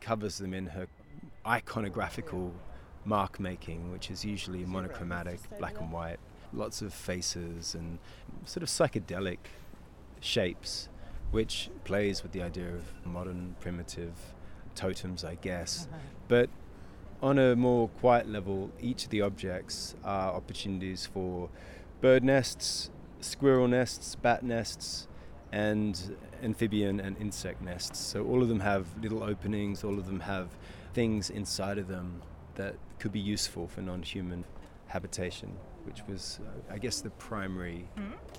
covers 0.00 0.38
them 0.38 0.54
in 0.54 0.66
her 0.66 0.86
iconographical 1.44 2.52
mark 3.04 3.40
making, 3.40 3.90
which 3.90 4.12
is 4.12 4.24
usually 4.24 4.64
monochromatic, 4.64 5.40
black 5.58 5.80
and 5.80 5.90
white, 5.90 6.20
lots 6.54 6.82
of 6.82 6.92
faces 6.92 7.74
and 7.74 7.98
sort 8.44 8.62
of 8.62 8.68
psychedelic 8.68 9.38
shapes, 10.20 10.88
which 11.30 11.70
plays 11.84 12.22
with 12.22 12.32
the 12.32 12.42
idea 12.42 12.68
of 12.68 13.04
modern 13.04 13.56
primitive 13.60 14.12
totems, 14.74 15.24
I 15.24 15.36
guess. 15.36 15.86
Uh-huh. 15.90 16.00
But 16.28 16.50
on 17.22 17.38
a 17.38 17.56
more 17.56 17.88
quiet 17.88 18.28
level, 18.28 18.70
each 18.80 19.04
of 19.04 19.10
the 19.10 19.22
objects 19.22 19.94
are 20.04 20.32
opportunities 20.32 21.06
for 21.06 21.48
bird 22.00 22.22
nests, 22.22 22.90
squirrel 23.20 23.68
nests, 23.68 24.14
bat 24.16 24.42
nests, 24.42 25.08
and 25.52 26.16
amphibian 26.42 27.00
and 27.00 27.16
insect 27.18 27.62
nests. 27.62 27.98
So 27.98 28.24
all 28.24 28.42
of 28.42 28.48
them 28.48 28.60
have 28.60 28.86
little 29.00 29.22
openings, 29.22 29.84
all 29.84 29.98
of 29.98 30.06
them 30.06 30.20
have 30.20 30.48
things 30.92 31.30
inside 31.30 31.78
of 31.78 31.88
them 31.88 32.22
that 32.56 32.74
could 32.98 33.12
be 33.12 33.20
useful 33.20 33.68
for 33.68 33.80
non 33.80 34.02
human 34.02 34.44
habitation, 34.88 35.56
which 35.84 36.02
was, 36.08 36.40
uh, 36.46 36.74
I 36.74 36.78
guess, 36.78 37.00
the 37.00 37.10
primary 37.10 37.88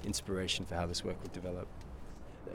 inspiration 0.03 0.65
for 0.65 0.75
how 0.75 0.85
this 0.85 1.03
work 1.03 1.21
would 1.21 1.33
develop. 1.33 1.67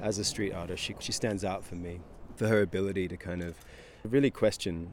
As 0.00 0.18
a 0.18 0.24
street 0.24 0.52
artist, 0.52 0.82
she, 0.82 0.94
she 0.98 1.12
stands 1.12 1.44
out 1.44 1.64
for 1.64 1.74
me 1.74 2.00
for 2.36 2.46
her 2.48 2.62
ability 2.62 3.08
to 3.08 3.16
kind 3.16 3.42
of 3.42 3.56
really 4.04 4.30
question 4.30 4.92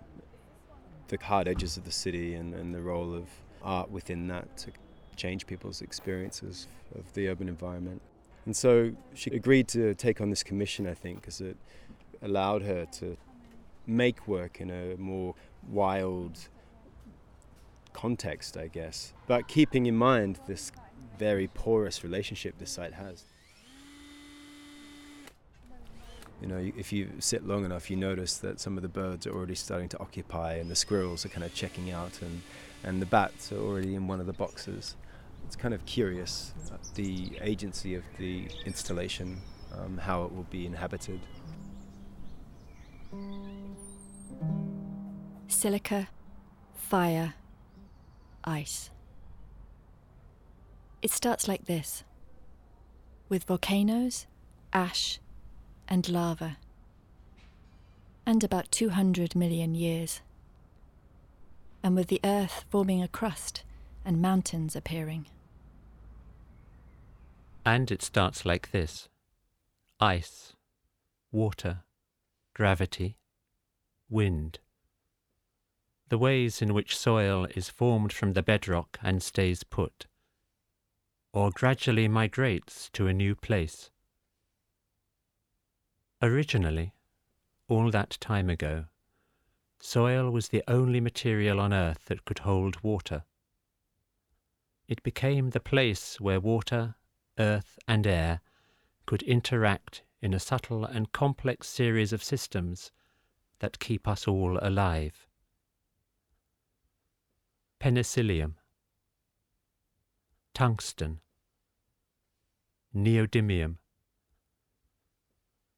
the 1.08 1.18
hard 1.22 1.48
edges 1.48 1.78
of 1.78 1.86
the 1.86 1.92
city 1.92 2.36
and, 2.36 2.54
and 2.54 2.74
the 2.74 2.82
role 2.82 3.14
of 3.14 3.30
art 3.64 3.90
within 3.90 4.28
that 4.28 4.58
to 4.58 4.72
change 5.16 5.48
people's 5.48 5.82
experiences 5.82 6.68
of 6.96 7.12
the 7.14 7.28
urban 7.28 7.48
environment. 7.48 8.02
And 8.46 8.56
so 8.56 8.92
she 9.14 9.30
agreed 9.32 9.68
to 9.70 9.94
take 9.96 10.22
on 10.22 10.30
this 10.30 10.44
commission, 10.44 10.88
I 10.88 10.94
think, 10.94 11.22
because 11.22 11.42
it 11.42 11.58
allowed 12.22 12.62
her 12.64 12.86
to 12.86 13.18
make 13.86 14.28
work 14.28 14.60
in 14.62 14.70
a 14.70 14.96
more 14.98 15.36
wild 15.70 16.50
context, 17.98 18.56
I 18.58 18.68
guess, 18.68 19.12
but 19.26 19.48
keeping 19.48 19.88
in 19.88 19.98
mind 19.98 20.40
this 20.46 20.72
very 21.18 21.48
porous 21.48 22.04
relationship 22.04 22.60
this 22.60 22.70
site 22.70 22.94
has. 22.94 23.26
You 26.40 26.48
know, 26.48 26.72
if 26.78 26.94
you 26.94 27.10
sit 27.18 27.48
long 27.48 27.66
enough, 27.66 27.90
you 27.90 27.98
notice 27.98 28.38
that 28.38 28.60
some 28.60 28.78
of 28.78 28.84
the 28.84 28.88
birds 28.88 29.26
are 29.26 29.34
already 29.34 29.56
starting 29.56 29.90
to 29.90 30.00
occupy, 30.00 30.54
and 30.54 30.70
the 30.70 30.76
squirrels 30.76 31.26
are 31.26 31.30
kind 31.30 31.44
of 31.44 31.56
checking 31.56 31.90
out, 31.90 32.22
and, 32.22 32.44
and 32.84 33.02
the 33.02 33.08
bats 33.08 33.52
are 33.52 33.60
already 33.60 33.96
in 33.96 34.08
one 34.08 34.20
of 34.20 34.28
the 34.28 34.34
boxes. 34.34 34.96
It's 35.48 35.56
kind 35.56 35.74
of 35.74 35.84
curious, 35.88 36.54
uh, 36.72 36.78
the 36.94 37.32
agency 37.42 37.96
of 37.96 38.04
the 38.20 38.48
installation, 38.66 39.42
um, 39.76 39.98
how 39.98 40.26
it 40.26 40.36
will 40.36 40.46
be 40.52 40.68
inhabited. 40.68 41.20
Silica, 45.48 46.10
fire, 46.76 47.34
ice. 48.48 48.90
It 51.02 51.12
starts 51.12 51.48
like 51.48 51.66
this 51.66 52.04
with 53.30 53.44
volcanoes, 53.44 54.26
ash, 54.72 55.20
and 55.88 56.08
lava, 56.08 56.58
and 58.26 58.44
about 58.44 58.72
200 58.72 59.36
million 59.36 59.76
years, 59.76 60.22
and 61.84 61.96
with 61.96 62.08
the 62.08 62.22
earth 62.24 62.66
forming 62.70 63.04
a 63.04 63.08
crust 63.08 63.64
and 64.06 64.22
mountains 64.22 64.76
appearing. 64.76 65.28
And 67.66 67.92
it 67.92 68.02
starts 68.02 68.46
like 68.46 68.72
this 68.72 69.10
ice, 70.00 70.54
water, 71.32 71.84
gravity, 72.54 73.18
wind. 74.10 74.60
The 76.10 76.18
ways 76.18 76.62
in 76.62 76.74
which 76.74 76.98
soil 76.98 77.48
is 77.54 77.70
formed 77.70 78.14
from 78.14 78.32
the 78.32 78.42
bedrock 78.42 78.98
and 79.02 79.22
stays 79.22 79.64
put, 79.64 80.08
or 81.34 81.52
gradually 81.52 82.08
migrates 82.08 82.90
to 82.92 83.08
a 83.08 83.14
new 83.14 83.36
place. 83.36 83.92
Originally, 86.22 86.94
all 87.68 87.92
that 87.92 88.18
time 88.22 88.50
ago, 88.50 88.86
soil 89.82 90.32
was 90.32 90.48
the 90.48 90.64
only 90.68 91.02
material 91.02 91.60
on 91.60 91.74
earth 91.74 92.06
that 92.06 92.24
could 92.24 92.40
hold 92.40 92.82
water. 92.82 93.24
It 94.88 95.04
became 95.04 95.50
the 95.50 95.60
place 95.60 96.22
where 96.22 96.40
water, 96.40 96.96
earth, 97.38 97.78
and 97.86 98.08
air 98.08 98.40
could 99.06 99.24
interact 99.24 100.04
in 100.22 100.34
a 100.34 100.40
subtle 100.40 100.86
and 100.86 101.12
complex 101.12 101.68
series 101.68 102.14
of 102.14 102.24
systems 102.24 102.92
that 103.60 103.80
keep 103.80 104.08
us 104.08 104.26
all 104.26 104.58
alive. 104.62 105.27
Penicillium, 107.80 108.56
tungsten, 110.56 111.20
neodymium. 112.96 113.76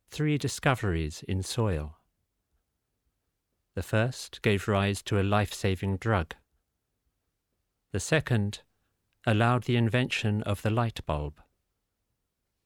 Three 0.10 0.38
discoveries 0.38 1.24
in 1.28 1.44
soil. 1.44 1.98
The 3.76 3.84
first 3.84 4.42
gave 4.42 4.70
rise 4.70 5.04
to 5.04 5.20
a 5.20 5.24
life 5.24 5.54
saving 5.54 5.98
drug. 5.98 6.36
The 7.92 8.00
second 8.00 8.62
allowed 9.28 9.64
the 9.64 9.76
invention 9.76 10.42
of 10.44 10.62
the 10.62 10.70
light 10.70 11.06
bulb. 11.06 11.42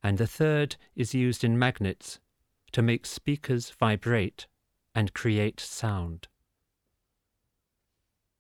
And 0.04 0.19
the 0.19 0.28
third 0.28 0.76
is 0.96 1.15
used 1.15 1.43
in 1.43 1.58
magnets 1.58 2.19
to 2.72 2.84
make 2.84 3.08
speakers 3.08 3.72
vibrate 3.72 4.46
and 4.93 5.13
create 5.13 5.60
sound. 5.60 6.28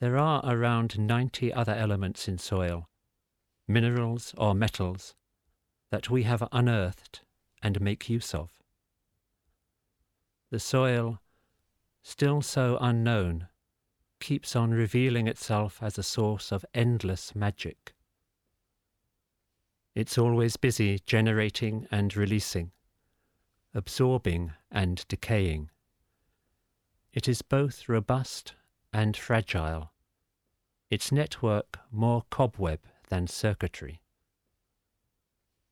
There 0.03 0.17
are 0.17 0.41
around 0.43 0.99
90 0.99 1.53
other 1.53 1.73
elements 1.73 2.27
in 2.27 2.37
soil, 2.37 2.89
minerals 3.69 4.33
or 4.37 4.53
metals, 4.53 5.15
that 5.91 6.09
we 6.09 6.23
have 6.23 6.45
unearthed 6.51 7.21
and 7.61 7.79
make 7.79 8.09
use 8.09 8.35
of. 8.35 8.51
The 10.49 10.59
soil, 10.59 11.21
still 12.01 12.41
so 12.41 12.77
unknown, 12.81 13.47
keeps 14.19 14.57
on 14.57 14.71
revealing 14.71 15.29
itself 15.29 15.81
as 15.81 15.97
a 15.97 16.03
source 16.03 16.51
of 16.51 16.65
endless 16.73 17.33
magic. 17.33 17.93
It's 19.95 20.17
always 20.17 20.57
busy 20.57 20.99
generating 21.05 21.87
and 21.89 22.13
releasing, 22.13 22.73
absorbing 23.73 24.51
and 24.69 25.05
decaying. 25.07 25.69
It 27.13 27.29
is 27.29 27.41
both 27.41 27.87
robust 27.87 28.55
and 28.91 29.15
fragile, 29.15 29.92
its 30.93 31.11
network 31.11 31.79
more 31.91 32.21
cobweb 32.29 32.79
than 33.09 33.25
circuitry. 33.25 33.99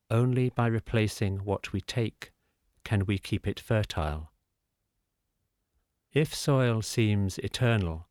Only 0.10 0.50
by 0.50 0.66
replacing 0.66 1.46
what 1.46 1.72
we 1.72 1.80
take 1.80 2.32
can 2.84 3.06
we 3.06 3.20
keep 3.20 3.48
it 3.48 3.60
fertile. 3.60 4.32
If 6.12 6.34
soil 6.34 6.82
seems 6.82 7.38
eternal, 7.38 8.08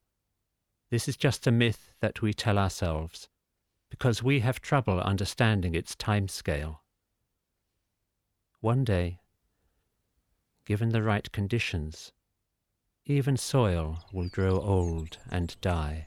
this 0.90 1.08
is 1.08 1.16
just 1.16 1.48
a 1.48 1.50
myth 1.50 1.94
that 2.00 2.22
we 2.22 2.32
tell 2.32 2.56
ourselves 2.56 3.28
because 3.90 4.22
we 4.22 4.38
have 4.38 4.60
trouble 4.60 5.00
understanding 5.00 5.74
its 5.74 5.96
time 5.96 6.28
scale. 6.28 6.84
One 8.60 8.84
day, 8.84 9.18
given 10.64 10.90
the 10.90 11.02
right 11.02 11.30
conditions, 11.32 12.12
even 13.04 13.36
soil 13.36 14.04
will 14.12 14.28
grow 14.28 14.60
old 14.60 15.18
and 15.28 15.60
die. 15.60 16.06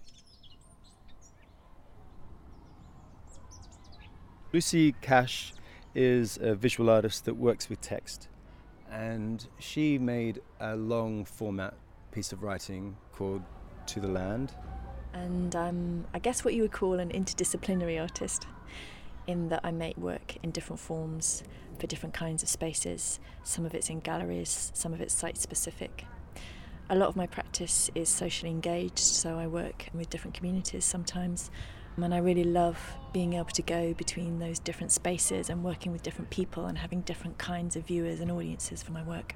Lucy 4.53 4.93
Cash 5.01 5.51
is 5.95 6.37
a 6.39 6.53
visual 6.53 6.89
artist 6.89 7.25
that 7.25 7.33
works 7.33 7.69
with 7.69 7.81
text, 7.81 8.27
and 8.89 9.47
she 9.59 9.97
made 9.97 10.41
a 10.59 10.75
long 10.75 11.25
format 11.25 11.73
piece 12.11 12.31
of 12.31 12.43
writing 12.43 12.95
called 13.11 13.41
To 13.87 13.99
the 13.99 14.07
Land 14.07 14.53
and 15.13 15.55
I'm, 15.55 16.05
I 16.13 16.19
guess, 16.19 16.43
what 16.43 16.53
you 16.53 16.63
would 16.63 16.71
call 16.71 16.99
an 16.99 17.09
interdisciplinary 17.09 18.01
artist, 18.01 18.47
in 19.27 19.49
that 19.49 19.61
I 19.63 19.71
make 19.71 19.97
work 19.97 20.37
in 20.43 20.51
different 20.51 20.79
forms 20.79 21.43
for 21.79 21.87
different 21.87 22.13
kinds 22.13 22.43
of 22.43 22.49
spaces. 22.49 23.19
Some 23.43 23.65
of 23.65 23.73
it's 23.73 23.89
in 23.89 23.99
galleries, 23.99 24.71
some 24.73 24.93
of 24.93 25.01
it's 25.01 25.13
site 25.13 25.37
specific. 25.37 26.05
A 26.89 26.95
lot 26.95 27.09
of 27.09 27.15
my 27.15 27.27
practice 27.27 27.89
is 27.95 28.09
socially 28.09 28.51
engaged, 28.51 28.99
so 28.99 29.37
I 29.37 29.47
work 29.47 29.87
with 29.93 30.09
different 30.09 30.35
communities 30.35 30.83
sometimes. 30.83 31.49
And 31.95 32.13
I 32.13 32.17
really 32.17 32.43
love 32.43 32.95
being 33.11 33.33
able 33.33 33.45
to 33.45 33.61
go 33.61 33.93
between 33.93 34.39
those 34.39 34.59
different 34.59 34.91
spaces 34.91 35.49
and 35.49 35.63
working 35.63 35.91
with 35.91 36.01
different 36.01 36.31
people 36.31 36.65
and 36.65 36.77
having 36.77 37.01
different 37.01 37.37
kinds 37.37 37.75
of 37.75 37.85
viewers 37.85 38.19
and 38.19 38.31
audiences 38.31 38.81
for 38.81 38.91
my 38.91 39.03
work. 39.03 39.35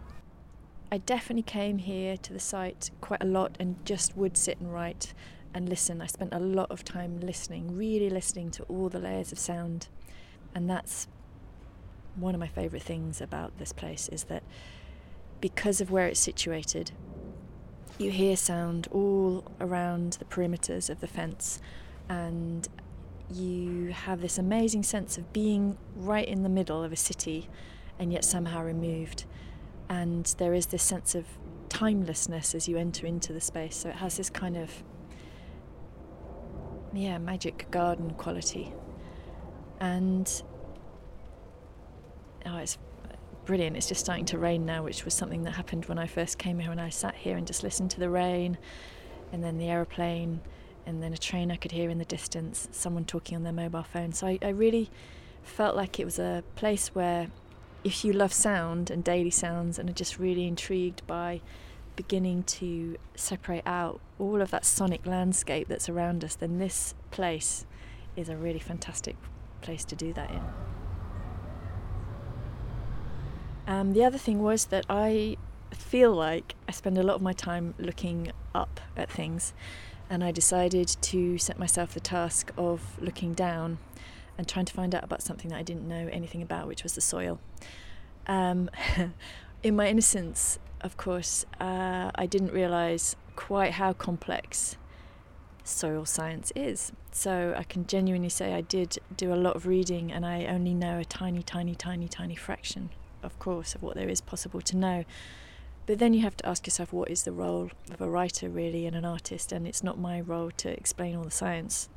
I 0.91 0.97
definitely 0.97 1.43
came 1.43 1.77
here 1.77 2.17
to 2.17 2.33
the 2.33 2.39
site 2.39 2.91
quite 3.01 3.21
a 3.21 3.27
lot 3.27 3.57
and 3.59 3.75
just 3.85 4.17
would 4.17 4.37
sit 4.37 4.59
and 4.59 4.73
write 4.73 5.13
and 5.53 5.69
listen. 5.69 6.01
I 6.01 6.07
spent 6.07 6.33
a 6.33 6.39
lot 6.39 6.71
of 6.71 6.83
time 6.83 7.19
listening, 7.19 7.75
really 7.75 8.09
listening 8.09 8.51
to 8.51 8.63
all 8.63 8.89
the 8.89 8.99
layers 8.99 9.31
of 9.31 9.37
sound. 9.37 9.87
And 10.55 10.69
that's 10.69 11.07
one 12.15 12.33
of 12.33 12.39
my 12.39 12.47
favourite 12.47 12.83
things 12.83 13.21
about 13.21 13.57
this 13.59 13.71
place 13.71 14.09
is 14.09 14.25
that 14.25 14.43
because 15.41 15.79
of 15.79 15.91
where 15.91 16.07
it's 16.07 16.19
situated, 16.19 16.91
you 17.99 18.11
hear 18.11 18.35
sound 18.35 18.87
all 18.91 19.43
around 19.59 20.13
the 20.13 20.25
perimeters 20.25 20.89
of 20.89 20.99
the 20.99 21.07
fence 21.07 21.59
and 22.09 22.67
you 23.29 23.91
have 23.91 24.21
this 24.21 24.37
amazing 24.37 24.83
sense 24.83 25.17
of 25.17 25.33
being 25.33 25.77
right 25.95 26.27
in 26.27 26.43
the 26.43 26.49
middle 26.49 26.83
of 26.83 26.91
a 26.91 26.95
city 26.95 27.49
and 27.99 28.13
yet 28.13 28.23
somehow 28.23 28.63
removed. 28.63 29.25
And 29.89 30.25
there 30.37 30.53
is 30.53 30.67
this 30.67 30.83
sense 30.83 31.15
of 31.15 31.25
timelessness 31.69 32.55
as 32.55 32.67
you 32.67 32.77
enter 32.77 33.05
into 33.05 33.33
the 33.33 33.41
space. 33.41 33.75
So 33.75 33.89
it 33.89 33.95
has 33.95 34.17
this 34.17 34.29
kind 34.29 34.57
of 34.57 34.71
yeah, 36.93 37.17
magic 37.17 37.69
garden 37.69 38.11
quality. 38.11 38.73
And 39.79 40.29
oh, 42.45 42.57
it's 42.57 42.77
brilliant. 43.45 43.75
It's 43.77 43.87
just 43.87 44.01
starting 44.01 44.25
to 44.25 44.37
rain 44.37 44.65
now, 44.65 44.83
which 44.83 45.05
was 45.05 45.13
something 45.13 45.43
that 45.43 45.51
happened 45.51 45.85
when 45.85 45.99
I 45.99 46.07
first 46.07 46.37
came 46.37 46.59
here 46.59 46.71
and 46.71 46.81
I 46.81 46.89
sat 46.89 47.15
here 47.15 47.37
and 47.37 47.45
just 47.45 47.63
listened 47.63 47.91
to 47.91 47.99
the 47.99 48.09
rain 48.09 48.57
and 49.31 49.43
then 49.43 49.57
the 49.57 49.67
aeroplane 49.67 50.41
and 50.87 51.03
then 51.03 51.13
a 51.13 51.17
train 51.17 51.51
I 51.51 51.57
could 51.57 51.73
hear 51.73 51.89
in 51.89 51.97
the 51.97 52.05
distance, 52.05 52.69
someone 52.71 53.03
talking 53.03 53.35
on 53.35 53.43
their 53.43 53.53
mobile 53.53 53.83
phone. 53.83 54.13
So 54.13 54.25
I, 54.25 54.39
I 54.41 54.49
really 54.49 54.89
felt 55.43 55.75
like 55.75 55.99
it 55.99 56.05
was 56.05 56.17
a 56.17 56.43
place 56.55 56.95
where 56.95 57.27
if 57.83 58.05
you 58.05 58.13
love 58.13 58.31
sound 58.33 58.89
and 58.89 59.03
daily 59.03 59.29
sounds 59.29 59.77
and 59.77 59.89
are 59.89 59.93
just 59.93 60.17
really 60.17 60.47
intrigued 60.47 61.05
by 61.05 61.41
beginning 61.97 62.43
to 62.43 62.95
separate 63.15 63.63
out 63.65 63.99
all 64.17 64.41
of 64.41 64.49
that 64.51 64.63
sonic 64.63 65.05
landscape 65.05 65.67
that's 65.67 65.89
around 65.89 66.23
us, 66.23 66.35
then 66.35 66.57
this 66.57 66.95
place 67.11 67.65
is 68.15 68.29
a 68.29 68.37
really 68.37 68.59
fantastic 68.59 69.17
place 69.61 69.83
to 69.83 69.95
do 69.95 70.13
that 70.13 70.31
in. 70.31 70.41
Um, 73.67 73.93
the 73.93 74.05
other 74.05 74.17
thing 74.17 74.41
was 74.41 74.65
that 74.65 74.85
I 74.89 75.35
feel 75.71 76.13
like 76.13 76.55
I 76.69 76.71
spend 76.71 76.97
a 76.97 77.03
lot 77.03 77.15
of 77.15 77.21
my 77.21 77.33
time 77.33 77.73
looking 77.77 78.31
up 78.55 78.79
at 78.95 79.11
things, 79.11 79.53
and 80.09 80.23
I 80.23 80.31
decided 80.31 80.87
to 80.87 81.37
set 81.37 81.59
myself 81.59 81.93
the 81.93 81.99
task 81.99 82.51
of 82.57 82.81
looking 82.99 83.33
down 83.33 83.77
and 84.37 84.47
trying 84.47 84.65
to 84.65 84.73
find 84.73 84.93
out 84.93 85.03
about 85.03 85.21
something 85.21 85.49
that 85.49 85.57
I 85.57 85.63
didn't 85.63 85.87
know 85.87 86.09
anything 86.11 86.41
about, 86.41 86.67
which 86.67 86.83
was 86.83 86.93
the 86.93 87.01
soil. 87.01 87.39
Um, 88.27 88.69
in 89.63 89.75
my 89.75 89.87
innocence, 89.87 90.59
of 90.81 90.97
course, 90.97 91.45
uh, 91.59 92.11
I 92.13 92.25
didn't 92.25 92.53
realise 92.53 93.15
quite 93.35 93.73
how 93.73 93.93
complex 93.93 94.77
soil 95.63 96.05
science 96.05 96.51
is. 96.55 96.91
So 97.11 97.53
I 97.57 97.63
can 97.63 97.85
genuinely 97.87 98.29
say 98.29 98.53
I 98.53 98.61
did 98.61 98.97
do 99.15 99.33
a 99.33 99.35
lot 99.35 99.55
of 99.55 99.67
reading 99.67 100.11
and 100.11 100.25
I 100.25 100.45
only 100.45 100.73
know 100.73 100.99
a 100.99 101.05
tiny, 101.05 101.43
tiny, 101.43 101.75
tiny, 101.75 102.07
tiny 102.07 102.35
fraction, 102.35 102.89
of 103.23 103.37
course, 103.39 103.75
of 103.75 103.83
what 103.83 103.95
there 103.95 104.09
is 104.09 104.21
possible 104.21 104.61
to 104.61 104.77
know. 104.77 105.05
But 105.87 105.99
then 105.99 106.13
you 106.13 106.21
have 106.21 106.37
to 106.37 106.45
ask 106.47 106.67
yourself 106.67 106.93
what 106.93 107.09
is 107.09 107.23
the 107.23 107.31
role 107.31 107.71
of 107.89 108.01
a 108.01 108.09
writer 108.09 108.49
really 108.49 108.85
and 108.85 108.95
an 108.95 109.05
artist, 109.05 109.51
and 109.53 109.65
it's 109.65 109.83
not 109.83 109.97
my 109.97 110.19
role 110.21 110.51
to 110.57 110.69
explain 110.69 111.15
all 111.15 111.23
the 111.23 111.31
science. 111.31 111.89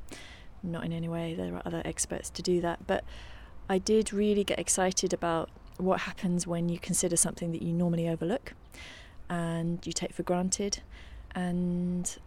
Not 0.63 0.85
in 0.85 0.93
any 0.93 1.09
way, 1.09 1.35
there 1.35 1.55
are 1.55 1.63
other 1.65 1.83
experts 1.85 2.31
to 2.31 2.43
do 2.43 2.61
that. 2.61 2.87
But 2.87 3.05
I 3.69 3.79
did 3.79 4.13
really 4.13 4.45
get 4.45 4.59
excited 4.61 5.13
about 5.13 5.51
what 5.77 6.03
happens 6.03 6.47
when 6.47 6.69
you 6.69 6.79
consider 6.79 7.17
something 7.17 7.51
that 7.53 7.63
you 7.63 7.73
normally 7.73 8.09
overlook 8.09 8.53
and 9.29 9.85
you 9.87 9.93
take 9.93 10.13
for 10.13 10.23
granted, 10.23 10.83
and 11.35 12.19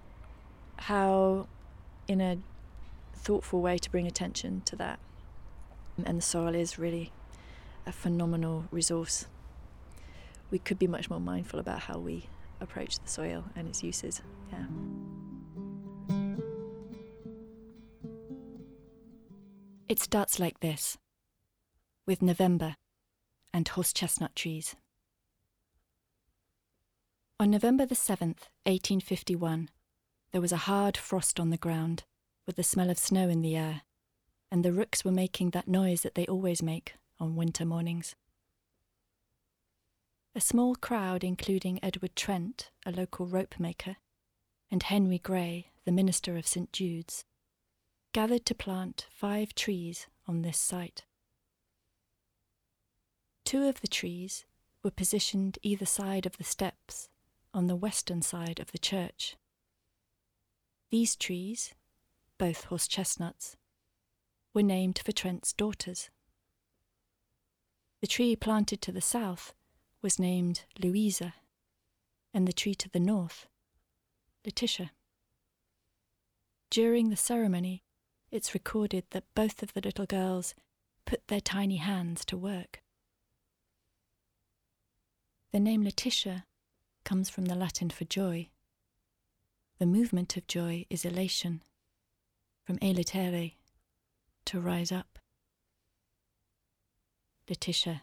how, 0.78 1.48
in 2.08 2.20
a 2.20 2.38
thoughtful 3.16 3.62
way, 3.62 3.78
to 3.78 3.90
bring 3.90 4.06
attention 4.06 4.62
to 4.66 4.76
that. 4.76 5.00
And 6.06 6.18
the 6.18 6.22
soil 6.22 6.56
is 6.56 6.78
really 6.78 7.12
a 7.86 7.92
phenomenal 7.92 8.66
resource. 8.72 9.28
We 10.54 10.60
could 10.60 10.78
be 10.78 10.86
much 10.86 11.10
more 11.10 11.20
mindful 11.20 11.60
about 11.60 11.80
how 11.80 11.98
we 11.98 12.30
approach 12.62 13.00
the 13.00 13.10
soil 13.10 13.44
and 13.56 13.68
its 13.68 13.82
uses. 13.82 14.22
Yeah. 14.52 14.66
It 19.90 20.00
starts 20.00 20.40
like 20.40 20.60
this 20.60 20.96
with 22.06 22.22
November 22.22 22.76
and 23.52 23.68
horse 23.68 23.92
chestnut 23.92 24.36
trees. 24.36 24.76
On 27.40 27.50
November 27.50 27.88
the 27.88 27.96
7th, 27.96 28.52
1851, 28.68 29.70
there 30.34 30.42
was 30.42 30.52
a 30.52 30.68
hard 30.70 30.98
frost 30.98 31.40
on 31.40 31.50
the 31.50 31.58
ground, 31.58 32.04
with 32.46 32.58
the 32.58 32.64
smell 32.64 32.92
of 32.92 33.00
snow 33.00 33.28
in 33.28 33.42
the 33.42 33.56
air, 33.56 33.82
and 34.52 34.64
the 34.64 34.72
rooks 34.72 35.04
were 35.04 35.12
making 35.12 35.50
that 35.50 35.68
noise 35.68 36.04
that 36.04 36.14
they 36.14 36.28
always 36.28 36.62
make 36.62 36.94
on 37.20 37.36
winter 37.36 37.66
mornings. 37.66 38.14
A 40.36 40.42
small 40.42 40.74
crowd, 40.74 41.24
including 41.24 41.80
Edward 41.84 42.16
Trent, 42.16 42.72
a 42.88 42.92
local 42.92 43.28
rope 43.28 43.60
maker, 43.60 43.98
and 44.72 44.82
Henry 44.82 45.20
Gray, 45.20 45.70
the 45.86 45.92
minister 45.92 46.38
of 46.38 46.48
St. 46.48 46.74
Jude's, 46.74 47.24
gathered 48.14 48.44
to 48.48 48.56
plant 48.56 49.06
five 49.12 49.54
trees 49.54 50.08
on 50.28 50.42
this 50.42 50.58
site. 50.58 51.06
Two 53.46 53.68
of 53.68 53.82
the 53.82 53.88
trees 53.88 54.46
were 54.82 54.90
positioned 54.90 55.60
either 55.62 55.86
side 55.86 56.26
of 56.26 56.38
the 56.38 56.44
steps 56.44 57.10
on 57.54 57.68
the 57.68 57.76
western 57.76 58.24
side 58.24 58.60
of 58.60 58.72
the 58.72 58.80
church. 58.80 59.38
These 60.90 61.16
trees, 61.16 61.76
both 62.40 62.66
horse 62.66 62.88
chestnuts, 62.88 63.56
were 64.52 64.64
named 64.64 65.00
for 65.06 65.12
Trent's 65.12 65.54
daughters. 65.54 66.10
The 68.02 68.08
tree 68.08 68.36
planted 68.36 68.82
to 68.82 68.92
the 68.92 69.02
south 69.02 69.54
was 70.04 70.20
named 70.20 70.66
Louisa, 70.78 71.34
and 72.34 72.46
the 72.46 72.54
tree 72.54 72.76
to 72.76 72.90
the 72.90 73.00
north, 73.00 73.48
Letitia. 74.46 74.92
During 76.70 77.10
the 77.10 77.16
ceremony, 77.16 77.84
it's 78.30 78.54
recorded 78.54 79.06
that 79.12 79.34
both 79.34 79.64
of 79.64 79.74
the 79.74 79.82
little 79.82 80.06
girls 80.06 80.54
put 81.06 81.28
their 81.28 81.40
tiny 81.40 81.78
hands 81.78 82.26
to 82.26 82.36
work. 82.36 82.82
The 85.54 85.60
name 85.60 85.84
Letitia 85.84 86.46
comes 87.06 87.30
from 87.30 87.46
the 87.46 87.56
Latin 87.56 87.90
for 87.90 88.06
joy. 88.06 88.50
The 89.80 89.86
movement 89.86 90.36
of 90.36 90.48
joy 90.48 90.86
is 90.90 91.06
elation, 91.06 91.62
from 92.66 92.78
elitere, 92.80 93.54
to 94.46 94.60
rise 94.60 94.92
up. 94.92 95.20
Letitia, 97.48 98.02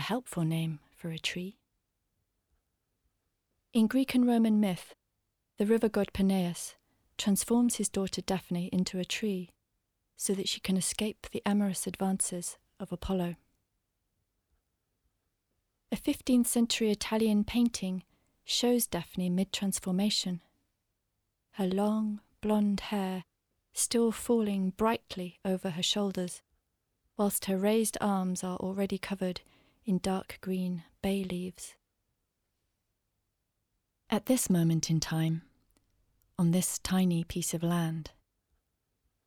a 0.00 0.02
helpful 0.02 0.44
name 0.44 0.78
for 0.96 1.10
a 1.10 1.18
tree. 1.18 1.58
In 3.74 3.86
Greek 3.86 4.14
and 4.14 4.26
Roman 4.26 4.58
myth, 4.58 4.94
the 5.58 5.66
river 5.66 5.90
god 5.90 6.14
Peneus 6.14 6.74
transforms 7.18 7.76
his 7.76 7.90
daughter 7.90 8.22
Daphne 8.22 8.70
into 8.72 8.98
a 8.98 9.04
tree 9.04 9.50
so 10.16 10.32
that 10.32 10.48
she 10.48 10.58
can 10.58 10.78
escape 10.78 11.26
the 11.30 11.42
amorous 11.44 11.86
advances 11.86 12.56
of 12.80 12.90
Apollo. 12.90 13.34
A 15.92 15.96
15th 15.96 16.46
century 16.46 16.90
Italian 16.90 17.44
painting 17.44 18.02
shows 18.42 18.86
Daphne 18.86 19.28
mid 19.28 19.52
transformation. 19.52 20.40
Her 21.52 21.66
long, 21.66 22.20
blonde 22.40 22.80
hair 22.88 23.24
still 23.74 24.12
falling 24.12 24.70
brightly 24.70 25.40
over 25.44 25.70
her 25.70 25.82
shoulders, 25.82 26.40
whilst 27.18 27.44
her 27.44 27.58
raised 27.58 27.98
arms 28.00 28.42
are 28.42 28.56
already 28.56 28.96
covered 28.96 29.42
in 29.84 29.98
dark 29.98 30.38
green 30.40 30.84
bay 31.02 31.24
leaves. 31.24 31.74
At 34.08 34.26
this 34.26 34.50
moment 34.50 34.90
in 34.90 35.00
time, 35.00 35.42
on 36.38 36.50
this 36.50 36.78
tiny 36.78 37.24
piece 37.24 37.54
of 37.54 37.62
land, 37.62 38.10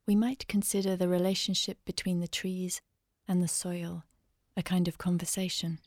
we 0.06 0.16
might 0.16 0.48
consider 0.48 0.96
the 0.96 1.08
relationship 1.08 1.78
between 1.86 2.20
the 2.20 2.28
trees 2.28 2.82
and 3.28 3.42
the 3.42 3.48
soil 3.48 4.04
a 4.56 4.64
kind 4.64 4.88
of 4.88 4.98
conversation 4.98 5.80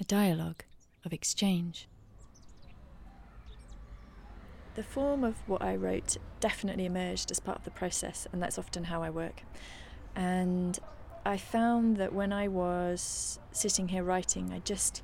a 0.00 0.04
dialogue 0.04 0.64
of 1.04 1.12
exchange. 1.12 1.86
The 4.74 4.82
form 4.82 5.22
of 5.22 5.36
what 5.46 5.62
I 5.62 5.76
wrote 5.76 6.16
definitely 6.40 6.86
emerged 6.86 7.30
as 7.30 7.38
part 7.38 7.58
of 7.58 7.64
the 7.64 7.70
process, 7.70 8.26
and 8.32 8.42
that's 8.42 8.58
often 8.58 8.84
how 8.84 9.02
I 9.02 9.10
work. 9.10 9.42
And 10.16 10.78
I 11.24 11.36
found 11.36 11.98
that 11.98 12.12
when 12.12 12.32
I 12.32 12.48
was 12.48 13.38
sitting 13.52 13.88
here 13.88 14.02
writing, 14.02 14.52
I 14.52 14.58
just 14.60 15.02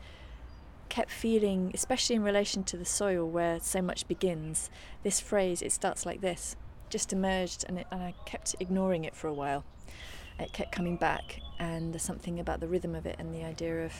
kept 0.88 1.10
feeling, 1.10 1.70
especially 1.74 2.16
in 2.16 2.22
relation 2.22 2.64
to 2.64 2.76
the 2.76 2.84
soil 2.84 3.28
where 3.28 3.60
so 3.60 3.80
much 3.80 4.08
begins, 4.08 4.70
this 5.02 5.20
phrase, 5.20 5.62
it 5.62 5.70
starts 5.70 6.04
like 6.04 6.20
this, 6.20 6.56
just 6.90 7.12
emerged, 7.12 7.64
and, 7.68 7.78
it, 7.78 7.86
and 7.92 8.02
I 8.02 8.14
kept 8.26 8.56
ignoring 8.58 9.04
it 9.04 9.14
for 9.14 9.28
a 9.28 9.34
while. 9.34 9.64
It 10.40 10.52
kept 10.52 10.72
coming 10.72 10.96
back, 10.96 11.40
and 11.58 11.92
there's 11.92 12.02
something 12.02 12.40
about 12.40 12.60
the 12.60 12.68
rhythm 12.68 12.94
of 12.94 13.06
it 13.06 13.16
and 13.18 13.34
the 13.34 13.44
idea 13.44 13.84
of 13.84 13.92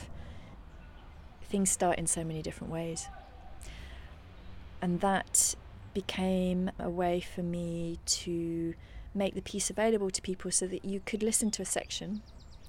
things 1.43 1.69
start 1.71 1.97
in 1.99 2.07
so 2.07 2.23
many 2.23 2.41
different 2.41 2.71
ways. 2.71 3.07
And 4.81 4.99
that 5.01 5.55
became 5.93 6.71
a 6.79 6.89
way 6.89 7.19
for 7.19 7.43
me 7.43 7.99
to 8.05 8.73
make 9.13 9.33
the 9.35 9.41
piece 9.41 9.69
available 9.69 10.09
to 10.09 10.21
people 10.21 10.51
so 10.51 10.67
that 10.67 10.85
you 10.85 11.01
could 11.05 11.23
listen 11.23 11.51
to 11.51 11.61
a 11.61 11.65
section 11.65 12.21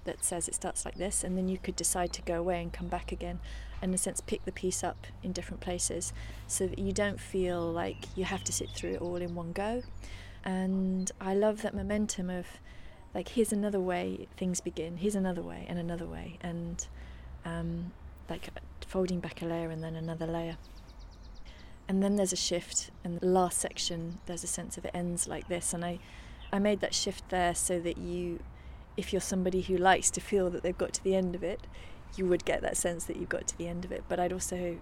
that 0.05 0.25
says 0.25 0.49
it 0.49 0.55
starts 0.55 0.85
like 0.85 0.97
this, 0.97 1.23
and 1.23 1.37
then 1.37 1.49
you 1.49 1.59
could 1.59 1.77
decide 1.77 2.13
to 2.15 2.23
go 2.23 2.39
away 2.39 2.63
and 2.63 2.73
come 2.73 2.89
back 2.89 3.13
again, 3.13 3.39
and 3.83 3.91
in 3.91 3.95
a 3.95 3.99
sense 3.99 4.21
pick 4.21 4.45
the 4.45 4.53
piece 4.53 4.83
up 4.83 5.07
in 5.23 5.33
different 5.33 5.61
places 5.61 6.13
so 6.47 6.67
that 6.67 6.79
you 6.79 6.93
don't 6.93 7.21
feel 7.21 7.61
like 7.71 8.07
you 8.17 8.25
have 8.25 8.43
to 8.45 8.53
sit 8.53 8.71
through 8.71 8.93
it 8.93 9.01
all 9.01 9.17
in 9.17 9.35
one 9.35 9.53
go. 9.53 9.83
And 10.43 11.11
I 11.21 11.35
love 11.35 11.61
that 11.63 11.75
momentum 11.75 12.31
of 12.31 12.47
like, 13.15 13.29
here's 13.29 13.53
another 13.53 13.81
way 13.81 14.27
things 14.37 14.61
begin, 14.61 14.97
here's 14.97 15.17
another 15.17 15.43
way, 15.43 15.67
and 15.69 15.79
another 15.79 16.07
way, 16.07 16.39
and 16.41 16.87
um, 17.45 17.93
like 18.31 18.49
folding 18.87 19.21
back 19.21 19.43
a 19.43 19.45
layer 19.45 19.71
and 19.71 19.83
then 19.85 19.97
another 19.97 20.27
layer. 20.27 20.57
And 21.89 22.03
then 22.03 22.17
there's 22.17 22.33
a 22.33 22.37
shift, 22.37 22.91
and 23.05 23.21
the 23.21 23.27
last 23.27 23.59
section, 23.59 24.21
there's 24.27 24.45
a 24.45 24.47
sense 24.47 24.79
of 24.79 24.85
it 24.85 24.93
ends 24.95 25.27
like 25.27 25.49
this. 25.49 25.75
And 25.75 25.85
I, 25.85 25.99
I 26.53 26.59
made 26.59 26.81
that 26.81 26.95
shift 26.95 27.29
there 27.29 27.55
so 27.55 27.79
that 27.81 27.99
you, 27.99 28.41
if 28.97 29.13
you're 29.13 29.21
somebody 29.21 29.63
who 29.63 29.77
likes 29.77 30.11
to 30.11 30.21
feel 30.21 30.51
that 30.51 30.63
they've 30.63 30.77
got 30.77 30.93
to 30.95 31.05
the 31.05 31.15
end 31.15 31.35
of 31.35 31.43
it, 31.43 31.67
you 32.17 32.27
would 32.27 32.45
get 32.45 32.61
that 32.63 32.77
sense 32.77 33.05
that 33.05 33.17
you've 33.17 33.29
got 33.29 33.47
to 33.49 33.59
the 33.59 33.69
end 33.69 33.85
of 33.85 33.93
it. 33.93 34.05
But 34.09 34.19
I'd 34.19 34.33
also 34.33 34.79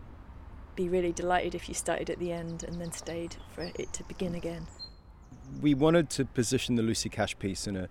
be 0.75 0.89
really 0.89 1.13
delighted 1.13 1.55
if 1.55 1.69
you 1.69 1.75
started 1.75 2.09
at 2.09 2.19
the 2.19 2.33
end 2.33 2.65
and 2.65 2.81
then 2.81 2.93
stayed 2.93 3.37
for 3.55 3.63
it 3.63 3.93
to 3.93 4.05
begin 4.05 4.35
again. 4.35 4.67
We 5.61 5.75
wanted 5.75 6.09
to 6.11 6.25
position 6.25 6.77
the 6.77 6.83
Lucy 6.83 7.09
Cash 7.09 7.39
piece 7.39 7.67
in 7.67 7.77
a, 7.77 7.89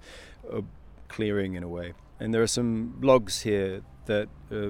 a 0.52 0.64
clearing 1.08 1.54
in 1.54 1.64
a 1.64 1.68
way. 1.68 1.94
And 2.20 2.34
there 2.34 2.42
are 2.42 2.48
some 2.48 2.98
logs 3.02 3.42
here 3.42 3.82
that 4.06 4.30
uh, 4.52 4.70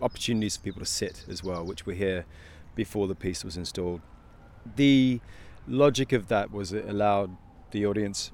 opportunities 0.00 0.56
for 0.56 0.62
people 0.62 0.80
to 0.80 0.86
sit 0.86 1.24
as 1.28 1.42
well, 1.42 1.64
which 1.64 1.86
were 1.86 1.94
here 1.94 2.24
before 2.74 3.08
the 3.08 3.14
piece 3.14 3.44
was 3.44 3.56
installed. 3.56 4.00
The 4.76 5.20
logic 5.66 6.12
of 6.12 6.28
that 6.28 6.52
was 6.52 6.72
it 6.72 6.88
allowed 6.88 7.36
the 7.70 7.86
audience 7.86 8.32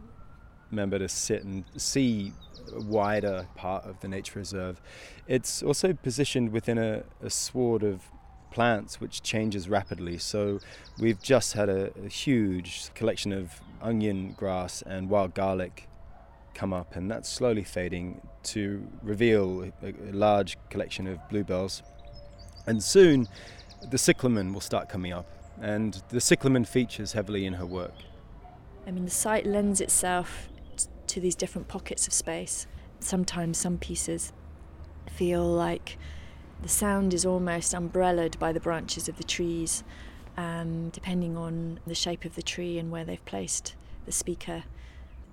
member 0.71 0.99
to 0.99 1.09
sit 1.09 1.45
and 1.45 1.65
see 1.77 2.33
a 2.75 2.81
wider 2.81 3.47
part 3.55 3.85
of 3.85 4.01
the 4.01 4.09
nature 4.09 4.39
reserve. 4.39 4.81
It's 5.27 5.63
also 5.63 5.93
positioned 5.93 6.53
within 6.53 6.79
a, 6.79 7.05
a 7.23 7.31
sward 7.31 7.83
of 7.83 8.03
plants 8.51 9.01
which 9.01 9.23
changes 9.23 9.69
rapidly. 9.69 10.17
So 10.19 10.61
we've 10.99 11.21
just 11.21 11.55
had 11.55 11.69
a, 11.69 11.93
a, 12.05 12.09
huge 12.09 12.95
collection 12.95 13.33
of 13.33 13.61
onion 13.83 14.35
grass 14.39 14.83
and 14.83 15.11
wild 15.11 15.35
garlic 15.35 15.89
come 16.55 16.73
up, 16.73 16.95
and 16.95 17.11
that's 17.11 17.29
slowly 17.29 17.65
fading 17.65 18.21
to 18.45 18.87
reveal 19.03 19.73
a, 19.83 19.89
a 19.89 20.13
large 20.13 20.57
collection 20.71 21.09
of 21.09 21.19
bluebells. 21.29 21.83
And 22.67 22.83
soon, 22.83 23.27
the 23.91 23.99
cyclamen 23.99 24.53
will 24.53 24.61
start 24.61 24.89
coming 24.89 25.13
up, 25.13 25.27
and 25.61 26.01
the 26.11 26.21
cyclamen 26.21 26.65
features 26.65 27.13
heavily 27.13 27.47
in 27.47 27.55
her 27.55 27.67
work. 27.67 27.95
I 28.87 28.91
mean, 28.91 29.05
the 29.05 29.11
site 29.11 29.47
lends 29.47 29.81
itself 29.81 30.49
to 31.07 31.21
these 31.21 31.35
different 31.35 31.69
pockets 31.69 32.07
of 32.07 32.13
space. 32.13 32.67
Sometimes 33.01 33.59
some 33.59 33.79
pieces 33.79 34.33
feel 35.11 35.45
like 35.45 35.99
the 36.63 36.69
sound 36.69 37.15
is 37.15 37.27
almost 37.27 37.75
umbrellaed 37.75 38.39
by 38.39 38.53
the 38.53 38.61
branches 38.61 39.09
of 39.09 39.17
the 39.17 39.25
trees, 39.25 39.85
and 40.37 40.91
depending 40.93 41.37
on 41.37 41.81
the 41.87 41.95
shape 41.95 42.25
of 42.25 42.35
the 42.35 42.43
tree 42.43 42.79
and 42.79 42.91
where 42.91 43.05
they've 43.05 43.25
placed 43.25 43.75
the 44.07 44.13
speaker, 44.13 44.65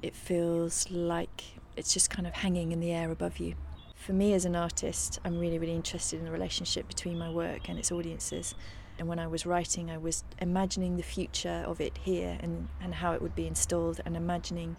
it 0.01 0.15
feels 0.15 0.89
like 0.91 1.43
it's 1.75 1.93
just 1.93 2.09
kind 2.09 2.27
of 2.27 2.33
hanging 2.33 2.71
in 2.71 2.79
the 2.79 2.91
air 2.91 3.11
above 3.11 3.37
you. 3.37 3.55
For 3.95 4.13
me 4.13 4.33
as 4.33 4.45
an 4.45 4.55
artist, 4.55 5.19
I'm 5.23 5.39
really, 5.39 5.59
really 5.59 5.75
interested 5.75 6.19
in 6.19 6.25
the 6.25 6.31
relationship 6.31 6.87
between 6.87 7.17
my 7.17 7.29
work 7.29 7.69
and 7.69 7.77
its 7.77 7.91
audiences. 7.91 8.55
And 9.01 9.09
when 9.09 9.17
I 9.17 9.25
was 9.25 9.47
writing, 9.47 9.89
I 9.89 9.97
was 9.97 10.23
imagining 10.37 10.95
the 10.95 11.01
future 11.01 11.63
of 11.65 11.81
it 11.81 11.97
here 12.03 12.37
and, 12.39 12.67
and 12.83 12.93
how 12.93 13.13
it 13.13 13.21
would 13.23 13.33
be 13.33 13.47
installed, 13.47 13.99
and 14.05 14.15
imagining 14.15 14.75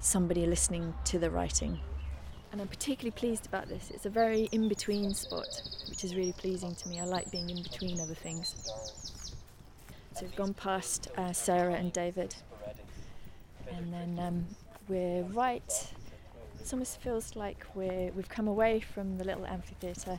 somebody 0.00 0.46
listening 0.46 0.94
to 1.04 1.18
the 1.18 1.30
writing. 1.30 1.78
And 2.50 2.58
I'm 2.62 2.68
particularly 2.68 3.10
pleased 3.10 3.44
about 3.44 3.68
this. 3.68 3.90
It's 3.90 4.06
a 4.06 4.08
very 4.08 4.48
in 4.50 4.66
between 4.66 5.12
spot, 5.12 5.46
which 5.90 6.04
is 6.04 6.16
really 6.16 6.32
pleasing 6.32 6.74
to 6.74 6.88
me. 6.88 7.00
I 7.00 7.04
like 7.04 7.30
being 7.30 7.50
in 7.50 7.62
between 7.62 8.00
other 8.00 8.14
things. 8.14 8.54
So 10.14 10.22
we've 10.22 10.34
gone 10.34 10.54
past 10.54 11.08
uh, 11.18 11.34
Sarah 11.34 11.74
and 11.74 11.92
David, 11.92 12.34
and 13.70 13.92
then 13.92 14.18
um, 14.26 14.46
we're 14.88 15.24
right. 15.24 15.92
It 16.62 16.72
almost 16.72 16.98
feels 17.02 17.36
like 17.36 17.66
we're 17.74 18.10
we've 18.12 18.30
come 18.30 18.48
away 18.48 18.80
from 18.80 19.18
the 19.18 19.24
little 19.24 19.44
amphitheatre, 19.44 20.18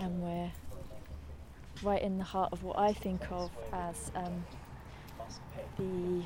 and 0.00 0.20
we're 0.20 0.50
right 1.82 2.02
in 2.02 2.18
the 2.18 2.24
heart 2.24 2.52
of 2.52 2.62
what 2.62 2.78
I 2.78 2.92
think 2.92 3.22
of 3.30 3.50
as 3.72 4.10
um, 4.14 4.44
the 5.78 6.22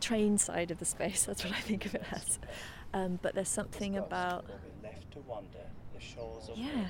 train 0.00 0.38
side 0.38 0.70
of 0.70 0.78
the 0.78 0.84
space. 0.84 1.24
That's 1.26 1.44
what 1.44 1.54
I 1.54 1.60
think 1.60 1.86
of 1.86 1.94
it 1.94 2.04
as. 2.12 2.38
Um, 2.94 3.18
but 3.22 3.34
there's 3.34 3.48
something 3.48 3.96
about 3.98 4.46
yeah. 6.54 6.86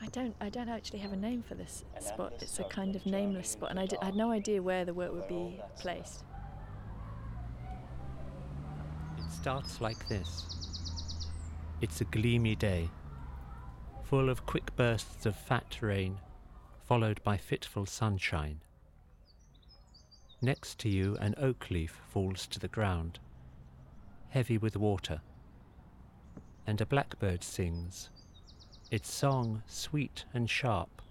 I 0.00 0.06
don't. 0.06 0.34
I 0.40 0.48
don't 0.48 0.68
actually 0.68 1.00
have 1.00 1.12
a 1.12 1.16
name 1.16 1.42
for 1.42 1.54
this 1.54 1.84
spot. 2.00 2.34
It's 2.40 2.58
a 2.58 2.64
kind 2.64 2.94
of 2.94 3.04
nameless 3.04 3.50
spot, 3.50 3.70
and 3.70 3.80
I, 3.80 3.86
did, 3.86 3.98
I 4.00 4.06
had 4.06 4.14
no 4.14 4.30
idea 4.30 4.62
where 4.62 4.84
the 4.84 4.94
work 4.94 5.12
would 5.12 5.28
be 5.28 5.60
placed. 5.78 6.24
It 9.18 9.30
starts 9.30 9.80
like 9.80 10.08
this. 10.08 10.44
It's 11.80 12.00
a 12.00 12.04
gleamy 12.04 12.54
day, 12.56 12.88
full 14.08 14.30
of 14.30 14.46
quick 14.46 14.74
bursts 14.74 15.26
of 15.26 15.36
fat 15.36 15.76
rain, 15.82 16.16
followed 16.86 17.22
by 17.24 17.36
fitful 17.36 17.84
sunshine. 17.84 18.58
Next 20.40 20.78
to 20.78 20.88
you, 20.88 21.14
an 21.20 21.34
oak 21.36 21.70
leaf 21.70 22.00
falls 22.08 22.46
to 22.46 22.58
the 22.58 22.68
ground, 22.68 23.18
heavy 24.30 24.56
with 24.56 24.78
water, 24.78 25.20
and 26.66 26.80
a 26.80 26.86
blackbird 26.86 27.44
sings, 27.44 28.08
its 28.90 29.12
song 29.12 29.62
sweet 29.66 30.24
and 30.32 30.48
sharp, 30.48 31.02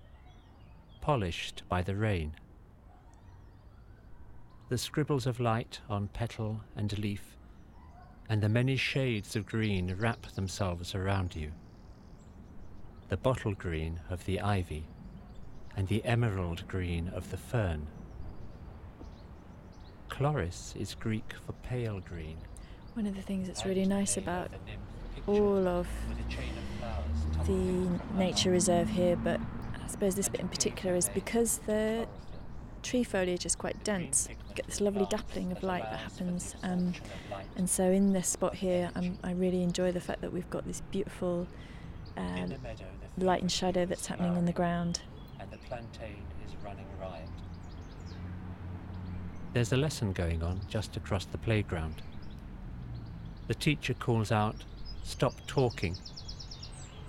polished 0.99 1.61
by 1.69 1.83
the 1.83 1.95
rain. 1.95 2.33
The 4.69 4.77
scribbles 4.79 5.27
of 5.27 5.39
light 5.39 5.81
on 5.87 6.07
petal 6.07 6.61
and 6.75 6.97
leaf, 6.97 7.37
and 8.27 8.41
the 8.41 8.49
many 8.49 8.75
shades 8.75 9.35
of 9.35 9.45
green 9.45 9.95
wrap 9.99 10.31
themselves 10.31 10.95
around 10.95 11.35
you. 11.35 11.51
The 13.09 13.15
bottle 13.15 13.53
green 13.53 14.01
of 14.09 14.25
the 14.25 14.41
ivy, 14.41 14.83
and 15.77 15.87
the 15.87 16.03
emerald 16.03 16.67
green 16.67 17.07
of 17.07 17.31
the 17.31 17.37
fern. 17.37 17.87
Chloris 20.09 20.73
is 20.77 20.93
Greek 20.93 21.33
for 21.45 21.53
pale 21.53 22.01
green. 22.01 22.35
One 22.95 23.05
of 23.05 23.15
the 23.15 23.21
things 23.21 23.47
that's 23.47 23.65
really 23.65 23.85
nice 23.85 24.17
about 24.17 24.51
all 25.25 25.65
of 25.69 25.87
the 27.45 27.87
nature 28.17 28.51
reserve 28.51 28.89
here, 28.89 29.15
but 29.15 29.39
I 29.81 29.87
suppose 29.87 30.15
this 30.15 30.27
bit 30.27 30.41
in 30.41 30.49
particular 30.49 30.93
is 30.93 31.07
because 31.07 31.59
the 31.59 32.09
tree 32.83 33.05
foliage 33.05 33.45
is 33.45 33.55
quite 33.55 33.81
dense. 33.85 34.27
You 34.49 34.55
get 34.55 34.67
this 34.67 34.81
lovely 34.81 35.05
dappling 35.05 35.53
of 35.53 35.63
light 35.63 35.83
that 35.83 35.99
happens, 35.99 36.57
um, 36.61 36.93
and 37.55 37.69
so 37.69 37.83
in 37.83 38.11
this 38.11 38.27
spot 38.27 38.55
here, 38.55 38.91
I'm, 38.95 39.17
i 39.23 39.31
really 39.31 39.63
enjoy 39.63 39.93
the 39.93 40.01
fact 40.01 40.19
that 40.21 40.33
we've 40.33 40.49
got 40.49 40.65
this 40.67 40.81
beautiful 40.91 41.47
um, 42.17 42.53
light 43.17 43.41
and 43.41 43.51
shadow 43.51 43.85
that's 43.85 44.07
happening 44.07 44.35
on 44.35 44.45
the 44.45 44.53
ground. 44.53 45.01
And 45.39 45.49
the 45.51 45.57
plantain 45.57 46.23
is 46.45 46.55
running 46.63 46.85
riot. 46.99 47.29
There's 49.53 49.71
a 49.71 49.77
lesson 49.77 50.13
going 50.13 50.43
on 50.43 50.61
just 50.67 50.97
across 50.97 51.25
the 51.25 51.37
playground. 51.37 52.01
The 53.47 53.55
teacher 53.55 53.93
calls 53.93 54.31
out, 54.31 54.63
Stop 55.03 55.33
talking, 55.47 55.95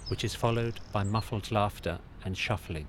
which 0.06 0.24
is 0.24 0.34
followed 0.34 0.80
by 0.92 1.02
muffled 1.02 1.50
laughter 1.50 1.98
and 2.24 2.38
shuffling. 2.38 2.86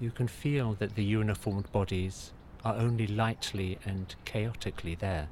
You 0.00 0.12
can 0.12 0.28
feel 0.28 0.74
that 0.74 0.94
the 0.94 1.02
uniformed 1.02 1.70
bodies 1.72 2.32
are 2.64 2.76
only 2.76 3.06
lightly 3.06 3.78
and 3.84 4.14
chaotically 4.24 4.94
there. 4.94 5.28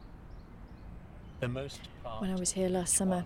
The 1.41 1.49
most 1.49 1.81
when 2.19 2.31
I 2.31 2.35
was 2.35 2.53
here 2.53 2.69
last 2.69 2.95
summer, 2.95 3.25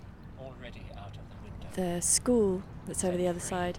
the, 1.75 2.01
school 2.01 2.63
that's 2.87 3.05
over 3.05 3.17
the 3.17 3.29
other 3.29 3.41
side, 3.41 3.79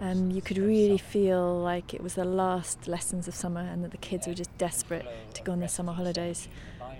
um, 0.00 0.30
you 0.30 0.40
could 0.40 0.58
really 0.58 0.98
feel 0.98 1.58
like 1.60 1.92
it 1.92 2.02
was 2.02 2.14
the 2.14 2.24
last 2.24 2.86
lessons 2.86 3.26
of 3.26 3.34
summer 3.34 3.60
and 3.60 3.82
that 3.84 3.90
the 3.90 3.96
kids 3.98 4.26
were 4.26 4.34
just 4.34 4.56
desperate 4.58 5.06
to 5.34 5.42
go 5.42 5.52
on 5.52 5.60
their 5.60 5.68
summer 5.68 5.92
holidays. 5.92 6.48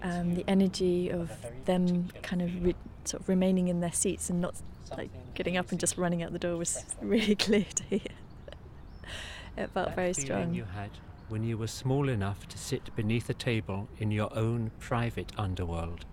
Um, 0.03 0.35
the 0.35 0.45
energy 0.49 1.11
of 1.11 1.31
them 1.65 2.09
kind 2.23 2.43
of 2.43 2.65
re- 2.65 2.75
sort 3.05 3.23
of 3.23 3.29
remaining 3.29 3.69
in 3.69 3.81
their 3.81 3.93
seats 3.93 4.31
and 4.31 4.41
not 4.41 4.55
like 4.97 5.11
getting 5.35 5.57
up 5.57 5.71
and 5.71 5.79
just 5.79 5.97
running 5.97 6.23
out 6.23 6.33
the 6.33 6.39
door 6.39 6.57
was 6.57 6.85
really 7.03 7.35
clear 7.35 7.67
to 7.75 7.83
hear. 7.85 8.01
it 9.57 9.71
felt 9.71 9.89
that 9.89 9.97
very 9.97 10.13
strong. 10.13 10.55
you 10.55 10.65
had 10.65 10.91
when 11.29 11.45
you 11.45 11.59
were 11.59 11.67
small 11.67 12.09
enough 12.09 12.49
to 12.49 12.57
sit 12.57 12.95
beneath 12.97 13.29
a 13.29 13.35
table 13.35 13.87
in 13.99 14.11
your 14.11 14.35
own 14.35 14.71
private 14.79 15.31
underworld, 15.37 16.07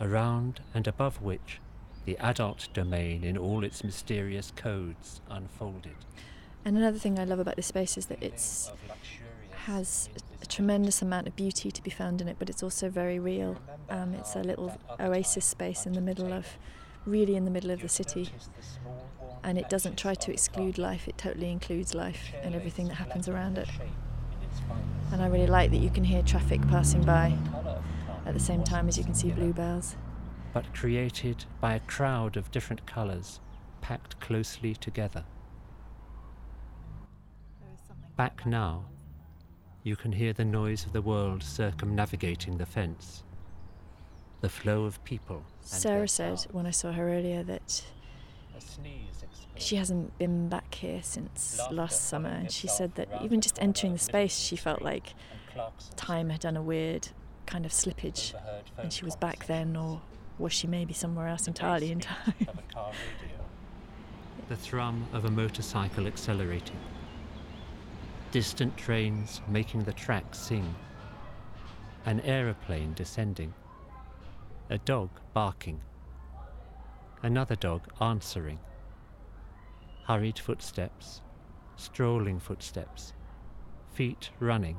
around 0.00 0.60
and 0.74 0.86
above 0.86 1.20
which 1.20 1.60
the 2.04 2.16
adult 2.18 2.68
domain 2.72 3.24
in 3.24 3.36
all 3.38 3.64
its 3.64 3.84
mysterious 3.84 4.52
codes 4.54 5.20
unfolded. 5.30 5.96
And 6.64 6.76
another 6.76 6.98
thing 6.98 7.18
I 7.18 7.24
love 7.24 7.38
about 7.38 7.56
this 7.56 7.66
space 7.66 7.96
is 7.96 8.06
that 8.06 8.22
it's 8.22 8.70
has 9.66 10.08
a 10.42 10.46
tremendous 10.46 11.02
amount 11.02 11.28
of 11.28 11.36
beauty 11.36 11.70
to 11.70 11.82
be 11.82 11.90
found 11.90 12.20
in 12.20 12.26
it, 12.26 12.36
but 12.38 12.50
it's 12.50 12.62
also 12.62 12.88
very 12.88 13.18
real. 13.18 13.56
Um, 13.90 14.14
it's 14.14 14.34
a 14.34 14.40
little 14.40 14.76
oasis 14.98 15.44
space 15.44 15.86
in 15.86 15.92
the 15.92 16.00
middle 16.00 16.32
of, 16.32 16.46
really 17.06 17.36
in 17.36 17.44
the 17.44 17.50
middle 17.50 17.70
of 17.70 17.80
the 17.80 17.88
city. 17.88 18.30
And 19.44 19.58
it 19.58 19.68
doesn't 19.68 19.96
try 19.96 20.14
to 20.14 20.32
exclude 20.32 20.78
life, 20.78 21.06
it 21.06 21.16
totally 21.16 21.50
includes 21.50 21.94
life 21.94 22.32
and 22.42 22.54
everything 22.56 22.88
that 22.88 22.94
happens 22.94 23.28
around 23.28 23.56
it. 23.58 23.68
And 25.12 25.22
I 25.22 25.26
really 25.26 25.46
like 25.46 25.70
that 25.70 25.78
you 25.78 25.90
can 25.90 26.04
hear 26.04 26.22
traffic 26.22 26.60
passing 26.68 27.02
by 27.02 27.36
at 28.26 28.34
the 28.34 28.40
same 28.40 28.64
time 28.64 28.88
as 28.88 28.98
you 28.98 29.04
can 29.04 29.14
see 29.14 29.30
bluebells. 29.30 29.94
But 30.52 30.74
created 30.74 31.44
by 31.60 31.74
a 31.74 31.80
crowd 31.80 32.36
of 32.36 32.50
different 32.50 32.86
colours, 32.86 33.40
packed 33.80 34.20
closely 34.20 34.74
together. 34.74 35.24
Back 38.16 38.44
now, 38.44 38.84
you 39.82 39.96
can 39.96 40.12
hear 40.12 40.32
the 40.32 40.44
noise 40.44 40.84
of 40.84 40.92
the 40.92 41.00
world 41.02 41.42
circumnavigating 41.42 42.58
the 42.58 42.66
fence, 42.66 43.24
the 44.42 44.48
flow 44.48 44.84
of 44.84 45.02
people. 45.04 45.42
Sarah 45.62 46.06
said 46.06 46.46
when 46.52 46.66
I 46.66 46.70
saw 46.70 46.92
her 46.92 47.08
earlier 47.08 47.42
that 47.44 47.82
A 48.56 48.60
sneeze 48.60 49.22
explodes. 49.22 49.64
she 49.64 49.76
hasn't 49.76 50.18
been 50.18 50.48
back 50.48 50.74
here 50.74 51.00
since 51.02 51.60
last 51.70 52.04
summer, 52.04 52.28
and 52.28 52.52
she 52.52 52.68
said 52.68 52.94
that 52.96 53.08
even 53.22 53.40
just 53.40 53.60
entering 53.60 53.94
the 53.94 53.98
space, 53.98 54.38
she 54.38 54.56
felt 54.56 54.82
like 54.82 55.14
time 55.96 56.28
had 56.28 56.40
done 56.40 56.56
a 56.56 56.62
weird 56.62 57.08
kind 57.46 57.64
of 57.64 57.72
slippage, 57.72 58.34
and 58.76 58.92
she 58.92 59.04
was 59.04 59.16
back 59.16 59.46
then, 59.46 59.74
or 59.76 60.02
was 60.38 60.52
she 60.52 60.66
may 60.66 60.84
be 60.84 60.94
somewhere 60.94 61.28
else 61.28 61.46
entirely 61.46 61.92
in 61.92 62.00
time? 62.00 62.34
of 62.48 62.58
a 62.58 62.74
car 62.74 62.92
radio. 63.20 63.36
The 64.48 64.56
thrum 64.56 65.06
of 65.12 65.24
a 65.24 65.30
motorcycle 65.30 66.06
accelerating. 66.06 66.78
Distant 68.32 68.76
trains 68.76 69.40
making 69.48 69.84
the 69.84 69.92
tracks 69.92 70.38
sing. 70.38 70.74
An 72.06 72.20
aeroplane 72.20 72.94
descending. 72.94 73.54
A 74.70 74.78
dog 74.78 75.10
barking. 75.34 75.80
Another 77.22 77.54
dog 77.54 77.82
answering. 78.00 78.58
Hurried 80.06 80.38
footsteps. 80.38 81.20
Strolling 81.76 82.40
footsteps. 82.40 83.12
Feet 83.92 84.30
running. 84.40 84.78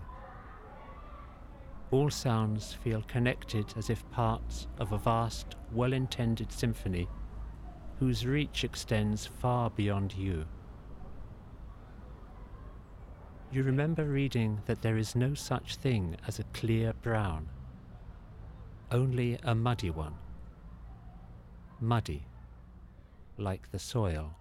All 1.93 2.09
sounds 2.09 2.73
feel 2.73 3.03
connected 3.03 3.71
as 3.77 3.91
if 3.91 4.09
parts 4.09 4.65
of 4.79 4.91
a 4.93 4.97
vast, 4.97 5.55
well 5.71 5.93
intended 5.93 6.51
symphony 6.51 7.07
whose 7.99 8.25
reach 8.25 8.63
extends 8.63 9.27
far 9.27 9.69
beyond 9.69 10.11
you. 10.15 10.43
You 13.51 13.61
remember 13.61 14.05
reading 14.05 14.59
that 14.65 14.81
there 14.81 14.97
is 14.97 15.15
no 15.15 15.35
such 15.35 15.75
thing 15.75 16.17
as 16.27 16.39
a 16.39 16.43
clear 16.45 16.93
brown, 17.03 17.47
only 18.91 19.37
a 19.43 19.53
muddy 19.53 19.91
one. 19.91 20.15
Muddy, 21.79 22.25
like 23.37 23.69
the 23.71 23.77
soil. 23.77 24.35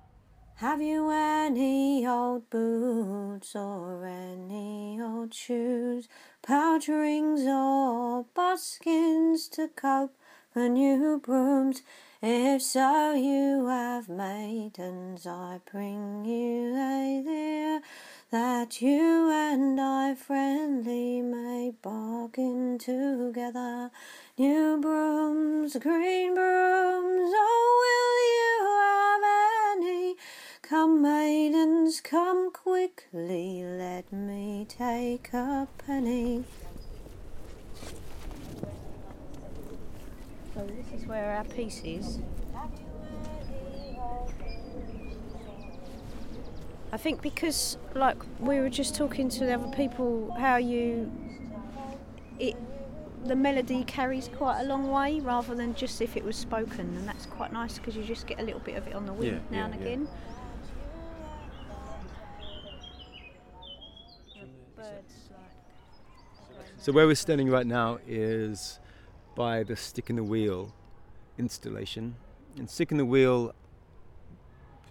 Have 0.57 0.81
you 0.81 1.11
any 1.11 2.07
old 2.07 2.49
boots 2.49 3.57
or 3.57 4.07
any 4.07 5.01
old 5.03 5.35
shoes, 5.35 6.09
pouch 6.41 6.87
rings 6.87 7.43
or 7.47 8.27
buskins 8.35 9.49
to 9.49 9.69
cope 9.69 10.17
for 10.53 10.69
new 10.69 11.19
brooms? 11.19 11.83
If 12.23 12.63
so, 12.63 13.15
you 13.15 13.67
have 13.67 14.09
maidens, 14.09 15.27
I 15.27 15.61
bring 15.71 16.25
you 16.25 16.77
a 16.77 17.23
dear, 17.25 17.83
that 18.31 18.81
you 18.81 19.31
and 19.31 19.81
I 19.81 20.15
friendly 20.15 21.21
may 21.23 21.73
bargain 21.83 22.79
together. 22.79 23.91
New 24.43 24.77
brooms, 24.79 25.77
green 25.77 26.35
brooms, 26.35 27.33
oh, 27.33 27.69
will 27.85 28.19
you 28.41 28.57
have 28.75 29.23
any? 29.79 30.17
Come, 30.63 31.01
maidens, 31.01 32.01
come 32.01 32.51
quickly, 32.51 33.63
let 33.63 34.13
me 34.13 34.67
take 34.69 35.33
a 35.33 35.69
penny. 35.87 36.43
So 40.53 40.67
this 40.67 41.01
is 41.01 41.07
where 41.07 41.37
our 41.37 41.45
piece 41.45 41.81
is. 41.85 42.19
I 46.91 46.97
think 46.97 47.23
because, 47.23 47.79
like, 47.95 48.21
we 48.41 48.59
were 48.59 48.71
just 48.71 48.97
talking 48.97 49.29
to 49.29 49.45
the 49.47 49.55
other 49.55 49.69
people, 49.69 50.35
how 50.37 50.57
you, 50.57 51.13
it, 52.41 52.57
the 53.25 53.37
melody 53.37 53.85
carries 53.85 54.29
quite 54.37 54.61
a 54.61 54.65
long 54.65 54.91
way 54.91 55.21
rather 55.21 55.55
than 55.55 55.75
just 55.75 56.01
if 56.01 56.17
it 56.17 56.25
was 56.25 56.37
spoken, 56.37 56.97
and 56.97 57.07
that's 57.07 57.27
quite 57.27 57.53
nice 57.53 57.79
because 57.79 57.97
you 57.97 58.03
just 58.03 58.27
get 58.27 58.41
a 58.41 58.43
little 58.43 58.61
bit 58.61 58.77
of 58.77 58.87
it 58.87 58.95
on 58.95 59.07
the 59.07 59.13
wind 59.13 59.41
Yeah, 59.51 59.57
now 59.57 59.67
yeah, 59.69 59.73
and 59.73 59.75
again. 59.75 60.09
Birds, 64.77 65.15
So 66.79 66.91
where 66.91 67.07
we're 67.07 67.15
standing 67.15 67.49
right 67.49 67.67
now 67.67 67.99
is 68.09 68.81
by 69.37 69.63
the 69.63 69.77
stick 69.77 70.11
in 70.11 70.17
the 70.17 70.25
wheel 70.25 70.75
installation. 71.39 72.17
And 72.59 72.69
stick 72.69 72.91
in 72.91 72.99
the 72.99 73.05
wheel 73.05 73.55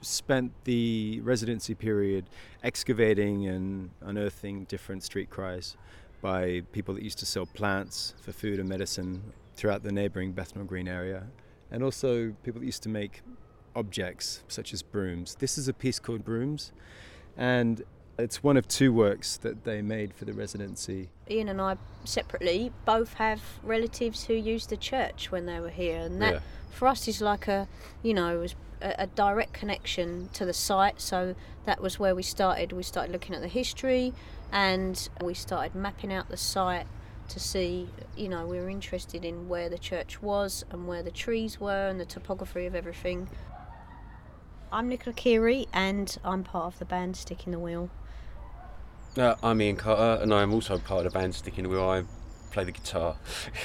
spent 0.02 0.52
the 0.64 1.20
residency 1.22 1.76
period 1.76 2.26
excavating 2.64 3.46
and 3.48 3.92
unearthing 4.02 4.64
different 4.64 5.04
street 5.04 5.30
cries 5.30 5.78
by 6.22 6.62
people 6.72 6.94
that 6.94 7.04
used 7.04 7.20
to 7.20 7.26
sell 7.26 7.46
plants 7.46 8.14
for 8.22 8.32
food 8.32 8.60
and 8.60 8.70
medicine 8.70 9.34
throughout 9.56 9.84
the 9.84 9.92
neighboring 9.92 10.32
Bethnal 10.32 10.66
Green 10.66 10.88
area, 10.88 11.28
and 11.72 11.84
also 11.84 12.34
people 12.44 12.60
that 12.62 12.66
used 12.66 12.84
to 12.84 12.90
make 12.90 13.22
objects 13.76 14.44
such 14.48 14.74
as 14.74 14.82
brooms. 14.82 15.36
This 15.36 15.58
is 15.58 15.68
a 15.68 15.74
piece 15.74 16.00
called 16.00 16.24
Brooms, 16.24 16.72
and 17.38 17.84
it's 18.20 18.44
one 18.44 18.58
of 18.58 18.68
two 18.68 18.94
works 18.94 19.38
that 19.38 19.64
they 19.64 19.82
made 19.82 20.14
for 20.14 20.26
the 20.26 20.34
residency. 20.34 21.10
Ian 21.30 21.50
and 21.50 21.62
I 21.62 21.78
separately 22.04 22.72
both 22.86 23.14
have 23.16 23.42
relatives 23.64 24.26
who 24.26 24.34
used 24.34 24.70
the 24.70 24.78
church 24.78 25.32
when 25.32 25.46
they 25.46 25.60
were 25.60 25.70
here, 25.70 26.00
and 26.02 26.22
that 26.22 26.34
Yeah. 26.36 26.40
for 26.70 26.88
us 26.88 27.08
is 27.08 27.22
like 27.22 27.48
a, 27.48 27.68
you 28.04 28.14
know, 28.14 28.40
was 28.40 28.56
a, 28.82 28.96
a 29.00 29.08
direct 29.08 29.54
connection 29.54 30.30
to 30.34 30.46
the 30.46 30.54
site. 30.54 31.00
So 31.02 31.36
that 31.66 31.82
was 31.82 32.00
where 32.00 32.14
we 32.14 32.24
started. 32.24 32.74
We 32.74 32.84
started 32.84 33.12
looking 33.12 33.34
at 33.34 33.42
the 33.42 33.48
history, 33.48 34.14
and 34.52 35.10
we 35.22 35.34
started 35.34 35.76
mapping 35.76 36.12
out 36.12 36.30
the 36.30 36.38
site 36.38 36.88
to 37.30 37.40
see, 37.40 37.88
you 38.16 38.28
know, 38.28 38.46
we 38.46 38.60
were 38.60 38.70
interested 38.70 39.24
in 39.24 39.48
where 39.48 39.70
the 39.70 39.78
church 39.78 40.22
was 40.22 40.66
and 40.70 40.88
where 40.88 41.02
the 41.02 41.12
trees 41.12 41.60
were 41.60 41.88
and 41.88 42.00
the 42.00 42.06
topography 42.06 42.66
of 42.66 42.76
everything. 42.76 43.30
I'm 44.72 44.90
Nicola 44.90 45.14
Kearey, 45.14 45.68
and 45.74 46.18
I'm 46.24 46.44
part 46.44 46.74
of 46.74 46.80
the 46.80 46.86
band 46.86 47.16
Stick 47.18 47.46
in 47.46 47.52
the 47.52 47.60
Wheel. 47.60 47.90
Uh, 49.18 49.36
I'm 49.44 49.62
Ian 49.62 49.76
Carter, 49.78 50.22
and 50.22 50.34
I 50.34 50.42
am 50.42 50.54
also 50.54 50.78
part 50.78 51.06
of 51.06 51.14
the 51.14 51.20
band 51.20 51.36
Stick 51.36 51.58
in 51.58 51.64
the 51.64 51.70
Wheel. 51.70 51.90
I 51.90 52.04
play 52.52 52.64
the 52.64 52.72
guitar. 52.72 53.16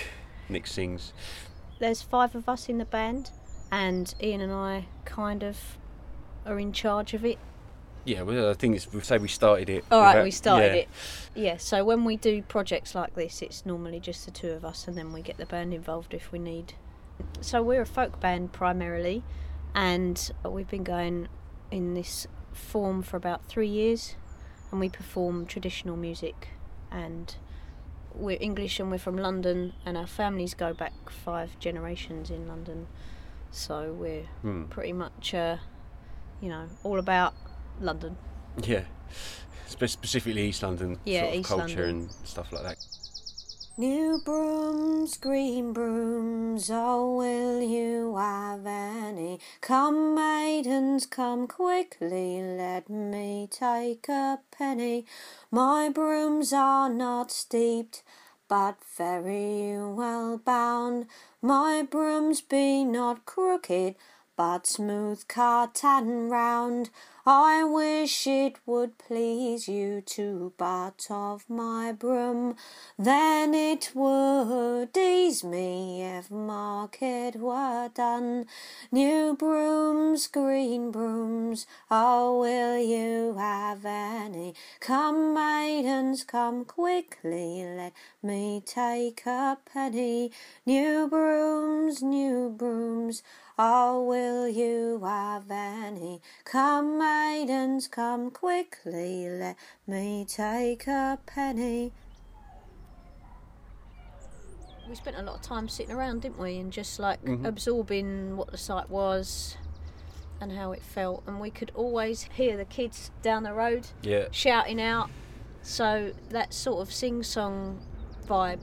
Nick 0.48 0.66
sings. 0.66 1.12
there's 1.80 2.02
five 2.02 2.34
of 2.36 2.48
us 2.48 2.68
in 2.68 2.78
the 2.78 2.84
band, 2.84 3.30
and 3.72 4.14
Ian 4.22 4.40
and 4.40 4.52
I 4.52 4.86
kind 5.04 5.42
of 5.42 5.78
are 6.44 6.58
in 6.58 6.72
charge 6.72 7.14
of 7.14 7.24
it. 7.24 7.38
Yeah, 8.06 8.22
well, 8.22 8.50
I 8.50 8.54
think 8.54 8.76
it's 8.76 8.90
we 8.92 9.00
say 9.00 9.18
we 9.18 9.28
started 9.28 9.68
it. 9.68 9.84
All 9.90 10.00
right, 10.00 10.14
without- 10.14 10.24
we 10.24 10.30
started 10.30 10.66
yeah. 10.74 10.80
it. 10.82 10.88
Yeah, 11.34 11.56
so 11.56 11.84
when 11.84 12.04
we 12.04 12.16
do 12.16 12.40
projects 12.42 12.94
like 12.94 13.14
this, 13.14 13.42
it's 13.42 13.66
normally 13.66 13.98
just 14.00 14.24
the 14.24 14.30
two 14.30 14.50
of 14.52 14.64
us, 14.64 14.86
and 14.86 14.96
then 14.96 15.12
we 15.12 15.22
get 15.22 15.36
the 15.38 15.46
band 15.46 15.74
involved 15.74 16.14
if 16.14 16.30
we 16.32 16.38
need. 16.38 16.74
So 17.40 17.62
we're 17.62 17.82
a 17.82 17.86
folk 17.86 18.20
band 18.20 18.52
primarily, 18.52 19.24
and 19.74 20.30
we've 20.44 20.68
been 20.68 20.84
going 20.84 21.28
in 21.72 21.94
this 21.94 22.26
form 22.52 23.02
for 23.02 23.16
about 23.16 23.44
three 23.46 23.68
years, 23.68 24.14
and 24.70 24.78
we 24.80 24.88
perform 24.88 25.44
traditional 25.44 25.96
music, 25.96 26.48
and 26.92 27.34
we're 28.14 28.38
English 28.40 28.78
and 28.78 28.90
we're 28.90 28.98
from 28.98 29.16
London, 29.18 29.72
and 29.84 29.96
our 29.96 30.06
families 30.06 30.54
go 30.54 30.72
back 30.72 31.10
five 31.10 31.58
generations 31.58 32.30
in 32.30 32.46
London, 32.46 32.86
so 33.50 33.92
we're 33.92 34.26
Hmm. 34.42 34.64
pretty 34.66 34.92
much, 34.92 35.34
uh, 35.34 35.56
you 36.40 36.48
know, 36.48 36.68
all 36.84 36.98
about 37.00 37.34
London. 37.80 38.16
Yeah, 38.62 38.82
Spe- 39.66 39.84
specifically 39.86 40.48
East 40.48 40.62
London 40.62 40.98
Yeah, 41.04 41.20
sort 41.22 41.32
of 41.34 41.40
East 41.40 41.48
culture 41.48 41.86
London. 41.86 41.88
and 42.00 42.10
stuff 42.26 42.52
like 42.52 42.62
that. 42.62 42.76
New 43.78 44.22
brooms, 44.24 45.18
green 45.18 45.74
brooms, 45.74 46.70
oh, 46.72 47.16
will 47.16 47.60
you 47.60 48.16
have 48.16 48.64
any? 48.66 49.38
Come, 49.60 50.14
maidens, 50.14 51.04
come 51.04 51.46
quickly, 51.46 52.40
let 52.42 52.88
me 52.88 53.46
take 53.50 54.08
a 54.08 54.38
penny. 54.50 55.04
My 55.50 55.90
brooms 55.90 56.54
are 56.54 56.88
not 56.88 57.30
steeped, 57.30 58.02
but 58.48 58.76
very 58.96 59.76
well 59.78 60.38
bound. 60.42 61.04
My 61.42 61.82
brooms 61.82 62.40
be 62.40 62.82
not 62.82 63.26
crooked, 63.26 63.94
but 64.36 64.66
smooth 64.66 65.26
cut 65.28 65.80
and 65.82 66.30
round. 66.30 66.90
I 67.28 67.64
wish 67.64 68.28
it 68.28 68.54
would 68.66 68.98
please 68.98 69.66
you 69.66 70.00
to 70.02 70.52
butt 70.56 71.08
of 71.10 71.50
my 71.50 71.90
broom, 71.90 72.54
then 72.96 73.52
it 73.52 73.90
would 73.96 74.96
ease 74.96 75.42
me 75.42 76.04
if 76.04 76.30
market 76.30 77.34
were 77.34 77.90
done. 77.92 78.46
New 78.92 79.34
brooms, 79.34 80.28
green 80.28 80.92
brooms, 80.92 81.66
oh, 81.90 82.38
will 82.38 82.78
you 82.78 83.34
have 83.36 83.84
any? 83.84 84.54
Come, 84.78 85.34
maidens, 85.34 86.22
come 86.22 86.64
quickly, 86.64 87.64
let 87.64 87.92
me 88.22 88.62
take 88.64 89.26
a 89.26 89.58
penny. 89.64 90.30
New 90.64 91.08
brooms, 91.08 92.02
new 92.04 92.50
brooms, 92.50 93.24
oh, 93.58 94.02
will 94.04 94.48
you 94.48 95.00
have 95.04 95.50
any? 95.50 96.20
Come, 96.44 96.98
maidens, 96.98 97.88
come 97.88 98.30
quickly, 98.30 99.28
let 99.28 99.56
me 99.86 100.24
take 100.28 100.86
a 100.86 101.18
penny. 101.26 101.92
We 104.88 104.94
spent 104.94 105.16
a 105.16 105.22
lot 105.22 105.34
of 105.36 105.42
time 105.42 105.68
sitting 105.68 105.94
around, 105.94 106.22
didn't 106.22 106.38
we, 106.38 106.58
and 106.58 106.72
just 106.72 107.00
like 107.00 107.20
Mhm. 107.24 107.44
absorbing 107.44 108.36
what 108.36 108.50
the 108.52 108.58
site 108.58 108.88
was 108.88 109.56
and 110.40 110.52
how 110.52 110.70
it 110.72 110.82
felt. 110.82 111.24
And 111.26 111.40
we 111.40 111.50
could 111.50 111.72
always 111.74 112.22
hear 112.22 112.56
the 112.56 112.64
kids 112.64 113.10
down 113.22 113.42
the 113.42 113.52
road 113.52 113.88
Yeah. 114.02 114.26
shouting 114.30 114.80
out. 114.80 115.10
So 115.62 116.12
that 116.28 116.54
sort 116.54 116.82
of 116.82 116.92
sing 116.92 117.24
song 117.24 117.80
vibe, 118.28 118.60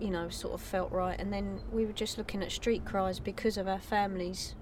you 0.00 0.10
know, 0.10 0.28
sort 0.28 0.54
of 0.54 0.60
felt 0.60 0.92
right. 0.92 1.18
And 1.18 1.32
then 1.32 1.60
we 1.72 1.86
were 1.86 1.92
just 1.92 2.18
looking 2.18 2.42
at 2.42 2.52
street 2.52 2.84
cries 2.84 3.20
because 3.20 3.56
of 3.56 3.68
our 3.68 3.80
families 3.80 4.54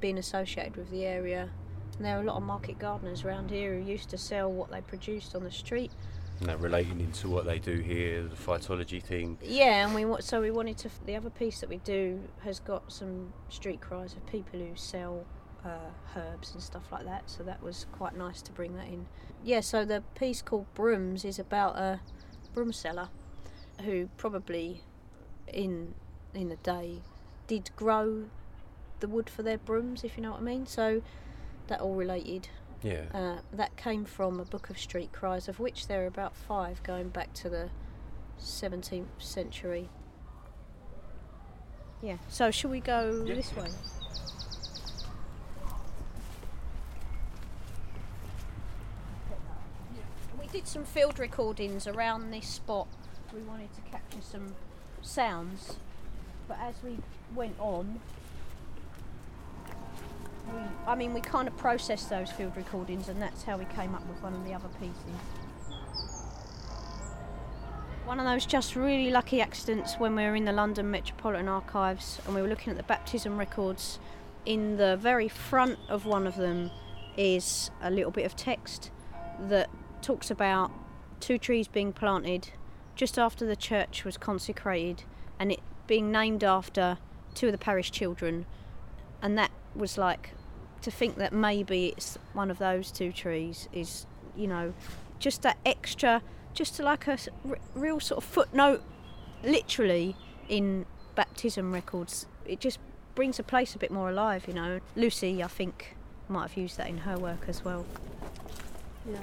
being 0.00 0.18
associated 0.18 0.76
with 0.76 0.90
the 0.90 1.04
area. 1.04 1.50
And 1.96 2.06
there 2.06 2.16
are 2.16 2.22
a 2.22 2.24
lot 2.24 2.36
of 2.36 2.42
market 2.42 2.78
gardeners 2.78 3.24
around 3.24 3.50
here 3.50 3.78
who 3.78 3.84
used 3.84 4.08
to 4.10 4.18
sell 4.18 4.50
what 4.50 4.70
they 4.70 4.80
produced 4.80 5.34
on 5.34 5.44
the 5.44 5.50
street. 5.50 5.92
You 6.40 6.46
know, 6.46 6.56
relating 6.56 7.00
into 7.00 7.28
what 7.28 7.44
they 7.44 7.58
do 7.58 7.78
here, 7.78 8.22
the 8.22 8.34
phytology 8.34 9.02
thing. 9.02 9.36
Yeah, 9.42 9.84
and 9.84 9.94
we 9.94 10.06
want 10.06 10.24
so 10.24 10.40
we 10.40 10.50
wanted 10.50 10.78
to. 10.78 10.90
The 11.04 11.14
other 11.14 11.28
piece 11.28 11.60
that 11.60 11.68
we 11.68 11.76
do 11.78 12.18
has 12.42 12.60
got 12.60 12.90
some 12.90 13.34
street 13.50 13.82
cries 13.82 14.14
of 14.14 14.24
people 14.26 14.58
who 14.58 14.70
sell 14.74 15.26
uh, 15.66 15.90
herbs 16.16 16.54
and 16.54 16.62
stuff 16.62 16.90
like 16.90 17.04
that. 17.04 17.28
So 17.28 17.42
that 17.42 17.62
was 17.62 17.84
quite 17.92 18.16
nice 18.16 18.40
to 18.42 18.52
bring 18.52 18.74
that 18.76 18.86
in. 18.86 19.06
Yeah, 19.44 19.60
so 19.60 19.84
the 19.84 20.02
piece 20.14 20.40
called 20.40 20.72
Brooms 20.74 21.26
is 21.26 21.38
about 21.38 21.76
a 21.76 22.00
broom 22.54 22.72
seller 22.72 23.10
who 23.82 24.08
probably 24.16 24.82
in 25.46 25.94
in 26.34 26.48
the 26.48 26.56
day 26.56 27.00
did 27.46 27.70
grow 27.76 28.26
the 29.00 29.08
wood 29.08 29.28
for 29.28 29.42
their 29.42 29.58
brooms, 29.58 30.04
if 30.04 30.16
you 30.16 30.22
know 30.22 30.32
what 30.32 30.40
I 30.40 30.44
mean. 30.44 30.66
So 30.66 31.02
that 31.68 31.80
all 31.80 31.94
related. 31.94 32.48
Yeah. 32.82 33.04
Uh, 33.12 33.38
that 33.52 33.76
came 33.76 34.04
from 34.04 34.40
a 34.40 34.44
book 34.44 34.70
of 34.70 34.78
street 34.78 35.12
cries, 35.12 35.48
of 35.48 35.58
which 35.60 35.86
there 35.86 36.04
are 36.04 36.06
about 36.06 36.34
five 36.34 36.82
going 36.82 37.08
back 37.10 37.32
to 37.34 37.48
the 37.50 37.68
17th 38.40 39.06
century. 39.18 39.88
Yeah. 42.02 42.16
So 42.28 42.50
shall 42.50 42.70
we 42.70 42.80
go 42.80 43.24
Yeah. 43.26 43.34
this 43.34 43.54
way? 43.54 43.68
We 50.40 50.46
did 50.46 50.66
some 50.66 50.84
field 50.84 51.18
recordings 51.18 51.86
around 51.86 52.30
this 52.30 52.48
spot. 52.48 52.88
We 53.32 53.42
wanted 53.42 53.68
to 53.74 53.80
capture 53.90 54.20
some 54.20 54.54
sounds, 55.02 55.76
but 56.48 56.58
as 56.60 56.74
we 56.82 56.98
went 57.34 57.54
on, 57.60 58.00
we, 60.52 60.58
I 60.86 60.96
mean, 60.96 61.14
we 61.14 61.20
kind 61.20 61.46
of 61.46 61.56
processed 61.56 62.10
those 62.10 62.32
field 62.32 62.56
recordings, 62.56 63.08
and 63.08 63.22
that's 63.22 63.44
how 63.44 63.56
we 63.56 63.66
came 63.66 63.94
up 63.94 64.04
with 64.08 64.20
one 64.20 64.34
of 64.34 64.44
the 64.44 64.52
other 64.52 64.68
pieces. 64.80 64.96
One 68.04 68.18
of 68.18 68.26
those 68.26 68.46
just 68.46 68.74
really 68.74 69.10
lucky 69.12 69.40
accidents 69.40 69.94
when 69.94 70.16
we 70.16 70.24
were 70.24 70.34
in 70.34 70.44
the 70.44 70.52
London 70.52 70.90
Metropolitan 70.90 71.46
Archives 71.46 72.18
and 72.26 72.34
we 72.34 72.42
were 72.42 72.48
looking 72.48 72.72
at 72.72 72.76
the 72.76 72.82
baptism 72.82 73.38
records. 73.38 74.00
In 74.44 74.78
the 74.78 74.96
very 74.96 75.28
front 75.28 75.78
of 75.88 76.06
one 76.06 76.26
of 76.26 76.34
them 76.34 76.72
is 77.16 77.70
a 77.80 77.88
little 77.88 78.10
bit 78.10 78.26
of 78.26 78.34
text 78.34 78.90
that 79.42 79.70
talks 80.02 80.28
about 80.28 80.72
two 81.20 81.38
trees 81.38 81.68
being 81.68 81.92
planted 81.92 82.50
just 83.00 83.18
after 83.18 83.46
the 83.46 83.56
church 83.56 84.04
was 84.04 84.18
consecrated 84.18 85.04
and 85.38 85.50
it 85.50 85.60
being 85.86 86.12
named 86.12 86.44
after 86.44 86.98
two 87.34 87.46
of 87.46 87.52
the 87.52 87.56
parish 87.56 87.90
children. 87.90 88.44
And 89.22 89.38
that 89.38 89.50
was 89.74 89.96
like 89.96 90.32
to 90.82 90.90
think 90.90 91.16
that 91.16 91.32
maybe 91.32 91.94
it's 91.96 92.18
one 92.34 92.50
of 92.50 92.58
those 92.58 92.90
two 92.90 93.10
trees 93.10 93.70
is, 93.72 94.04
you 94.36 94.46
know, 94.46 94.74
just 95.18 95.40
that 95.40 95.56
extra, 95.64 96.20
just 96.52 96.78
like 96.78 97.06
a 97.06 97.16
r- 97.48 97.56
real 97.74 98.00
sort 98.00 98.22
of 98.22 98.24
footnote, 98.24 98.82
literally 99.42 100.14
in 100.50 100.84
baptism 101.14 101.72
records. 101.72 102.26
It 102.44 102.60
just 102.60 102.78
brings 103.14 103.38
a 103.38 103.42
place 103.42 103.74
a 103.74 103.78
bit 103.78 103.90
more 103.90 104.10
alive, 104.10 104.46
you 104.46 104.52
know. 104.52 104.80
Lucy, 104.94 105.42
I 105.42 105.46
think, 105.46 105.96
might 106.28 106.50
have 106.50 106.56
used 106.58 106.76
that 106.76 106.88
in 106.88 106.98
her 106.98 107.16
work 107.16 107.46
as 107.48 107.64
well. 107.64 107.86
Yeah. 109.10 109.20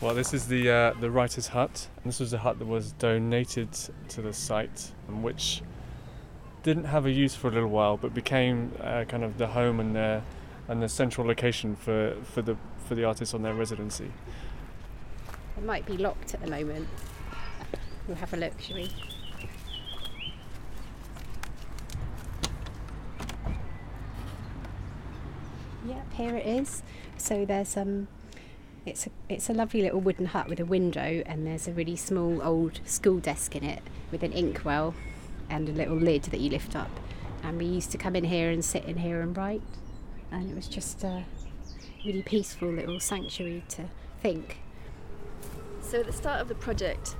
Well, 0.00 0.14
this 0.14 0.32
is 0.32 0.46
the 0.46 0.70
uh, 0.70 0.94
the 1.00 1.10
writer's 1.10 1.48
hut. 1.48 1.88
And 1.96 2.04
this 2.04 2.20
was 2.20 2.32
a 2.32 2.38
hut 2.38 2.60
that 2.60 2.66
was 2.66 2.92
donated 2.92 3.72
to 4.10 4.22
the 4.22 4.32
site, 4.32 4.92
and 5.08 5.24
which 5.24 5.60
didn't 6.62 6.84
have 6.84 7.04
a 7.04 7.10
use 7.10 7.34
for 7.34 7.48
a 7.48 7.50
little 7.50 7.68
while, 7.68 7.96
but 7.96 8.14
became 8.14 8.72
uh, 8.80 9.04
kind 9.04 9.24
of 9.24 9.38
the 9.38 9.48
home 9.48 9.80
and 9.80 9.96
the 9.96 10.22
and 10.68 10.80
the 10.80 10.88
central 10.88 11.26
location 11.26 11.74
for, 11.74 12.14
for 12.22 12.42
the 12.42 12.56
for 12.86 12.94
the 12.94 13.04
artists 13.04 13.34
on 13.34 13.42
their 13.42 13.54
residency. 13.54 14.12
It 15.56 15.64
might 15.64 15.84
be 15.84 15.96
locked 15.96 16.32
at 16.32 16.42
the 16.42 16.50
moment. 16.50 16.86
We'll 18.06 18.16
have 18.18 18.32
a 18.32 18.36
look, 18.36 18.60
shall 18.60 18.76
we? 18.76 18.90
Yep, 25.86 26.12
here 26.12 26.36
it 26.36 26.46
is. 26.46 26.82
So 27.16 27.44
there's 27.44 27.76
um 27.76 28.06
it's 28.86 29.06
a 29.06 29.10
it's 29.28 29.48
a 29.50 29.52
lovely 29.52 29.82
little 29.82 30.00
wooden 30.00 30.26
hut 30.26 30.48
with 30.48 30.60
a 30.60 30.64
window 30.64 31.22
and 31.26 31.46
there's 31.46 31.68
a 31.68 31.72
really 31.72 31.96
small 31.96 32.42
old 32.42 32.80
school 32.84 33.18
desk 33.18 33.54
in 33.54 33.64
it 33.64 33.82
with 34.10 34.22
an 34.22 34.32
inkwell 34.32 34.94
and 35.50 35.68
a 35.68 35.72
little 35.72 35.96
lid 35.96 36.24
that 36.24 36.40
you 36.40 36.50
lift 36.50 36.76
up. 36.76 36.90
And 37.42 37.58
we 37.58 37.66
used 37.66 37.90
to 37.92 37.98
come 37.98 38.16
in 38.16 38.24
here 38.24 38.50
and 38.50 38.64
sit 38.64 38.84
in 38.84 38.98
here 38.98 39.20
and 39.20 39.36
write. 39.36 39.62
And 40.30 40.50
it 40.50 40.54
was 40.54 40.68
just 40.68 41.04
a 41.04 41.24
really 42.04 42.22
peaceful 42.22 42.68
little 42.68 43.00
sanctuary 43.00 43.64
to 43.68 43.84
think. 44.20 44.58
So 45.80 46.00
at 46.00 46.06
the 46.06 46.12
start 46.12 46.40
of 46.40 46.48
the 46.48 46.54
project, 46.54 47.16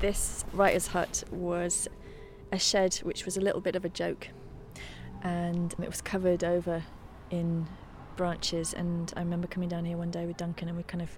this 0.00 0.44
writer's 0.52 0.88
hut 0.88 1.24
was 1.30 1.88
a 2.52 2.58
shed 2.58 2.94
which 2.96 3.24
was 3.24 3.36
a 3.36 3.40
little 3.40 3.60
bit 3.60 3.74
of 3.74 3.84
a 3.84 3.88
joke. 3.88 4.28
And 5.22 5.74
it 5.82 5.88
was 5.88 6.00
covered 6.00 6.44
over 6.44 6.84
in 7.30 7.66
branches. 8.18 8.74
And 8.74 9.10
I 9.16 9.20
remember 9.20 9.46
coming 9.46 9.70
down 9.70 9.86
here 9.86 9.96
one 9.96 10.10
day 10.10 10.26
with 10.26 10.36
Duncan 10.36 10.68
and 10.68 10.76
we 10.76 10.82
kind 10.82 11.00
of 11.00 11.16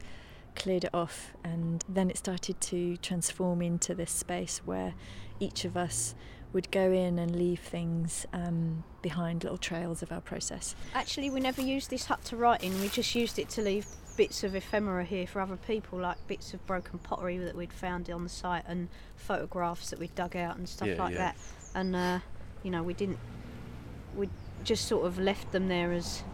cleared 0.55 0.84
it 0.84 0.94
off. 0.94 1.32
And 1.42 1.84
then 1.88 2.09
it 2.11 2.16
started 2.18 2.61
to 2.61 2.96
transform 2.98 3.61
into 3.62 3.92
this 3.96 4.12
space 4.12 4.61
where 4.64 4.94
each 5.40 5.64
of 5.64 5.76
us 5.76 6.14
would 6.53 6.70
go 6.70 6.92
in 6.92 7.18
and 7.18 7.34
leave 7.36 7.61
things 7.61 8.26
um, 8.32 8.82
behind 9.03 9.42
little 9.44 9.59
trails 9.59 10.03
of 10.03 10.12
our 10.12 10.20
process. 10.20 10.74
Actually, 10.94 11.30
we 11.30 11.40
never 11.40 11.62
used 11.62 11.90
this 11.90 12.07
hut 12.07 12.24
to 12.24 12.36
write 12.36 12.62
in. 12.62 12.80
We 12.80 12.88
just 12.88 13.14
used 13.14 13.38
it 13.38 13.48
to 13.51 13.62
leave 13.62 13.86
bits 14.16 14.42
of 14.42 14.55
ephemera 14.55 15.05
here 15.05 15.26
for 15.26 15.40
other 15.40 15.57
people, 15.57 15.98
like 16.01 16.16
bits 16.26 16.53
of 16.53 16.64
broken 16.66 16.98
pottery 16.98 17.38
that 17.38 17.55
we'd 17.57 17.72
found 17.72 18.11
on 18.11 18.24
the 18.24 18.28
site 18.28 18.64
and 18.66 18.88
photographs 19.16 19.90
that 19.90 19.98
we'd 19.98 20.14
dug 20.14 20.36
out 20.36 20.57
and 20.57 20.68
stuff 20.68 20.88
Yeah, 20.88 21.03
like 21.03 21.12
yeah. 21.14 21.18
that. 21.18 21.36
And 21.74 21.96
uh, 21.96 22.18
you 22.64 22.70
know, 22.70 22.82
we 22.82 22.94
didn't. 22.94 23.18
We 24.16 24.28
just 24.64 24.86
sort 24.86 25.07
of 25.07 25.18
left 25.18 25.53
them 25.53 25.68
there 25.68 25.92
as 25.92 26.24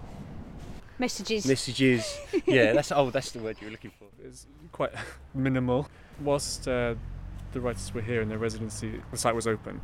messages. 0.98 1.46
Messages. 1.46 2.18
yeah, 2.46 2.72
that's 2.72 2.92
oh, 2.92 3.10
that's 3.10 3.30
the 3.32 3.38
word 3.40 3.56
you 3.60 3.66
were 3.66 3.72
looking 3.72 3.92
for. 3.98 4.06
It's 4.24 4.46
quite 4.72 4.92
minimal. 5.34 5.88
Whilst 6.20 6.66
uh, 6.66 6.94
the 7.52 7.60
writers 7.60 7.92
were 7.94 8.00
here 8.00 8.22
in 8.22 8.28
their 8.28 8.38
residency, 8.38 9.00
the 9.10 9.16
site 9.16 9.34
was 9.34 9.46
open. 9.46 9.80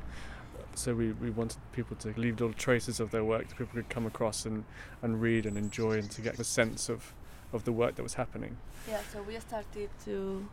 So 0.75 0.95
we, 0.95 1.13
we 1.13 1.31
wanted 1.31 1.59
people 1.73 1.97
to 1.99 2.09
leave 2.17 2.41
little 2.41 2.55
traces 2.55 2.99
of 2.99 3.11
their 3.11 3.25
work 3.25 3.49
that 3.49 3.59
people 3.59 3.75
could 3.75 3.91
come 3.91 4.07
across 4.07 4.47
and, 4.47 4.65
and 5.03 5.21
read 5.21 5.45
and 5.45 5.59
enjoy 5.59 5.99
and 5.99 6.11
to 6.13 6.23
get 6.23 6.39
a 6.39 6.45
sense 6.45 6.89
of, 6.89 7.13
of 7.53 7.65
the 7.65 7.73
work 7.73 7.97
that 7.97 8.03
was 8.03 8.15
happening. 8.15 8.57
Yeah, 8.89 9.01
so 9.13 9.23
we 9.23 9.39
started 9.39 9.91
to 10.07 10.49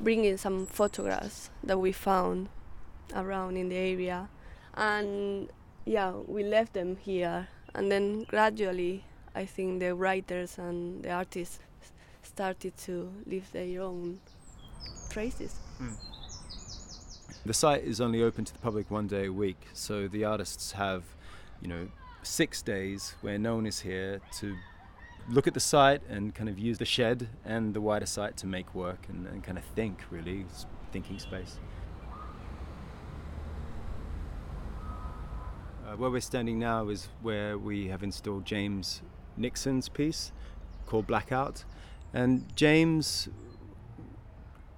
bring 0.00 0.24
in 0.24 0.38
some 0.38 0.66
photographs 0.66 1.50
that 1.64 1.78
we 1.78 1.90
found 1.90 2.48
around 3.14 3.56
in 3.56 3.68
the 3.68 3.76
area, 3.76 4.28
and 4.74 5.48
yeah, 5.84 6.12
we 6.12 6.42
left 6.44 6.72
them 6.74 6.96
here, 6.96 7.48
and 7.74 7.90
then 7.90 8.24
gradually, 8.24 9.04
I 9.36 9.44
think 9.44 9.80
the 9.80 9.94
writers 9.94 10.56
and 10.58 11.02
the 11.02 11.12
artists 11.12 11.58
started 12.22 12.74
to 12.78 13.12
leave 13.26 13.52
their 13.52 13.82
own 13.82 14.18
traces. 15.10 15.60
The 17.44 17.52
site 17.52 17.84
is 17.84 18.00
only 18.00 18.22
open 18.22 18.46
to 18.46 18.52
the 18.52 18.58
public 18.58 18.90
one 18.90 19.06
day 19.06 19.26
a 19.26 19.32
week, 19.32 19.60
so 19.74 20.08
the 20.08 20.24
artists 20.24 20.72
have, 20.72 21.02
you 21.60 21.68
know, 21.68 21.88
six 22.22 22.62
days 22.62 23.14
where 23.20 23.38
no 23.38 23.56
one 23.56 23.66
is 23.66 23.80
here 23.80 24.22
to 24.38 24.56
look 25.28 25.46
at 25.46 25.52
the 25.52 25.60
site 25.60 26.00
and 26.08 26.34
kind 26.34 26.48
of 26.48 26.58
use 26.58 26.78
the 26.78 26.86
shed 26.86 27.28
and 27.44 27.74
the 27.74 27.80
wider 27.80 28.06
site 28.06 28.38
to 28.38 28.46
make 28.46 28.74
work 28.74 29.06
and, 29.10 29.26
and 29.26 29.44
kind 29.44 29.58
of 29.58 29.64
think, 29.64 30.00
really, 30.10 30.46
thinking 30.92 31.18
space. 31.18 31.58
Uh, 35.86 35.94
where 35.96 36.10
we're 36.10 36.20
standing 36.20 36.58
now 36.58 36.88
is 36.88 37.08
where 37.20 37.58
we 37.58 37.88
have 37.88 38.02
installed 38.02 38.44
James 38.46 39.02
Nixon's 39.36 39.88
piece 39.88 40.32
called 40.86 41.06
Blackout. 41.06 41.64
And 42.12 42.44
James 42.56 43.28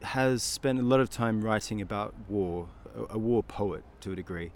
has 0.03 0.43
spent 0.43 0.79
a 0.79 0.83
lot 0.83 1.01
of 1.01 1.11
time 1.11 1.43
writing 1.43 1.81
about 1.81 2.15
war, 2.29 2.69
a, 3.11 3.19
war 3.19 3.43
poet 3.43 3.85
to 4.01 4.13
a 4.13 4.17
degree. 4.17 4.53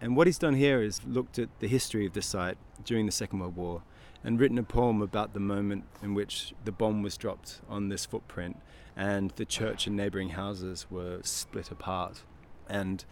And 0.00 0.16
what 0.16 0.26
he's 0.26 0.38
done 0.38 0.54
here 0.54 0.82
is 0.82 1.00
looked 1.06 1.38
at 1.38 1.48
the 1.60 1.68
history 1.68 2.06
of 2.06 2.12
the 2.12 2.22
site 2.22 2.58
during 2.84 3.06
the 3.06 3.12
Second 3.12 3.38
World 3.38 3.56
War 3.56 3.82
and 4.22 4.40
written 4.40 4.58
a 4.58 4.62
poem 4.62 5.00
about 5.00 5.34
the 5.34 5.40
moment 5.40 5.84
in 6.02 6.14
which 6.14 6.52
the 6.64 6.72
bomb 6.72 7.02
was 7.02 7.16
dropped 7.16 7.60
on 7.68 7.88
this 7.88 8.04
footprint 8.04 8.56
and 8.96 9.30
the 9.36 9.44
church 9.44 9.86
and 9.86 9.96
neighboring 9.96 10.30
houses 10.30 10.86
were 10.90 11.20
split 11.22 11.70
apart 11.70 12.22
and 12.68 13.04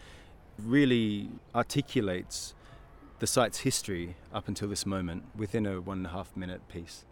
really 0.58 1.30
articulates 1.54 2.54
the 3.18 3.26
site's 3.26 3.58
history 3.60 4.16
up 4.32 4.48
until 4.48 4.68
this 4.68 4.84
moment 4.84 5.24
within 5.36 5.66
a 5.66 5.80
one 5.80 5.98
and 5.98 6.06
a 6.06 6.10
half 6.10 6.36
minute 6.36 6.66
piece. 6.68 7.04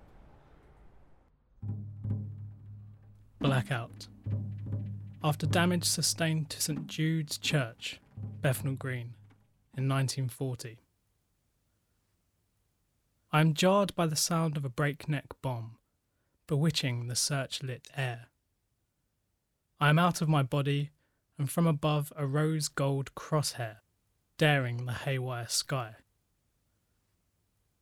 Blackout. 3.39 4.09
After 5.25 5.47
damage 5.47 5.85
sustained 5.85 6.51
to 6.51 6.61
St 6.61 6.87
Jude's 6.87 7.39
Church, 7.39 8.01
Bethnal 8.41 8.75
Green, 8.75 9.15
in 9.77 9.89
1940. 9.89 10.79
I 13.33 13.41
am 13.41 13.55
jarred 13.55 13.95
by 13.95 14.07
the 14.07 14.17
sound 14.17 14.57
of 14.57 14.65
a 14.65 14.69
breakneck 14.69 15.41
bomb, 15.41 15.77
bewitching 16.47 17.07
the 17.07 17.17
search-lit 17.17 17.89
air. 17.97 18.27
I 19.81 19.89
am 19.89 19.99
out 19.99 20.21
of 20.21 20.29
my 20.29 20.43
body, 20.43 20.91
and 21.39 21.51
from 21.51 21.67
above 21.67 22.13
a 22.15 22.27
rose 22.27 22.69
gold 22.69 23.15
crosshair, 23.15 23.79
daring 24.43 24.87
the 24.87 24.93
haywire 24.93 25.47
sky. 25.47 25.95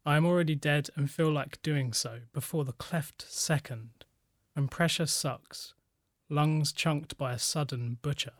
I 0.04 0.18
am 0.18 0.26
already 0.26 0.54
dead 0.54 0.90
and 0.94 1.10
feel 1.10 1.32
like 1.32 1.62
doing 1.62 1.94
so 1.94 2.18
before 2.34 2.66
the 2.66 2.74
cleft 2.74 3.24
second, 3.30 4.04
when 4.52 4.68
pressure 4.68 5.06
sucks, 5.06 5.72
lungs 6.28 6.72
chunked 6.72 7.16
by 7.16 7.32
a 7.32 7.38
sudden 7.38 7.96
butcher. 8.02 8.34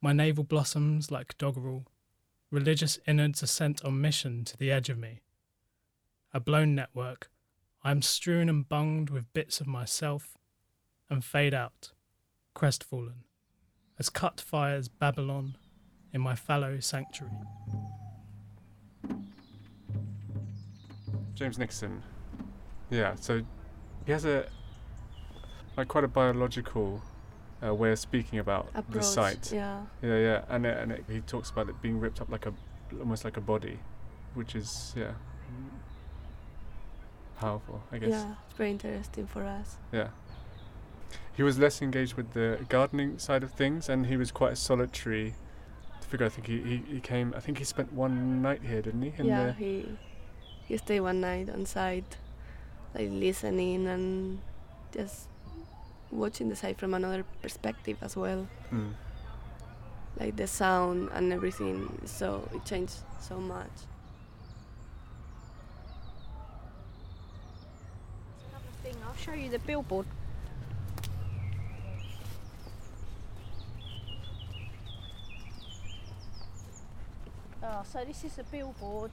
My 0.00 0.14
navel 0.14 0.42
blossoms 0.42 1.10
like 1.10 1.36
doggerel, 1.36 1.84
religious 2.50 2.98
innards 3.06 3.42
are 3.42 3.46
sent 3.46 3.84
on 3.84 4.00
mission 4.00 4.46
to 4.46 4.56
the 4.56 4.70
edge 4.70 4.88
of 4.88 4.96
me. 4.96 5.20
A 6.32 6.40
blown 6.40 6.74
network, 6.74 7.30
I 7.84 7.90
am 7.90 8.00
strewn 8.00 8.48
and 8.48 8.66
bunged 8.66 9.10
with 9.10 9.34
bits 9.34 9.60
of 9.60 9.66
myself, 9.66 10.38
and 11.10 11.22
fade 11.22 11.52
out, 11.52 11.92
crestfallen, 12.54 13.24
as 13.98 14.08
cut 14.08 14.40
fires 14.40 14.88
Babylon 14.88 15.58
in 16.16 16.22
my 16.22 16.34
fallow 16.34 16.80
sanctuary. 16.80 17.30
James 21.34 21.58
Nixon. 21.58 22.02
Yeah, 22.88 23.14
so 23.16 23.42
he 24.06 24.12
has 24.12 24.24
a 24.24 24.46
like 25.76 25.88
quite 25.88 26.04
a 26.04 26.08
biological 26.08 27.02
uh, 27.62 27.74
way 27.74 27.92
of 27.92 27.98
speaking 27.98 28.38
about 28.38 28.68
the 28.90 29.02
site. 29.02 29.52
yeah. 29.52 29.82
yeah, 30.02 30.18
yeah, 30.18 30.44
and 30.48 30.64
it, 30.64 30.78
and 30.78 30.92
it, 30.92 31.04
he 31.06 31.20
talks 31.20 31.50
about 31.50 31.68
it 31.68 31.82
being 31.82 32.00
ripped 32.00 32.22
up 32.22 32.30
like 32.30 32.46
a 32.46 32.54
almost 32.98 33.22
like 33.26 33.36
a 33.36 33.42
body, 33.42 33.78
which 34.32 34.54
is 34.54 34.94
yeah 34.96 35.12
powerful, 37.38 37.82
I 37.92 37.98
guess. 37.98 38.08
Yeah, 38.08 38.34
it's 38.46 38.56
very 38.56 38.70
interesting 38.70 39.26
for 39.26 39.44
us. 39.44 39.76
Yeah. 39.92 40.08
He 41.36 41.42
was 41.42 41.58
less 41.58 41.82
engaged 41.82 42.14
with 42.14 42.32
the 42.32 42.64
gardening 42.70 43.18
side 43.18 43.42
of 43.42 43.52
things, 43.52 43.90
and 43.90 44.06
he 44.06 44.16
was 44.16 44.32
quite 44.32 44.52
a 44.54 44.56
solitary 44.56 45.34
figure. 46.06 46.26
I 46.26 46.28
think 46.28 46.46
he, 46.46 46.60
he, 46.60 46.76
he 46.94 47.00
came. 47.00 47.34
I 47.36 47.40
think 47.40 47.58
he 47.58 47.64
spent 47.64 47.92
one 47.92 48.42
night 48.42 48.62
here, 48.62 48.82
didn't 48.82 49.02
he? 49.02 49.12
In 49.18 49.26
yeah, 49.26 49.46
the, 49.46 49.52
he 49.52 49.98
he 50.66 50.76
stayed 50.76 51.00
one 51.00 51.20
night 51.20 51.50
on 51.50 51.66
site, 51.66 52.16
like 52.94 53.10
listening 53.10 53.86
and 53.86 54.40
just 54.92 55.28
watching 56.10 56.48
the 56.48 56.56
site 56.56 56.78
from 56.78 56.94
another 56.94 57.24
perspective 57.42 57.98
as 58.02 58.16
well. 58.16 58.46
Mm. 58.72 58.92
Like 60.18 60.36
the 60.36 60.46
sound 60.46 61.10
and 61.12 61.32
everything, 61.32 62.00
so 62.04 62.48
it 62.54 62.64
changed 62.64 62.94
so 63.20 63.38
much. 63.38 63.70
thing. 68.86 68.96
I'll 69.06 69.16
show 69.16 69.32
you 69.32 69.50
the 69.50 69.58
billboard. 69.58 70.06
Oh, 77.68 77.82
so 77.82 78.04
this 78.04 78.22
is 78.22 78.38
a 78.38 78.44
billboard. 78.44 79.10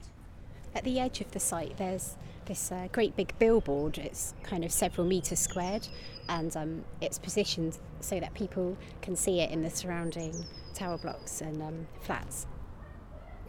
At 0.76 0.84
the 0.84 1.00
edge 1.00 1.20
of 1.20 1.32
the 1.32 1.40
site, 1.40 1.76
there's 1.76 2.16
this 2.46 2.70
uh, 2.70 2.86
great 2.92 3.16
big 3.16 3.36
billboard. 3.40 3.98
It's 3.98 4.32
kind 4.44 4.64
of 4.64 4.70
several 4.70 5.08
metres 5.08 5.40
squared, 5.40 5.88
and 6.28 6.56
um, 6.56 6.84
it's 7.00 7.18
positioned 7.18 7.78
so 7.98 8.20
that 8.20 8.32
people 8.34 8.76
can 9.02 9.16
see 9.16 9.40
it 9.40 9.50
in 9.50 9.62
the 9.62 9.70
surrounding 9.70 10.32
tower 10.72 10.98
blocks 10.98 11.40
and 11.40 11.60
um, 11.60 11.88
flats. 12.00 12.46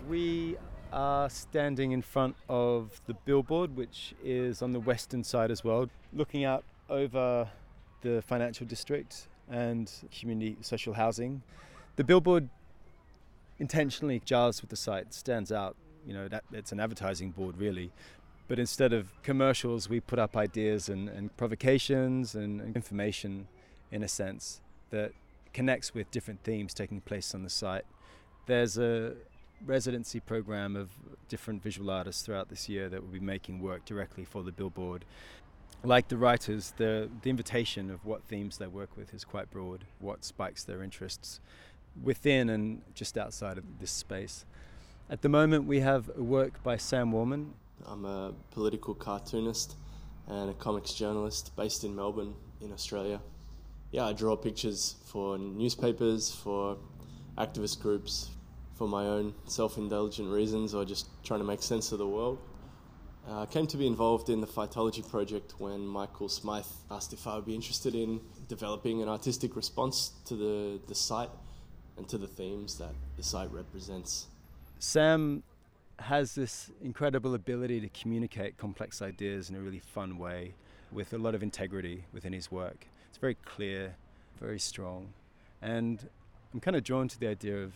We 0.09 0.57
are 0.91 1.29
standing 1.29 1.91
in 1.91 2.01
front 2.01 2.35
of 2.49 2.99
the 3.05 3.13
billboard, 3.13 3.75
which 3.75 4.15
is 4.23 4.63
on 4.63 4.71
the 4.71 4.79
western 4.79 5.23
side 5.23 5.51
as 5.51 5.63
well, 5.63 5.87
looking 6.13 6.45
out 6.45 6.63
over 6.89 7.47
the 8.01 8.23
financial 8.23 8.65
district 8.65 9.27
and 9.51 9.91
community 10.19 10.57
social 10.61 10.93
housing. 10.93 11.43
The 11.95 12.03
billboard 12.03 12.49
intentionally 13.59 14.21
jars 14.23 14.61
with 14.61 14.69
the 14.69 14.75
site, 14.75 15.13
stands 15.13 15.51
out. 15.51 15.75
You 16.05 16.13
know, 16.13 16.27
that 16.27 16.43
it's 16.51 16.71
an 16.71 16.79
advertising 16.79 17.31
board 17.31 17.57
really. 17.57 17.91
But 18.47 18.59
instead 18.59 18.93
of 18.93 19.11
commercials, 19.23 19.89
we 19.89 19.99
put 19.99 20.19
up 20.19 20.37
ideas 20.37 20.87
and, 20.87 21.09
and 21.09 21.35
provocations 21.35 22.35
and, 22.35 22.61
and 22.61 22.75
information 22.75 23.47
in 23.91 24.03
a 24.03 24.07
sense 24.07 24.61
that 24.91 25.13
connects 25.53 25.93
with 25.93 26.11
different 26.11 26.43
themes 26.43 26.73
taking 26.73 27.01
place 27.01 27.33
on 27.33 27.43
the 27.43 27.49
site. 27.49 27.85
There's 28.45 28.77
a 28.77 29.13
residency 29.65 30.19
program 30.19 30.75
of 30.75 30.89
different 31.27 31.63
visual 31.63 31.89
artists 31.89 32.21
throughout 32.21 32.49
this 32.49 32.69
year 32.69 32.87
that 32.89 33.01
will 33.01 33.11
be 33.11 33.19
making 33.19 33.61
work 33.61 33.85
directly 33.85 34.25
for 34.25 34.43
the 34.43 34.51
billboard. 34.51 35.05
Like 35.83 36.09
the 36.09 36.17
writers, 36.17 36.73
the, 36.77 37.09
the 37.21 37.29
invitation 37.29 37.89
of 37.89 38.05
what 38.05 38.23
themes 38.23 38.57
they 38.57 38.67
work 38.67 38.95
with 38.95 39.13
is 39.13 39.23
quite 39.23 39.49
broad, 39.49 39.85
what 39.99 40.23
spikes 40.23 40.63
their 40.63 40.83
interests 40.83 41.39
within 42.03 42.49
and 42.49 42.81
just 42.93 43.17
outside 43.17 43.57
of 43.57 43.63
this 43.79 43.91
space. 43.91 44.45
At 45.09 45.21
the 45.21 45.29
moment, 45.29 45.65
we 45.65 45.81
have 45.81 46.09
a 46.17 46.23
work 46.23 46.63
by 46.63 46.77
Sam 46.77 47.11
Wallman. 47.11 47.51
I'm 47.85 48.05
a 48.05 48.33
political 48.51 48.95
cartoonist 48.95 49.75
and 50.27 50.49
a 50.49 50.53
comics 50.53 50.93
journalist 50.93 51.55
based 51.55 51.83
in 51.83 51.95
Melbourne, 51.95 52.33
in 52.61 52.71
Australia. 52.71 53.21
Yeah, 53.91 54.05
I 54.05 54.13
draw 54.13 54.35
pictures 54.35 54.95
for 55.05 55.37
newspapers, 55.37 56.31
for 56.31 56.77
activist 57.37 57.81
groups, 57.81 58.29
for 58.73 58.87
my 58.87 59.05
own 59.05 59.33
self 59.45 59.77
indulgent 59.77 60.29
reasons, 60.29 60.73
or 60.73 60.85
just 60.85 61.07
trying 61.23 61.39
to 61.39 61.45
make 61.45 61.61
sense 61.61 61.91
of 61.91 61.99
the 61.99 62.07
world. 62.07 62.39
Uh, 63.27 63.41
I 63.41 63.45
came 63.45 63.65
to 63.67 63.77
be 63.77 63.87
involved 63.87 64.29
in 64.29 64.39
the 64.41 64.47
Phytology 64.47 65.07
project 65.07 65.55
when 65.57 65.85
Michael 65.85 66.29
Smythe 66.29 66.65
asked 66.91 67.11
if 67.11 67.25
I 67.25 67.35
would 67.35 67.45
be 67.45 67.55
interested 67.55 67.95
in 67.95 68.21
developing 68.47 69.01
an 69.01 69.09
artistic 69.09 69.55
response 69.55 70.11
to 70.25 70.35
the, 70.35 70.79
the 70.87 70.93
site 70.93 71.29
and 71.97 72.07
to 72.09 72.17
the 72.17 72.27
themes 72.27 72.77
that 72.77 72.93
the 73.17 73.23
site 73.23 73.51
represents. 73.51 74.27
Sam 74.79 75.43
has 75.99 76.35
this 76.35 76.71
incredible 76.83 77.33
ability 77.35 77.79
to 77.81 77.89
communicate 77.89 78.57
complex 78.57 79.01
ideas 79.01 79.49
in 79.49 79.55
a 79.55 79.59
really 79.59 79.79
fun 79.79 80.17
way 80.17 80.53
with 80.91 81.13
a 81.13 81.17
lot 81.17 81.35
of 81.35 81.41
integrity 81.41 82.05
within 82.13 82.33
his 82.33 82.51
work. 82.51 82.87
It's 83.09 83.17
very 83.17 83.35
clear, 83.45 83.95
very 84.39 84.59
strong. 84.59 85.13
And 85.61 86.09
I'm 86.53 86.59
kind 86.59 86.75
of 86.75 86.83
drawn 86.83 87.07
to 87.07 87.19
the 87.19 87.27
idea 87.27 87.57
of 87.63 87.73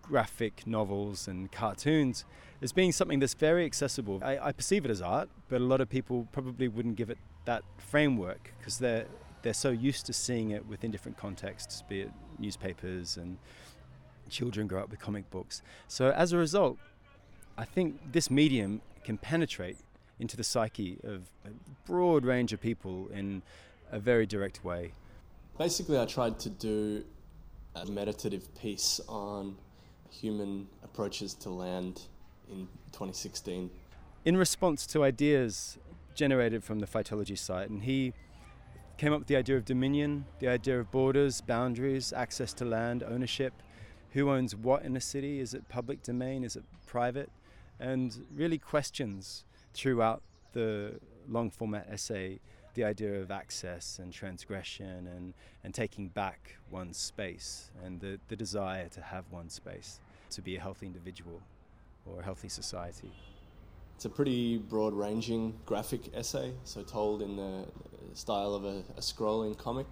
graphic 0.00 0.66
novels 0.66 1.28
and 1.28 1.50
cartoons 1.52 2.24
as 2.62 2.72
being 2.72 2.92
something 2.92 3.18
that's 3.18 3.34
very 3.34 3.64
accessible. 3.64 4.20
I, 4.22 4.38
I 4.38 4.52
perceive 4.52 4.84
it 4.84 4.90
as 4.90 5.02
art, 5.02 5.28
but 5.48 5.60
a 5.60 5.64
lot 5.64 5.80
of 5.80 5.88
people 5.88 6.28
probably 6.32 6.68
wouldn't 6.68 6.96
give 6.96 7.10
it 7.10 7.18
that 7.44 7.64
framework 7.76 8.52
because 8.58 8.78
they're 8.78 9.06
they're 9.42 9.52
so 9.52 9.70
used 9.70 10.06
to 10.06 10.12
seeing 10.12 10.50
it 10.50 10.66
within 10.66 10.90
different 10.90 11.16
contexts, 11.16 11.82
be 11.88 12.02
it 12.02 12.10
newspapers 12.38 13.16
and 13.16 13.38
children 14.30 14.66
grow 14.66 14.82
up 14.82 14.90
with 14.90 15.00
comic 15.00 15.30
books. 15.30 15.62
So 15.88 16.10
as 16.10 16.32
a 16.32 16.38
result, 16.38 16.78
I 17.58 17.64
think 17.64 18.12
this 18.12 18.30
medium 18.30 18.80
can 19.04 19.18
penetrate 19.18 19.76
into 20.18 20.36
the 20.36 20.44
psyche 20.44 20.98
of 21.04 21.30
a 21.44 21.50
broad 21.86 22.24
range 22.24 22.52
of 22.52 22.60
people 22.60 23.08
in 23.12 23.42
a 23.90 23.98
very 23.98 24.24
direct 24.24 24.64
way. 24.64 24.92
Basically, 25.58 25.98
I 25.98 26.06
tried 26.06 26.38
to 26.40 26.50
do 26.50 27.04
a 27.74 27.84
meditative 27.86 28.54
piece 28.54 29.00
on 29.08 29.56
human 30.10 30.68
approaches 30.82 31.34
to 31.34 31.50
land 31.50 32.02
in 32.50 32.68
2016. 32.92 33.70
In 34.24 34.36
response 34.36 34.86
to 34.88 35.02
ideas 35.04 35.78
generated 36.14 36.62
from 36.62 36.78
the 36.78 36.86
phytology 36.86 37.36
site, 37.36 37.68
and 37.68 37.82
he 37.82 38.12
came 39.02 39.12
up 39.12 39.18
with 39.18 39.26
the 39.26 39.34
idea 39.34 39.56
of 39.56 39.64
dominion, 39.64 40.24
the 40.38 40.46
idea 40.46 40.78
of 40.78 40.88
borders, 40.92 41.40
boundaries, 41.40 42.12
access 42.12 42.52
to 42.52 42.64
land, 42.64 43.02
ownership, 43.02 43.52
who 44.12 44.30
owns 44.30 44.54
what 44.54 44.84
in 44.84 44.96
a 44.96 45.00
city, 45.00 45.40
is 45.40 45.54
it 45.54 45.68
public 45.68 46.04
domain, 46.04 46.44
is 46.44 46.54
it 46.54 46.62
private, 46.86 47.28
and 47.80 48.24
really 48.32 48.58
questions 48.58 49.44
throughout 49.74 50.22
the 50.52 51.00
long 51.28 51.50
format 51.50 51.84
essay 51.90 52.38
the 52.74 52.84
idea 52.84 53.20
of 53.20 53.32
access 53.32 53.98
and 54.00 54.12
transgression 54.12 55.08
and, 55.08 55.34
and 55.64 55.74
taking 55.74 56.06
back 56.06 56.58
one's 56.70 56.96
space 56.96 57.72
and 57.84 57.98
the, 57.98 58.20
the 58.28 58.36
desire 58.36 58.86
to 58.88 59.00
have 59.00 59.24
one 59.30 59.48
space 59.48 59.98
to 60.30 60.40
be 60.40 60.54
a 60.54 60.60
healthy 60.60 60.86
individual 60.86 61.42
or 62.06 62.20
a 62.20 62.22
healthy 62.22 62.48
society. 62.48 63.10
It's 64.02 64.06
a 64.06 64.10
pretty 64.10 64.58
broad 64.58 64.94
ranging 64.94 65.54
graphic 65.64 66.12
essay, 66.12 66.50
so 66.64 66.82
told 66.82 67.22
in 67.22 67.36
the 67.36 67.64
style 68.14 68.52
of 68.52 68.64
a, 68.64 68.82
a 68.96 69.00
scrolling 69.00 69.56
comic, 69.56 69.86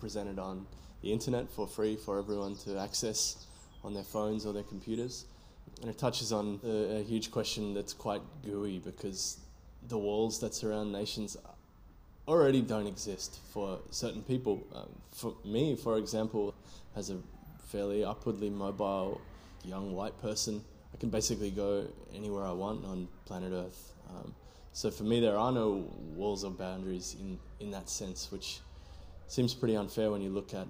presented 0.00 0.38
on 0.38 0.66
the 1.02 1.12
internet 1.12 1.46
for 1.50 1.68
free 1.68 1.94
for 1.94 2.18
everyone 2.18 2.56
to 2.64 2.78
access 2.78 3.44
on 3.84 3.92
their 3.92 4.02
phones 4.02 4.46
or 4.46 4.54
their 4.54 4.62
computers. 4.62 5.26
And 5.82 5.90
it 5.90 5.98
touches 5.98 6.32
on 6.32 6.58
a, 6.64 7.00
a 7.00 7.02
huge 7.02 7.30
question 7.30 7.74
that's 7.74 7.92
quite 7.92 8.22
gooey 8.42 8.78
because 8.78 9.36
the 9.88 9.98
walls 9.98 10.40
that 10.40 10.54
surround 10.54 10.90
nations 10.90 11.36
already 12.26 12.62
don't 12.62 12.86
exist 12.86 13.40
for 13.52 13.78
certain 13.90 14.22
people. 14.22 14.66
Um, 14.74 14.88
for 15.12 15.34
me, 15.44 15.76
for 15.76 15.98
example, 15.98 16.54
as 16.96 17.10
a 17.10 17.18
fairly 17.66 18.04
upwardly 18.04 18.48
mobile 18.48 19.20
young 19.66 19.92
white 19.92 20.18
person, 20.22 20.64
Can 21.00 21.08
basically 21.08 21.50
go 21.50 21.86
anywhere 22.14 22.44
I 22.44 22.52
want 22.52 22.84
on 22.84 23.08
planet 23.24 23.52
Earth. 23.52 23.94
Um, 24.10 24.34
so 24.72 24.90
for 24.90 25.04
me, 25.04 25.18
there 25.18 25.36
are 25.36 25.50
no 25.50 25.90
walls 26.14 26.44
or 26.44 26.50
boundaries 26.50 27.16
in, 27.18 27.38
in 27.58 27.70
that 27.72 27.88
sense, 27.88 28.30
which 28.30 28.60
seems 29.26 29.54
pretty 29.54 29.76
unfair 29.76 30.10
when 30.10 30.20
you 30.20 30.30
look 30.30 30.52
at 30.52 30.68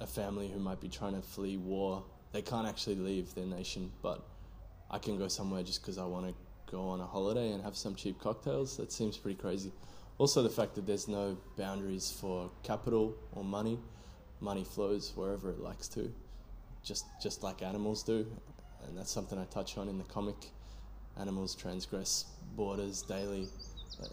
a 0.00 0.06
family 0.06 0.48
who 0.48 0.58
might 0.58 0.80
be 0.80 0.88
trying 0.88 1.14
to 1.14 1.22
flee 1.22 1.56
war. 1.56 2.02
They 2.32 2.42
can't 2.42 2.66
actually 2.66 2.96
leave 2.96 3.34
their 3.34 3.46
nation, 3.46 3.92
but 4.02 4.26
I 4.90 4.98
can 4.98 5.16
go 5.16 5.28
somewhere 5.28 5.62
just 5.62 5.80
because 5.80 5.96
I 5.96 6.04
want 6.04 6.26
to 6.26 6.34
go 6.70 6.88
on 6.88 7.00
a 7.00 7.06
holiday 7.06 7.52
and 7.52 7.62
have 7.62 7.76
some 7.76 7.94
cheap 7.94 8.20
cocktails. 8.20 8.76
That 8.76 8.90
seems 8.90 9.16
pretty 9.16 9.38
crazy. 9.38 9.72
Also, 10.18 10.42
the 10.42 10.50
fact 10.50 10.74
that 10.74 10.86
there's 10.86 11.06
no 11.06 11.36
boundaries 11.56 12.10
for 12.10 12.50
capital 12.62 13.14
or 13.32 13.44
money. 13.44 13.78
Money 14.40 14.64
flows 14.64 15.12
wherever 15.14 15.50
it 15.50 15.60
likes 15.60 15.88
to, 15.88 16.12
just 16.82 17.06
just 17.22 17.42
like 17.42 17.62
animals 17.62 18.02
do, 18.02 18.26
and 18.88 18.96
that's 18.96 19.10
something 19.10 19.38
I 19.38 19.44
touch 19.44 19.78
on 19.78 19.88
in 19.88 19.98
the 19.98 20.04
comic. 20.04 20.36
Animals 21.18 21.54
transgress 21.54 22.26
borders 22.56 23.02
daily, 23.02 23.48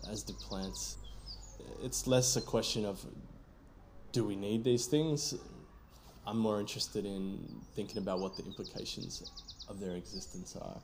as 0.10 0.24
do 0.24 0.34
plants. 0.34 0.98
It's 1.82 2.08
less 2.08 2.36
a 2.36 2.42
question 2.42 2.86
of 2.86 3.06
do 4.12 4.24
we 4.24 4.36
need 4.36 4.64
these 4.64 4.86
things. 4.86 5.36
I'm 6.26 6.38
more 6.38 6.60
interested 6.60 7.06
in 7.06 7.40
thinking 7.76 7.98
about 7.98 8.20
what 8.20 8.38
the 8.38 8.46
implications 8.46 9.30
of 9.68 9.80
their 9.80 9.96
existence 9.96 10.56
are. 10.56 10.80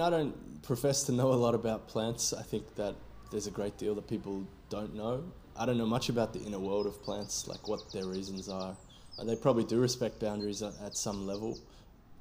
I 0.00 0.10
don't 0.10 0.62
profess 0.62 1.04
to 1.04 1.12
know 1.12 1.32
a 1.32 1.34
lot 1.34 1.54
about 1.54 1.88
plants. 1.88 2.32
I 2.32 2.42
think 2.42 2.74
that 2.74 2.94
there's 3.30 3.46
a 3.46 3.50
great 3.50 3.78
deal 3.78 3.94
that 3.94 4.08
people 4.08 4.44
don't 4.68 4.94
know. 4.94 5.24
I 5.56 5.64
don't 5.64 5.78
know 5.78 5.86
much 5.86 6.08
about 6.08 6.32
the 6.32 6.40
inner 6.40 6.58
world 6.58 6.86
of 6.86 7.02
plants, 7.02 7.46
like 7.46 7.68
what 7.68 7.92
their 7.92 8.06
reasons 8.06 8.48
are. 8.48 8.76
They 9.22 9.36
probably 9.36 9.64
do 9.64 9.80
respect 9.80 10.20
boundaries 10.20 10.62
at, 10.62 10.72
at 10.84 10.96
some 10.96 11.26
level. 11.26 11.58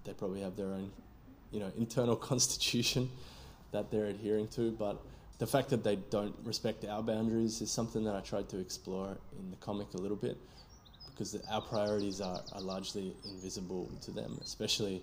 They 0.03 0.13
probably 0.13 0.41
have 0.41 0.55
their 0.55 0.67
own, 0.67 0.91
you 1.51 1.59
know, 1.59 1.71
internal 1.77 2.15
constitution 2.31 3.09
that 3.71 3.91
they're 3.91 4.05
adhering 4.05 4.47
to. 4.49 4.71
But 4.71 5.01
the 5.39 5.47
fact 5.47 5.69
that 5.69 5.83
they 5.83 5.95
don't 5.95 6.35
respect 6.43 6.85
our 6.85 7.01
boundaries 7.01 7.61
is 7.61 7.71
something 7.71 8.03
that 8.03 8.15
I 8.15 8.19
tried 8.19 8.49
to 8.49 8.59
explore 8.59 9.17
in 9.39 9.49
the 9.49 9.57
comic 9.57 9.93
a 9.93 9.97
little 9.97 10.17
bit, 10.17 10.37
because 11.09 11.35
our 11.49 11.61
priorities 11.61 12.21
are, 12.21 12.41
are 12.53 12.61
largely 12.61 13.15
invisible 13.25 13.89
to 14.01 14.11
them, 14.11 14.37
especially 14.41 15.01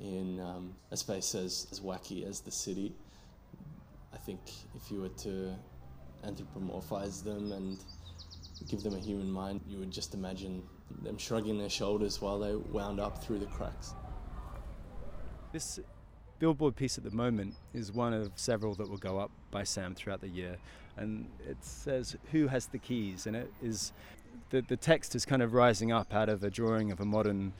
in 0.00 0.40
um, 0.40 0.74
a 0.90 0.96
space 0.96 1.34
as, 1.34 1.66
as 1.70 1.80
wacky 1.80 2.26
as 2.26 2.40
the 2.40 2.50
city. 2.50 2.92
I 4.12 4.16
think 4.16 4.40
if 4.74 4.90
you 4.90 5.02
were 5.02 5.08
to 5.08 5.54
anthropomorphize 6.26 7.22
them 7.22 7.52
and 7.52 7.78
give 8.68 8.82
them 8.82 8.94
a 8.94 8.98
human 8.98 9.30
mind, 9.30 9.60
you 9.68 9.78
would 9.78 9.90
just 9.90 10.14
imagine 10.14 10.62
them 11.02 11.18
shrugging 11.18 11.58
their 11.58 11.70
shoulders 11.70 12.20
while 12.20 12.38
they 12.38 12.54
wound 12.54 13.00
up 13.00 13.22
through 13.22 13.38
the 13.38 13.46
cracks. 13.46 13.94
This 15.52 15.80
billboard 16.38 16.76
piece 16.76 16.98
at 16.98 17.04
the 17.04 17.10
moment 17.10 17.54
is 17.72 17.92
one 17.92 18.12
of 18.12 18.30
several 18.36 18.74
that 18.74 18.88
will 18.88 18.98
go 18.98 19.18
up 19.18 19.30
by 19.50 19.62
Sam 19.64 19.94
throughout 19.94 20.20
the 20.20 20.28
year. 20.28 20.56
And 20.96 21.26
it 21.48 21.56
says, 21.60 22.16
Who 22.32 22.46
has 22.48 22.66
the 22.66 22.78
keys? 22.78 23.26
And 23.26 23.36
it 23.36 23.52
is 23.62 23.92
the, 24.50 24.60
the 24.62 24.76
text 24.76 25.14
is 25.14 25.24
kind 25.24 25.42
of 25.42 25.54
rising 25.54 25.92
up 25.92 26.14
out 26.14 26.28
of 26.28 26.44
a 26.44 26.50
drawing 26.50 26.92
of 26.92 27.00
a 27.00 27.04
modern 27.04 27.52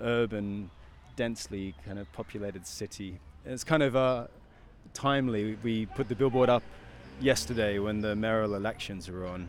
urban 0.00 0.70
densely 1.16 1.74
kind 1.84 1.98
of 1.98 2.10
populated 2.12 2.66
city. 2.66 3.20
It's 3.44 3.64
kind 3.64 3.82
of 3.82 3.96
uh, 3.96 4.26
timely. 4.94 5.56
We 5.62 5.86
put 5.86 6.08
the 6.08 6.14
billboard 6.14 6.48
up 6.48 6.62
yesterday 7.20 7.78
when 7.78 8.00
the 8.00 8.16
mayoral 8.16 8.54
elections 8.54 9.10
were 9.10 9.26
on. 9.26 9.48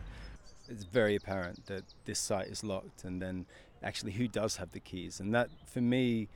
It's 0.68 0.84
very 0.84 1.16
apparent 1.16 1.66
that 1.66 1.84
this 2.04 2.18
site 2.18 2.48
is 2.48 2.62
locked, 2.62 3.04
and 3.04 3.20
then 3.20 3.46
actually 3.82 4.12
who 4.12 4.28
does 4.28 4.56
have 4.56 4.72
the 4.72 4.80
keys? 4.80 5.20
And 5.20 5.34
that, 5.34 5.48
for 5.66 5.80
me, 5.80 6.28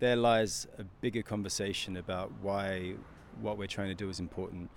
there 0.00 0.16
lies 0.16 0.66
a 0.78 0.84
bigger 1.00 1.22
conversation 1.22 1.96
about 1.96 2.32
why 2.42 2.94
what 3.40 3.56
we're 3.56 3.68
trying 3.68 3.88
to 3.88 3.94
do 3.94 4.08
is 4.10 4.20
important. 4.20 4.70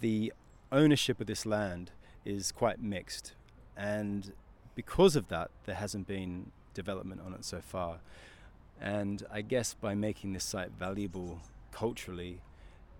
The 0.00 0.32
ownership 0.70 1.20
of 1.20 1.26
this 1.26 1.46
land 1.46 1.90
is 2.24 2.52
quite 2.52 2.82
mixed, 2.82 3.34
and 3.76 4.32
because 4.74 5.16
of 5.16 5.28
that, 5.28 5.50
there 5.66 5.74
hasn't 5.74 6.06
been 6.06 6.50
development 6.74 7.20
on 7.24 7.34
it 7.34 7.44
so 7.44 7.60
far. 7.60 7.98
And 8.80 9.22
I 9.30 9.42
guess 9.42 9.74
by 9.74 9.94
making 9.94 10.32
this 10.32 10.44
site 10.44 10.72
valuable 10.78 11.40
culturally, 11.70 12.40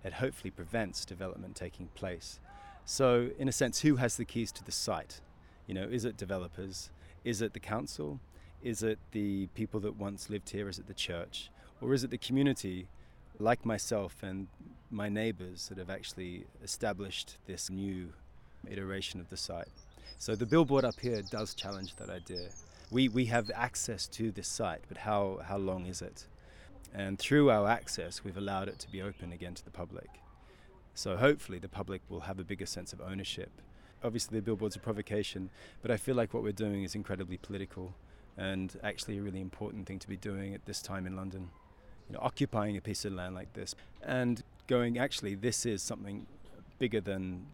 it 0.04 0.14
hopefully 0.14 0.50
prevents 0.50 1.04
development 1.04 1.56
taking 1.56 1.86
place. 1.94 2.38
So, 2.84 3.30
in 3.38 3.48
a 3.48 3.52
sense, 3.52 3.80
who 3.80 3.96
has 3.96 4.16
the 4.16 4.24
keys 4.24 4.52
to 4.52 4.64
the 4.64 4.72
site? 4.72 5.20
You 5.66 5.74
know, 5.74 5.84
is 5.84 6.04
it 6.04 6.16
developers? 6.16 6.90
Is 7.24 7.40
it 7.40 7.52
the 7.52 7.60
council? 7.60 8.20
Is 8.62 8.82
it 8.82 8.98
the 9.12 9.46
people 9.48 9.80
that 9.80 9.96
once 9.96 10.28
lived 10.28 10.50
here? 10.50 10.68
Is 10.68 10.78
it 10.78 10.86
the 10.86 10.94
church? 10.94 11.50
Or 11.80 11.94
is 11.94 12.04
it 12.04 12.10
the 12.10 12.18
community, 12.18 12.88
like 13.38 13.64
myself 13.64 14.22
and 14.22 14.48
my 14.90 15.08
neighbors, 15.08 15.68
that 15.68 15.78
have 15.78 15.90
actually 15.90 16.44
established 16.62 17.38
this 17.46 17.70
new 17.70 18.12
iteration 18.68 19.20
of 19.20 19.30
the 19.30 19.36
site? 19.36 19.68
So, 20.18 20.34
the 20.34 20.46
billboard 20.46 20.84
up 20.84 21.00
here 21.00 21.22
does 21.30 21.54
challenge 21.54 21.96
that 21.96 22.10
idea 22.10 22.48
we, 22.92 23.08
we 23.08 23.24
have 23.24 23.50
access 23.54 24.06
to 24.08 24.30
this 24.30 24.46
site, 24.46 24.82
but 24.86 24.98
how, 24.98 25.40
how 25.42 25.56
long 25.56 25.86
is 25.86 26.02
it? 26.02 26.26
And 26.94 27.18
through 27.18 27.50
our 27.50 27.66
access, 27.66 28.22
we've 28.22 28.36
allowed 28.36 28.68
it 28.68 28.78
to 28.80 28.92
be 28.92 29.00
open 29.00 29.32
again 29.32 29.54
to 29.54 29.64
the 29.64 29.70
public. 29.70 30.08
So 30.94 31.16
hopefully, 31.16 31.58
the 31.58 31.68
public 31.68 32.02
will 32.08 32.20
have 32.20 32.38
a 32.38 32.44
bigger 32.44 32.66
sense 32.66 32.92
of 32.92 33.00
ownership. 33.00 33.50
Obviously, 34.04 34.38
the 34.38 34.42
billboard's 34.42 34.76
a 34.76 34.80
provocation, 34.80 35.50
but 35.80 35.90
I 35.90 35.96
feel 35.96 36.14
like 36.14 36.34
what 36.34 36.42
we're 36.42 36.52
doing 36.52 36.82
is 36.82 36.94
incredibly 36.94 37.38
political 37.38 37.94
and 38.36 38.78
actually 38.82 39.18
a 39.18 39.22
really 39.22 39.40
important 39.40 39.86
thing 39.86 39.98
to 39.98 40.08
be 40.08 40.16
doing 40.16 40.54
at 40.54 40.64
this 40.66 40.82
time 40.82 41.06
in 41.06 41.16
London. 41.16 41.50
You 42.08 42.14
know, 42.14 42.20
occupying 42.22 42.76
a 42.76 42.80
piece 42.80 43.04
of 43.04 43.12
land 43.12 43.34
like 43.34 43.52
this 43.52 43.74
and 44.02 44.42
going, 44.66 44.98
actually, 44.98 45.34
this 45.34 45.64
is 45.64 45.82
something 45.82 46.26
bigger 46.78 47.00
than 47.00 47.46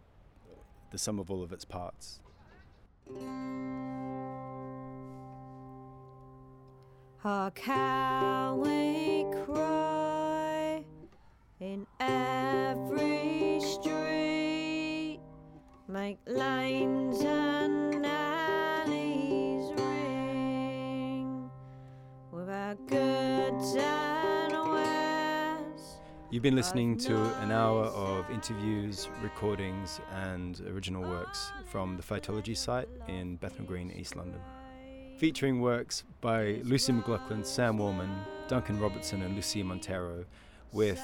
the 0.91 0.99
sum 0.99 1.19
of 1.19 1.31
all 1.31 1.43
of 1.43 1.53
its 1.53 1.65
parts. 1.65 2.21
Hark 7.19 7.59
how 7.59 8.61
we 8.63 9.27
cry 9.45 10.85
in 11.61 11.87
every 12.01 13.18
make 15.89 16.19
lanes 16.27 17.21
and 17.23 18.05
alleys 18.05 19.73
ring 19.81 21.51
with 22.31 22.51
our 22.51 22.75
goods 22.87 23.75
and 23.75 24.71
wares. 24.71 25.97
You've 26.31 26.43
been 26.43 26.57
listening 26.57 26.99
to 26.99 27.17
an 27.41 27.51
hour 27.51 27.85
of 27.87 28.31
interviews, 28.31 29.09
recordings, 29.23 29.99
and 30.13 30.61
original 30.69 31.03
works 31.03 31.53
from 31.65 31.97
the 31.97 32.03
Phytology 32.03 32.55
site 32.55 32.89
in 33.09 33.37
Bethnal 33.37 33.67
Green, 33.67 33.91
East 33.91 34.15
London 34.15 34.41
featuring 35.19 35.61
works 35.61 36.05
by 36.21 36.61
Lucy 36.63 36.93
McLaughlin, 36.93 37.43
Sam 37.43 37.77
Wallman, 37.77 38.09
Duncan 38.47 38.79
Robertson, 38.79 39.23
and 39.23 39.35
Lucy 39.35 39.65
Montero, 39.65 40.25
with 40.73 41.03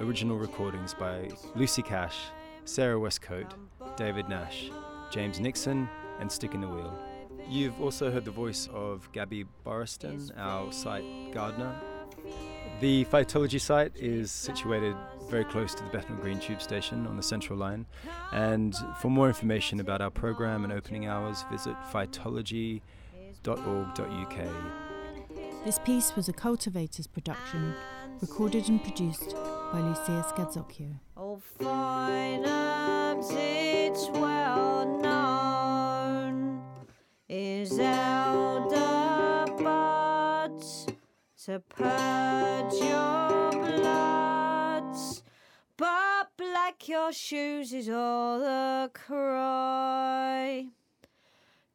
original 0.00 0.36
recordings 0.36 0.92
by 0.92 1.30
Lucy 1.56 1.80
Cash, 1.80 2.26
Sarah 2.64 2.98
Westcote, 2.98 3.52
David 3.96 4.28
Nash, 4.28 4.70
James 5.10 5.38
Nixon, 5.38 5.88
and 6.20 6.30
Stick 6.30 6.54
in 6.54 6.60
the 6.60 6.68
Wheel. 6.68 6.98
You've 7.48 7.80
also 7.80 8.10
heard 8.10 8.24
the 8.24 8.30
voice 8.30 8.68
of 8.72 9.08
Gabby 9.12 9.44
Boriston, 9.66 10.30
our 10.38 10.72
site 10.72 11.04
gardener. 11.32 11.74
The 12.80 13.04
Phytology 13.04 13.60
site 13.60 13.92
is 13.94 14.32
situated 14.32 14.96
very 15.28 15.44
close 15.44 15.74
to 15.74 15.84
the 15.84 15.90
Bethnal 15.90 16.18
Green 16.18 16.38
Tube 16.38 16.62
Station 16.62 17.06
on 17.06 17.16
the 17.16 17.22
Central 17.22 17.58
Line. 17.58 17.86
And 18.32 18.74
for 19.00 19.10
more 19.10 19.28
information 19.28 19.78
about 19.80 20.00
our 20.00 20.10
program 20.10 20.64
and 20.64 20.72
opening 20.72 21.06
hours, 21.06 21.44
visit 21.50 21.76
phytology.org.uk. 21.92 22.80
this 25.64 25.78
piece 25.80 26.16
was 26.16 26.28
a 26.28 26.32
Cultivators 26.32 27.06
production, 27.06 27.74
recorded 28.20 28.68
and 28.68 28.82
produced 28.82 29.36
Lucia 29.80 30.24
Scazzocchio. 30.28 31.00
Oh, 31.16 31.40
Phylums, 31.58 33.30
it's 33.32 34.08
well 34.10 34.86
known, 35.00 36.62
is 37.28 37.78
elder 37.78 39.46
buds 39.62 40.86
to 41.44 41.60
purge 41.68 42.74
your 42.74 43.50
bloods, 43.50 45.22
but 45.76 46.30
black 46.36 46.88
your 46.88 47.12
shoes 47.12 47.72
is 47.72 47.88
all 47.88 48.38
the 48.38 48.90
cry. 48.94 50.66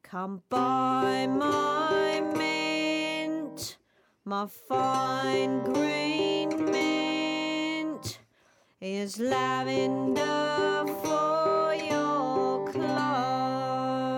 Come 0.03 0.41
buy 0.49 1.27
my 1.27 2.21
mint, 2.35 3.77
my 4.25 4.47
fine 4.47 5.63
green 5.63 6.65
mint. 6.65 7.08
Is 8.81 9.19
lavender 9.19 10.85
for 11.03 11.75
your 11.75 12.65
cloves? 12.71 14.09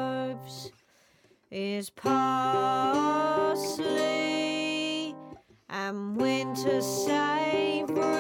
Is 1.50 1.90
parsley 1.90 2.86
and 5.68 6.16
winter 6.16 6.80
savory? 6.80 8.12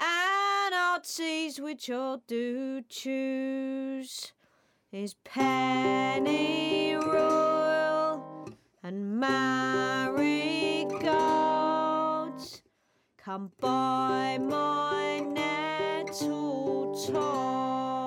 And 0.00 0.74
odds 0.74 1.20
which 1.60 1.86
you'll 1.86 2.24
do 2.26 2.82
choose 2.88 4.32
is 4.90 5.14
penny 5.22 6.96
pennyroyal 6.96 8.48
and 8.82 9.20
marigolds. 9.20 10.77
Come 13.28 13.52
buy 13.60 14.38
my 14.40 15.18
nettle 15.20 16.96
top. 17.12 17.97